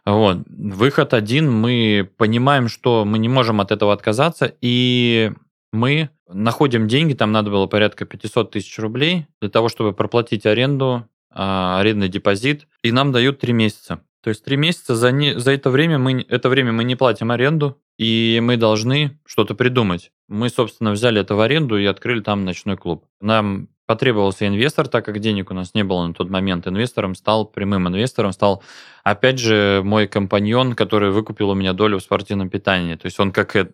Вот. 0.05 0.37
Выход 0.47 1.15
один. 1.15 1.51
Мы 1.51 2.07
понимаем, 2.17 2.67
что 2.67 3.05
мы 3.05 3.17
не 3.17 3.27
можем 3.27 3.59
от 3.59 3.71
этого 3.71 3.91
отказаться. 3.91 4.53
И 4.61 5.31
мы 5.73 6.11
находим 6.29 6.87
деньги. 6.87 7.13
Там 7.13 7.31
надо 7.31 7.49
было 7.49 7.65
порядка 7.65 8.05
500 8.05 8.51
тысяч 8.51 8.77
рублей 8.77 9.25
для 9.41 9.49
того, 9.49 9.69
чтобы 9.69 9.93
проплатить 9.93 10.45
аренду, 10.45 11.07
а, 11.31 11.79
арендный 11.79 12.07
депозит. 12.07 12.67
И 12.83 12.91
нам 12.91 13.11
дают 13.11 13.39
3 13.39 13.51
месяца. 13.51 14.01
То 14.21 14.29
есть 14.29 14.43
три 14.43 14.57
месяца 14.57 14.93
за, 14.95 15.11
не, 15.11 15.39
за 15.39 15.51
это 15.51 15.69
время 15.69 15.97
мы 15.99 16.25
это 16.27 16.49
время 16.49 16.73
мы 16.73 16.83
не 16.83 16.97
платим 16.97 17.31
аренду, 17.31 17.77
и 17.97 18.39
мы 18.41 18.57
должны 18.57 19.19
что-то 19.25 19.55
придумать. 19.55 20.11
Мы, 20.27 20.49
собственно, 20.49 20.91
взяли 20.91 21.21
это 21.21 21.35
в 21.35 21.41
аренду 21.41 21.77
и 21.77 21.85
открыли 21.85 22.21
там 22.21 22.45
ночной 22.45 22.77
клуб. 22.77 23.05
Нам 23.21 23.69
потребовался 23.87 24.45
инвестор, 24.45 24.87
так 24.89 25.05
как 25.05 25.19
денег 25.19 25.49
у 25.49 25.53
нас 25.53 25.73
не 25.73 25.83
было 25.83 26.05
на 26.05 26.13
тот 26.13 26.29
момент. 26.29 26.67
Инвестором 26.67 27.15
стал, 27.15 27.45
прямым 27.45 27.87
инвестором 27.87 28.33
стал, 28.33 28.61
опять 29.03 29.39
же, 29.39 29.81
мой 29.83 30.07
компаньон, 30.07 30.75
который 30.75 31.09
выкупил 31.09 31.49
у 31.49 31.55
меня 31.55 31.71
долю 31.71 31.97
в 31.97 32.03
спортивном 32.03 32.49
питании. 32.49 32.95
То 32.95 33.05
есть 33.05 33.19
он 33.19 33.31
как, 33.31 33.51
как 33.53 33.69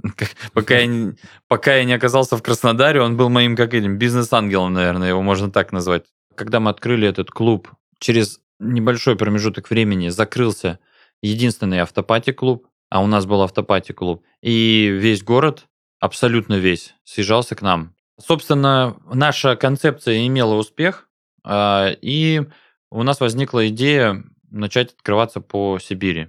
пока, 0.54 0.78
я, 0.78 1.14
пока 1.48 1.76
я 1.76 1.84
не 1.84 1.94
оказался 1.94 2.38
в 2.38 2.44
Краснодаре, 2.44 3.02
он 3.02 3.18
был 3.18 3.30
моим 3.30 3.56
как 3.56 3.74
этим 3.74 3.98
бизнес-ангелом, 3.98 4.74
наверное, 4.74 5.10
его 5.10 5.24
можно 5.24 5.52
так 5.52 5.72
назвать. 5.72 6.06
Когда 6.36 6.60
мы 6.60 6.70
открыли 6.70 7.08
этот 7.08 7.32
клуб, 7.32 7.70
через 8.00 8.40
небольшой 8.60 9.16
промежуток 9.16 9.70
времени 9.72 10.10
закрылся 10.10 10.80
единственный 11.24 11.80
автопати-клуб, 11.80 12.68
а 12.94 13.02
у 13.02 13.08
нас 13.08 13.26
был 13.26 13.42
автопати-клуб, 13.42 14.24
и 14.44 14.88
весь 14.88 15.24
город, 15.24 15.66
абсолютно 16.00 16.60
весь, 16.60 16.94
съезжался 17.04 17.56
к 17.56 17.64
нам. 17.64 17.96
Собственно, 18.20 18.98
наша 19.12 19.56
концепция 19.56 20.28
имела 20.28 20.54
успех, 20.54 21.10
а, 21.44 21.90
и 22.04 22.44
у 22.92 23.02
нас 23.02 23.20
возникла 23.20 23.68
идея 23.70 24.24
начать 24.52 24.94
открываться 24.94 25.42
по 25.42 25.80
Сибири. 25.80 26.28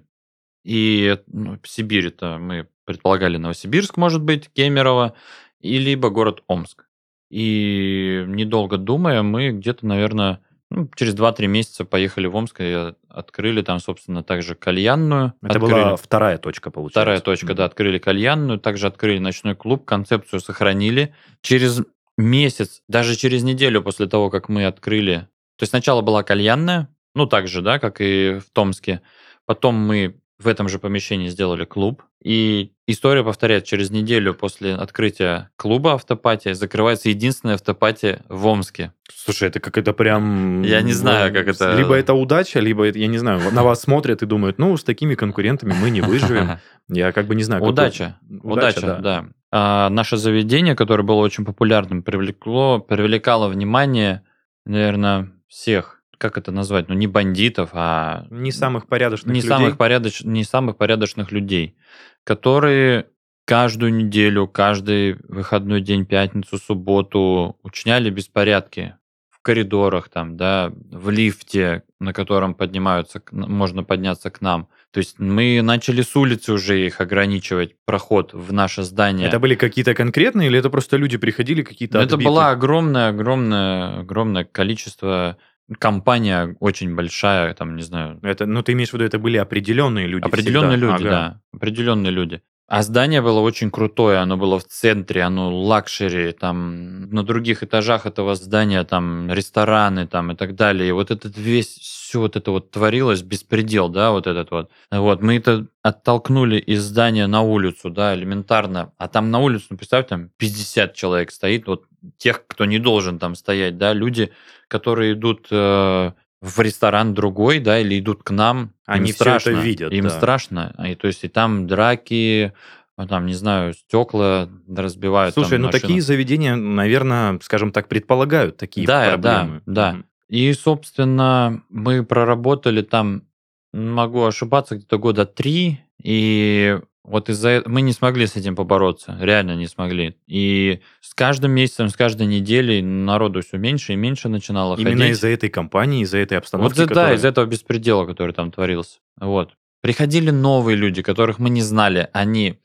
И 0.65 1.19
ну, 1.27 1.59
Сибирь 1.65 2.07
это 2.07 2.39
мы 2.39 2.67
предполагали 2.87 3.37
Новосибирск, 3.37 3.99
может 3.99 4.23
быть, 4.23 4.49
Кемерово, 4.49 5.13
и 5.61 5.77
либо 5.77 6.09
город 6.09 6.45
Омск. 6.47 6.87
И 7.29 8.25
недолго 8.27 8.79
думая, 8.79 9.23
мы 9.23 9.51
где-то, 9.51 9.85
наверное, 9.85 10.41
ну, 10.75 10.91
через 10.97 11.15
2-3 11.15 11.47
месяца 11.47 11.85
поехали 11.85 12.27
в 12.27 12.35
Омск 12.35 12.61
и 12.61 12.93
открыли 13.09 13.63
там, 13.63 13.79
собственно, 13.79 14.25
также 14.25 14.57
кальянную. 14.57 15.35
Это 15.41 15.59
открыли... 15.59 15.73
была 15.73 15.97
вторая 15.97 16.39
точка, 16.39 16.71
получается. 16.73 17.01
Вторая 17.01 17.21
точка, 17.21 17.53
mm-hmm. 17.53 17.55
да, 17.55 17.65
открыли 17.67 17.99
кальянную, 17.99 18.59
также 18.59 18.89
открыли 18.89 19.19
ночной 19.19 19.55
клуб, 19.55 19.85
концепцию 19.85 20.41
сохранили. 20.41 21.15
Через 21.43 21.83
месяц, 22.19 22.83
даже 22.89 23.15
через 23.15 23.45
неделю 23.45 23.83
после 23.83 24.07
того, 24.07 24.31
как 24.31 24.49
мы 24.49 24.67
открыли, 24.67 25.29
то 25.57 25.63
есть 25.63 25.71
сначала 25.71 26.03
была 26.03 26.25
кальянная, 26.25 26.89
ну, 27.15 27.27
так 27.27 27.47
же, 27.47 27.63
да, 27.63 27.79
как 27.79 28.01
и 28.01 28.41
в 28.41 28.51
Томске. 28.53 29.01
Потом 29.47 29.77
мы 29.77 30.21
в 30.39 30.49
этом 30.49 30.69
же 30.69 30.79
помещении 30.79 31.29
сделали 31.29 31.65
клуб. 31.65 32.03
И 32.23 32.73
история 32.87 33.23
повторяется. 33.23 33.71
Через 33.71 33.91
неделю 33.91 34.35
после 34.35 34.75
открытия 34.75 35.51
клуба 35.57 35.95
автопатия 35.95 36.55
закрывается 36.55 37.09
единственная 37.09 37.55
автопатия 37.55 38.23
в 38.29 38.47
Омске. 38.47 38.93
Слушай, 39.13 39.49
это 39.49 39.61
как 39.61 39.79
это 39.79 39.93
прям... 39.93 40.63
Я 40.63 40.83
не 40.83 40.93
знаю, 40.93 41.33
как 41.33 41.47
это... 41.47 41.77
Либо 41.77 41.95
это 41.95 42.15
удача, 42.15 42.61
либо, 42.61 42.85
это, 42.85 42.99
я 42.99 43.07
не 43.07 43.19
знаю, 43.19 43.41
на 43.53 43.63
вас 43.63 43.83
смотрят 43.83 44.23
и 44.23 44.27
думают, 44.27 44.59
ну, 44.59 44.77
с 44.77 44.85
такими 44.85 45.15
конкурентами 45.15 45.75
мы 45.81 45.91
не 45.91 46.01
выживем. 46.01 46.59
Я 46.89 47.13
как 47.13 47.27
бы 47.27 47.35
не 47.35 47.43
знаю. 47.43 47.63
Удача. 47.63 48.19
Удача, 48.43 48.99
да. 49.01 49.27
А, 49.51 49.89
наше 49.89 50.17
заведение, 50.17 50.75
которое 50.75 51.05
было 51.05 51.21
очень 51.21 51.45
популярным, 51.45 52.03
привлекло, 52.03 52.81
привлекало 52.81 53.49
внимание, 53.49 54.23
наверное, 54.67 55.31
всех 55.47 55.94
как 56.17 56.39
это 56.39 56.53
назвать, 56.53 56.89
ну 56.89 56.95
не 56.95 57.07
бандитов, 57.07 57.71
а 57.73 58.27
не 58.31 58.53
самых 58.53 58.87
порядочных 58.87 59.35
не 59.35 59.41
людей. 59.41 59.49
самых 59.49 59.77
порядоч 59.77 60.23
не 60.23 60.45
самых 60.45 60.77
порядочных 60.77 61.33
людей, 61.33 61.77
которые 62.25 63.07
каждую 63.45 63.95
неделю, 63.95 64.47
каждый 64.49 65.17
выходной 65.29 65.81
день, 65.81 66.07
пятницу, 66.07 66.59
субботу 66.59 67.59
учиняли 67.63 68.11
беспорядки 68.11 68.97
в 69.31 69.41
коридорах, 69.43 70.09
там, 70.09 70.37
да, 70.37 70.73
в 70.91 71.11
лифте, 71.11 71.83
на 72.01 72.13
котором 72.13 72.55
поднимаются, 72.55 73.23
можно 73.31 73.85
подняться 73.85 74.31
к 74.31 74.41
нам. 74.41 74.69
То 74.91 74.99
есть 74.99 75.19
мы 75.19 75.61
начали 75.61 76.03
с 76.03 76.15
улицы 76.17 76.53
уже 76.53 76.87
их 76.87 77.01
ограничивать, 77.01 77.75
проход 77.85 78.33
в 78.33 78.53
наше 78.53 78.85
здание. 78.85 79.27
Это 79.29 79.39
были 79.39 79.57
какие-то 79.57 79.95
конкретные 79.95 80.49
или 80.49 80.59
это 80.59 80.71
просто 80.71 80.97
люди 80.97 81.19
приходили 81.19 81.63
какие-то 81.63 82.01
Это 82.01 82.17
было 82.17 82.51
огромное, 82.51 83.09
огромное, 83.09 84.01
огромное 84.01 84.45
количество 84.45 85.37
компания 85.79 86.57
очень 86.61 86.95
большая, 86.95 87.55
там, 87.55 87.77
не 87.77 87.83
знаю. 87.83 88.19
Это, 88.23 88.47
ну, 88.47 88.63
ты 88.63 88.73
имеешь 88.73 88.91
в 88.91 88.95
виду, 88.95 89.05
это 89.05 89.19
были 89.19 89.37
определенные 89.37 90.07
люди 90.07 90.25
Определенные 90.25 90.79
всегда. 90.79 90.93
люди, 90.93 91.07
ага. 91.07 91.11
да. 91.11 91.41
Определенные 91.53 92.13
люди. 92.13 92.43
А 92.67 92.83
здание 92.83 93.21
было 93.21 93.41
очень 93.41 93.71
крутое, 93.71 94.19
оно 94.19 94.39
было 94.39 94.59
в 94.59 94.65
центре, 94.65 95.21
оно 95.23 95.55
luxury, 95.55 96.33
там 96.33 97.11
на 97.11 97.23
других 97.23 97.63
этажах 97.63 98.07
этого 98.07 98.37
здания 98.37 98.83
там 98.85 99.31
рестораны 99.31 100.07
там 100.07 100.33
и 100.33 100.35
так 100.35 100.55
далее. 100.55 100.89
И 100.89 100.93
вот 100.93 101.11
этот 101.11 101.37
весь, 101.37 101.77
все 101.77 102.21
вот 102.21 102.37
это 102.37 102.51
вот 102.53 102.71
творилось, 102.71 103.23
беспредел, 103.23 103.91
да, 103.91 104.13
вот 104.13 104.27
этот 104.27 104.51
вот. 104.51 104.71
Вот, 104.91 105.21
мы 105.21 105.37
это 105.37 105.67
оттолкнули 105.83 106.59
из 106.59 106.83
здания 106.83 107.27
на 107.27 107.43
улицу, 107.43 107.91
да, 107.91 108.15
элементарно. 108.15 108.93
А 108.97 109.09
там 109.09 109.31
на 109.31 109.41
улицу, 109.41 109.67
ну, 109.71 109.77
представь, 109.77 110.07
там 110.07 110.31
50 110.39 110.95
человек 110.95 111.33
стоит, 111.33 111.67
вот 111.67 111.85
тех, 112.17 112.47
кто 112.47 112.65
не 112.65 112.79
должен 112.79 113.19
там 113.19 113.35
стоять, 113.35 113.77
да, 113.77 113.93
люди, 113.93 114.33
которые 114.69 115.13
идут 115.13 115.49
э, 115.51 116.13
в 116.45 116.61
ресторан 116.61 117.15
другой, 117.15 117.59
да, 117.59 117.79
или 117.79 117.99
идут 117.99 118.23
к 118.23 118.31
нам, 118.31 118.73
они 118.87 119.11
им 119.11 119.15
страшно, 119.15 119.51
это 119.51 119.61
видят, 119.61 119.93
им 119.93 120.05
да. 120.05 120.11
страшно, 120.11 120.75
и 120.87 120.95
то 120.95 121.07
есть 121.07 121.25
и 121.25 121.29
там 121.29 121.67
драки, 121.67 122.53
а 122.97 123.07
там, 123.07 123.27
не 123.27 123.33
знаю, 123.33 123.73
стекла 123.73 124.49
разбивают. 124.69 125.35
Слушай, 125.35 125.59
ну 125.59 125.67
машину. 125.67 125.81
такие 125.81 126.03
заведения, 126.03 126.55
наверное, 126.55 127.39
скажем 127.43 127.73
так, 127.73 127.89
предполагают 127.89 128.59
такие 128.59 128.87
да, 128.87 129.09
проблемы. 129.09 129.63
Да, 129.67 129.73
да. 129.73 129.93
Мгм. 129.93 130.07
И, 130.29 130.53
собственно, 130.53 131.63
мы 131.71 132.05
проработали 132.05 132.83
там, 132.83 133.25
могу 133.73 134.25
ошибаться, 134.25 134.77
где-то 134.77 134.99
года 134.99 135.27
три, 135.27 135.81
и 136.03 136.79
вот 137.05 137.29
из-за 137.29 137.51
этого 137.51 137.73
мы 137.75 137.83
не 137.83 137.93
смогли 137.93 138.27
с 138.27 138.35
этим 138.37 138.57
побороться, 138.57 139.17
реально 139.21 139.55
не 139.57 139.67
смогли. 139.67 140.17
И 140.27 140.81
с 141.01 141.15
каждым 141.15 141.53
месяцем, 141.53 141.89
с 141.91 141.97
каждой 141.97 142.27
неделей 142.27 142.81
народу 142.83 143.43
все 143.43 143.59
меньше 143.59 143.93
и 143.93 143.97
меньше 143.97 144.29
начинало 144.29 144.75
Именно 144.77 144.97
ходить. 145.03 145.13
из-за 145.13 145.29
этой 145.29 145.51
компании, 145.51 146.03
из-за 146.03 146.19
этой 146.19 146.39
обстановки, 146.39 146.73
Вот 146.79 146.79
это, 146.85 146.89
да, 146.95 147.01
которая- 147.03 147.17
из 147.19 147.25
этого 147.25 147.47
беспредела, 147.47 148.07
который 148.07 148.33
там 148.33 148.51
творился. 148.51 148.99
Вот. 149.21 149.53
Приходили 149.83 150.31
новые 150.31 150.77
люди, 150.77 151.03
которых 151.03 151.39
мы 151.39 151.51
не 151.51 151.61
знали, 151.63 152.09
они 152.13 152.59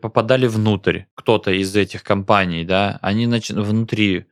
попадали 0.00 0.46
внутрь, 0.46 1.00
кто-то 1.14 1.50
из 1.50 1.76
этих 1.76 2.02
компаний, 2.02 2.64
да, 2.64 2.98
они 3.02 3.26
начи- 3.26 3.52
внутри 3.60 4.24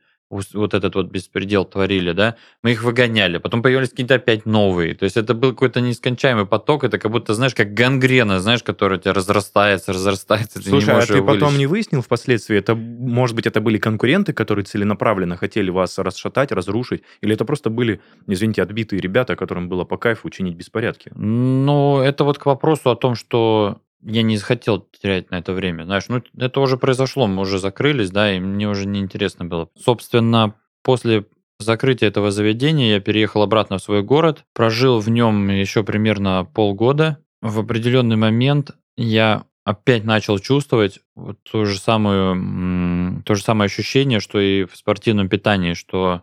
вот 0.53 0.73
этот 0.73 0.95
вот 0.95 1.07
беспредел 1.07 1.65
творили, 1.65 2.11
да, 2.13 2.35
мы 2.63 2.71
их 2.71 2.83
выгоняли, 2.83 3.37
потом 3.37 3.61
появились 3.61 3.89
какие-то 3.89 4.15
опять 4.15 4.45
новые, 4.45 4.95
то 4.95 5.05
есть 5.05 5.17
это 5.17 5.33
был 5.33 5.51
какой-то 5.51 5.81
нескончаемый 5.81 6.45
поток, 6.45 6.83
это 6.83 6.97
как 6.97 7.11
будто, 7.11 7.33
знаешь, 7.33 7.53
как 7.55 7.73
гангрена, 7.73 8.39
знаешь, 8.39 8.63
которая 8.63 8.99
у 8.99 9.01
тебя 9.01 9.13
разрастается, 9.13 9.93
разрастается, 9.93 10.59
ты 10.59 10.69
Слушай, 10.69 10.85
не 10.85 10.91
а 10.91 10.93
можешь 10.95 11.09
ты 11.09 11.13
её 11.15 11.25
потом 11.25 11.39
вылечить. 11.39 11.59
не 11.59 11.67
выяснил 11.67 12.01
впоследствии, 12.01 12.57
это, 12.57 12.75
может 12.75 13.35
быть, 13.35 13.45
это 13.47 13.61
были 13.61 13.77
конкуренты, 13.77 14.33
которые 14.33 14.65
целенаправленно 14.65 15.37
хотели 15.37 15.69
вас 15.69 15.97
расшатать, 15.99 16.51
разрушить, 16.51 17.03
или 17.21 17.33
это 17.33 17.45
просто 17.45 17.69
были, 17.69 18.01
извините, 18.27 18.61
отбитые 18.63 19.01
ребята, 19.01 19.35
которым 19.35 19.69
было 19.69 19.83
по 19.83 19.97
кайфу 19.97 20.27
учинить 20.27 20.55
беспорядки? 20.55 21.11
Ну, 21.15 21.99
это 22.01 22.23
вот 22.23 22.37
к 22.37 22.45
вопросу 22.45 22.89
о 22.89 22.95
том, 22.95 23.15
что 23.15 23.77
я 24.05 24.21
не 24.21 24.37
захотел 24.37 24.87
терять 25.01 25.31
на 25.31 25.35
это 25.35 25.53
время. 25.53 25.83
Знаешь, 25.83 26.05
ну, 26.07 26.21
это 26.37 26.59
уже 26.59 26.77
произошло, 26.77 27.27
мы 27.27 27.41
уже 27.41 27.59
закрылись, 27.59 28.11
да, 28.11 28.33
и 28.33 28.39
мне 28.39 28.67
уже 28.67 28.85
неинтересно 28.85 29.45
было. 29.45 29.69
Собственно, 29.77 30.55
после 30.83 31.25
закрытия 31.59 32.09
этого 32.09 32.31
заведения 32.31 32.93
я 32.95 32.99
переехал 32.99 33.41
обратно 33.41 33.77
в 33.77 33.83
свой 33.83 34.03
город, 34.03 34.45
прожил 34.53 34.99
в 34.99 35.09
нем 35.09 35.49
еще 35.49 35.83
примерно 35.83 36.45
полгода. 36.45 37.19
В 37.41 37.59
определенный 37.59 38.15
момент 38.15 38.71
я 38.97 39.45
опять 39.63 40.03
начал 40.03 40.39
чувствовать 40.39 40.99
вот 41.15 41.37
ту 41.43 41.65
же 41.65 41.79
самую, 41.79 43.23
то 43.23 43.35
же 43.35 43.41
самое 43.41 43.67
ощущение, 43.67 44.19
что 44.19 44.39
и 44.39 44.65
в 44.65 44.75
спортивном 44.75 45.29
питании, 45.29 45.73
что 45.73 46.21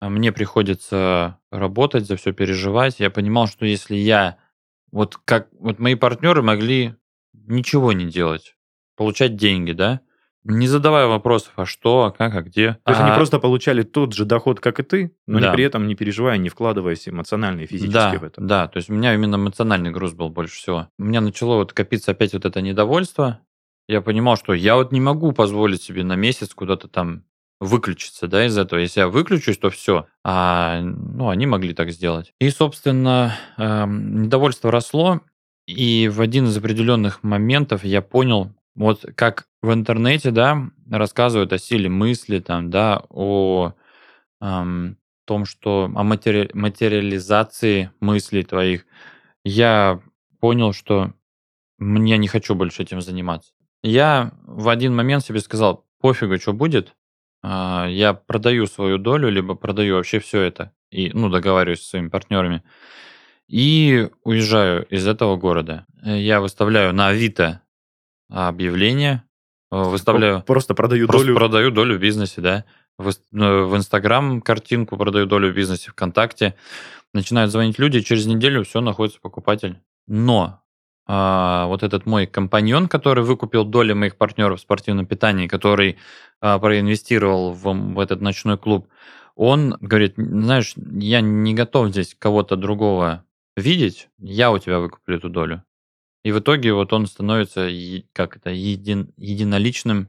а, 0.00 0.08
мне 0.08 0.32
приходится 0.32 1.38
работать, 1.50 2.06
за 2.06 2.16
все 2.16 2.32
переживать. 2.32 3.00
Я 3.00 3.10
понимал, 3.10 3.48
что 3.48 3.66
если 3.66 3.96
я 3.96 4.36
вот 4.92 5.18
как 5.24 5.48
вот 5.58 5.78
мои 5.78 5.94
партнеры 5.94 6.42
могли 6.42 6.94
ничего 7.46 7.92
не 7.92 8.06
делать, 8.06 8.56
получать 8.96 9.36
деньги, 9.36 9.72
да, 9.72 10.00
не 10.44 10.68
задавая 10.68 11.06
вопросов, 11.08 11.52
а 11.56 11.66
что, 11.66 12.04
а 12.04 12.10
как, 12.12 12.34
а 12.34 12.42
где. 12.42 12.78
То 12.84 12.92
есть 12.92 13.00
они 13.00 13.10
А- 13.10 13.14
просто 13.16 13.40
получали 13.40 13.82
тот 13.82 14.12
же 14.12 14.24
доход, 14.24 14.60
как 14.60 14.78
и 14.78 14.84
ты, 14.84 15.12
но 15.26 15.40
Да. 15.40 15.48
не 15.50 15.54
при 15.56 15.64
этом 15.64 15.88
не 15.88 15.96
переживая, 15.96 16.38
не 16.38 16.48
вкладываясь 16.48 17.08
эмоционально 17.08 17.62
и 17.62 17.66
физически 17.66 17.92
да, 17.92 18.18
в 18.18 18.22
это. 18.24 18.40
Да, 18.40 18.68
то 18.68 18.76
есть 18.76 18.88
у 18.88 18.94
меня 18.94 19.12
именно 19.14 19.34
эмоциональный 19.34 19.90
груз 19.90 20.12
был 20.12 20.28
больше 20.28 20.54
всего. 20.56 20.88
У 20.98 21.04
меня 21.04 21.20
начало 21.20 21.56
вот 21.56 21.72
копиться 21.72 22.12
опять 22.12 22.32
вот 22.32 22.44
это 22.44 22.60
недовольство. 22.60 23.40
Я 23.88 24.00
понимал, 24.02 24.36
что 24.36 24.52
я 24.54 24.76
вот 24.76 24.92
не 24.92 25.00
могу 25.00 25.32
позволить 25.32 25.82
себе 25.82 26.04
на 26.04 26.14
месяц 26.14 26.54
куда-то 26.54 26.86
там 26.88 27.24
выключиться, 27.60 28.28
да, 28.28 28.46
из 28.46 28.56
этого. 28.58 28.78
Если 28.78 29.00
я 29.00 29.08
выключусь, 29.08 29.58
то 29.58 29.70
все. 29.70 30.06
А, 30.24 30.80
ну, 30.80 31.28
они 31.28 31.46
могли 31.46 31.72
так 31.74 31.90
сделать. 31.90 32.32
И, 32.38 32.50
собственно, 32.50 33.34
эм, 33.56 34.22
недовольство 34.24 34.70
росло, 34.70 35.22
и 35.66 36.08
в 36.08 36.20
один 36.20 36.46
из 36.46 36.56
определенных 36.56 37.22
моментов 37.22 37.84
я 37.84 38.02
понял, 38.02 38.52
вот 38.74 39.04
как 39.14 39.46
в 39.62 39.72
интернете, 39.72 40.30
да, 40.30 40.70
рассказывают 40.90 41.52
о 41.52 41.58
силе 41.58 41.88
мысли, 41.88 42.38
там, 42.38 42.70
да, 42.70 43.02
о 43.08 43.74
эм, 44.40 44.96
том, 45.24 45.44
что 45.44 45.90
о 45.94 46.02
матери- 46.04 46.50
материализации 46.54 47.90
мыслей 48.00 48.42
твоих, 48.44 48.86
я 49.44 50.00
понял, 50.40 50.72
что 50.72 51.12
мне 51.78 52.18
не 52.18 52.28
хочу 52.28 52.54
больше 52.54 52.82
этим 52.82 53.00
заниматься. 53.00 53.52
Я 53.82 54.32
в 54.44 54.68
один 54.68 54.94
момент 54.94 55.24
себе 55.24 55.40
сказал, 55.40 55.84
пофигу, 56.00 56.38
что 56.38 56.52
будет, 56.52 56.94
а, 57.42 57.86
я 57.88 58.14
продаю 58.14 58.66
свою 58.66 58.98
долю, 58.98 59.30
либо 59.30 59.54
продаю 59.54 59.96
вообще 59.96 60.18
все 60.20 60.42
это, 60.42 60.72
и, 60.90 61.10
ну, 61.12 61.28
договариваюсь 61.28 61.82
со 61.82 61.90
своими 61.90 62.08
партнерами, 62.08 62.62
и 63.48 64.08
уезжаю 64.24 64.86
из 64.86 65.06
этого 65.06 65.36
города. 65.36 65.86
Э, 66.02 66.18
Я 66.18 66.40
выставляю 66.40 66.92
на 66.92 67.08
Авито 67.08 67.62
объявление, 68.28 69.22
э, 69.70 69.76
выставляю... 69.76 70.42
Просто 70.42 70.74
продаю 70.74 71.06
Просто 71.06 71.26
долю. 71.26 71.36
продаю 71.36 71.70
долю 71.70 71.96
в 71.96 72.00
бизнесе, 72.00 72.40
да. 72.40 72.64
Э, 72.98 73.02
в 73.02 73.76
Инстаграм 73.76 74.40
картинку 74.40 74.96
продаю 74.96 75.26
долю 75.26 75.52
в 75.52 75.54
бизнесе, 75.54 75.90
ВКонтакте. 75.90 76.54
Начинают 77.12 77.50
звонить 77.50 77.78
люди, 77.78 78.00
через 78.00 78.26
неделю 78.26 78.64
все, 78.64 78.80
находится 78.80 79.20
покупатель. 79.20 79.78
Но 80.06 80.60
а, 81.08 81.66
вот 81.66 81.82
этот 81.82 82.04
мой 82.04 82.26
компаньон, 82.26 82.88
который 82.88 83.22
выкупил 83.24 83.64
доли 83.64 83.92
моих 83.92 84.16
партнеров 84.16 84.58
в 84.58 84.62
спортивном 84.62 85.06
питании, 85.06 85.46
который 85.46 85.98
а, 86.40 86.58
проинвестировал 86.58 87.52
в, 87.52 87.62
в 87.62 87.98
этот 88.00 88.20
ночной 88.20 88.58
клуб, 88.58 88.88
он 89.36 89.76
говорит, 89.80 90.14
знаешь, 90.16 90.74
я 90.76 91.20
не 91.20 91.54
готов 91.54 91.90
здесь 91.90 92.16
кого-то 92.18 92.56
другого 92.56 93.24
видеть, 93.56 94.08
я 94.18 94.52
у 94.52 94.58
тебя 94.58 94.78
выкуплю 94.78 95.16
эту 95.16 95.28
долю. 95.28 95.64
И 96.24 96.32
в 96.32 96.38
итоге 96.40 96.72
вот 96.72 96.92
он 96.92 97.06
становится, 97.06 97.68
как 98.12 98.36
это, 98.36 98.50
един- 98.50 99.12
единоличным 99.16 100.08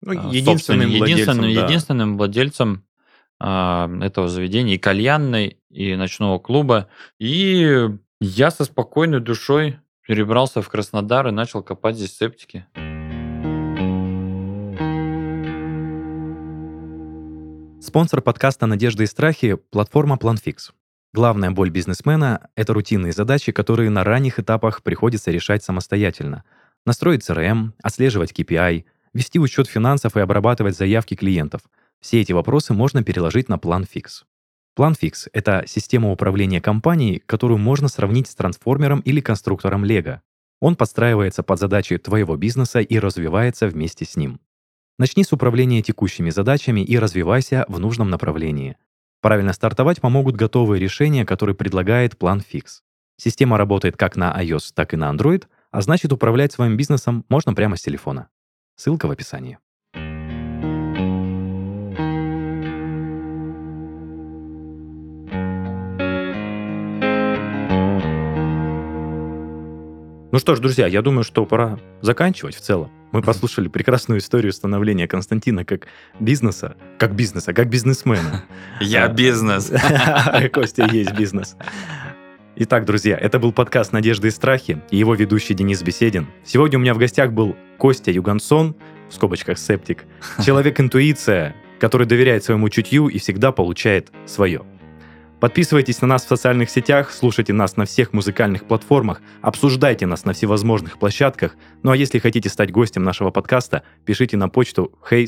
Ну, 0.00 0.12
а, 0.12 0.32
единственным 0.32 0.90
владельцем, 0.90 1.08
единственным, 1.08 1.54
да. 1.54 1.64
единственным 1.64 2.16
владельцем 2.16 2.84
а, 3.38 3.90
этого 4.00 4.28
заведения, 4.28 4.74
и 4.76 4.78
кальянной, 4.78 5.58
и 5.70 5.94
ночного 5.96 6.38
клуба. 6.38 6.88
И 7.18 7.88
я 8.20 8.50
со 8.50 8.64
спокойной 8.64 9.20
душой 9.20 9.78
перебрался 10.06 10.62
в 10.62 10.68
Краснодар 10.68 11.26
и 11.28 11.32
начал 11.32 11.62
копать 11.62 11.96
здесь 11.96 12.16
септики. 12.16 12.64
Спонсор 17.80 18.20
подкаста 18.22 18.66
«Надежды 18.66 19.04
и 19.04 19.06
страхи»— 19.06 19.54
платформа 19.70 20.16
PlanFix. 20.16 20.72
Главная 21.16 21.50
боль 21.50 21.70
бизнесмена— 21.70 22.50
это 22.56 22.74
рутинные 22.74 23.10
задачи, 23.10 23.50
которые 23.50 23.88
на 23.88 24.04
ранних 24.04 24.38
этапах 24.38 24.82
приходится 24.82 25.30
решать 25.30 25.64
самостоятельно. 25.64 26.44
Настроить 26.84 27.26
CRM, 27.26 27.72
отслеживать 27.82 28.38
KPI, 28.38 28.84
вести 29.14 29.38
учет 29.38 29.66
финансов 29.66 30.18
и 30.18 30.20
обрабатывать 30.20 30.76
заявки 30.76 31.14
клиентов. 31.14 31.62
Все 32.00 32.20
эти 32.20 32.32
вопросы 32.32 32.74
можно 32.74 33.02
переложить 33.02 33.48
на 33.48 33.54
PlanFix. 33.54 34.24
PlanFix— 34.78 35.30
это 35.32 35.64
система 35.66 36.12
управления 36.12 36.60
компанией, 36.60 37.22
которую 37.24 37.56
можно 37.56 37.88
сравнить 37.88 38.28
с 38.28 38.34
трансформером 38.34 39.00
или 39.00 39.22
конструктором 39.22 39.86
Lego. 39.86 40.20
Он 40.60 40.76
подстраивается 40.76 41.42
под 41.42 41.58
задачи 41.58 41.96
твоего 41.96 42.36
бизнеса 42.36 42.80
и 42.80 42.98
развивается 42.98 43.68
вместе 43.68 44.04
с 44.04 44.16
ним. 44.16 44.38
Начни 44.98 45.24
с 45.24 45.32
управления 45.32 45.80
текущими 45.80 46.28
задачами 46.28 46.82
и 46.82 46.98
развивайся 46.98 47.64
в 47.68 47.80
нужном 47.80 48.10
направлении. 48.10 48.76
Правильно 49.26 49.52
стартовать 49.52 50.00
помогут 50.00 50.36
готовые 50.36 50.78
решения, 50.78 51.26
которые 51.26 51.56
предлагает 51.56 52.14
PlanFix. 52.14 52.82
Система 53.16 53.58
работает 53.58 53.96
как 53.96 54.14
на 54.14 54.32
iOS, 54.40 54.70
так 54.72 54.94
и 54.94 54.96
на 54.96 55.12
Android, 55.12 55.46
а 55.72 55.80
значит 55.82 56.12
управлять 56.12 56.52
своим 56.52 56.76
бизнесом 56.76 57.24
можно 57.28 57.52
прямо 57.52 57.74
с 57.74 57.82
телефона. 57.82 58.28
Ссылка 58.76 59.08
в 59.08 59.10
описании. 59.10 59.58
Ну 70.36 70.40
что 70.40 70.54
ж, 70.54 70.60
друзья, 70.60 70.86
я 70.86 71.00
думаю, 71.00 71.24
что 71.24 71.46
пора 71.46 71.78
заканчивать 72.02 72.56
в 72.56 72.60
целом. 72.60 72.90
Мы 73.10 73.22
послушали 73.22 73.68
прекрасную 73.68 74.20
историю 74.20 74.52
становления 74.52 75.08
Константина 75.08 75.64
как 75.64 75.86
бизнеса, 76.20 76.76
как 76.98 77.14
бизнеса, 77.14 77.54
как 77.54 77.70
бизнесмена. 77.70 78.44
Я 78.82 79.06
А. 79.06 79.08
бизнес. 79.08 79.72
Костя 80.52 80.90
есть 80.92 81.14
бизнес. 81.14 81.56
Итак, 82.54 82.84
друзья, 82.84 83.16
это 83.16 83.38
был 83.38 83.50
подкаст 83.50 83.94
«Надежды 83.94 84.28
и 84.28 84.30
страхи» 84.30 84.82
и 84.90 84.98
его 84.98 85.14
ведущий 85.14 85.54
Денис 85.54 85.82
Беседин. 85.82 86.26
Сегодня 86.44 86.78
у 86.78 86.82
меня 86.82 86.92
в 86.92 86.98
гостях 86.98 87.32
был 87.32 87.56
Костя 87.78 88.10
Югансон, 88.10 88.76
в 89.08 89.14
скобочках 89.14 89.56
септик, 89.56 90.04
человек-интуиция, 90.44 91.56
который 91.80 92.06
доверяет 92.06 92.44
своему 92.44 92.68
чутью 92.68 93.08
и 93.08 93.18
всегда 93.18 93.52
получает 93.52 94.12
свое. 94.26 94.66
Подписывайтесь 95.40 96.00
на 96.00 96.08
нас 96.08 96.24
в 96.24 96.28
социальных 96.28 96.70
сетях, 96.70 97.12
слушайте 97.12 97.52
нас 97.52 97.76
на 97.76 97.84
всех 97.84 98.12
музыкальных 98.14 98.64
платформах, 98.64 99.20
обсуждайте 99.42 100.06
нас 100.06 100.24
на 100.24 100.32
всевозможных 100.32 100.98
площадках. 100.98 101.56
Ну 101.82 101.90
а 101.90 101.96
если 101.96 102.18
хотите 102.18 102.48
стать 102.48 102.72
гостем 102.72 103.04
нашего 103.04 103.30
подкаста, 103.30 103.82
пишите 104.04 104.36
на 104.36 104.48
почту 104.48 104.92
hey 105.10 105.26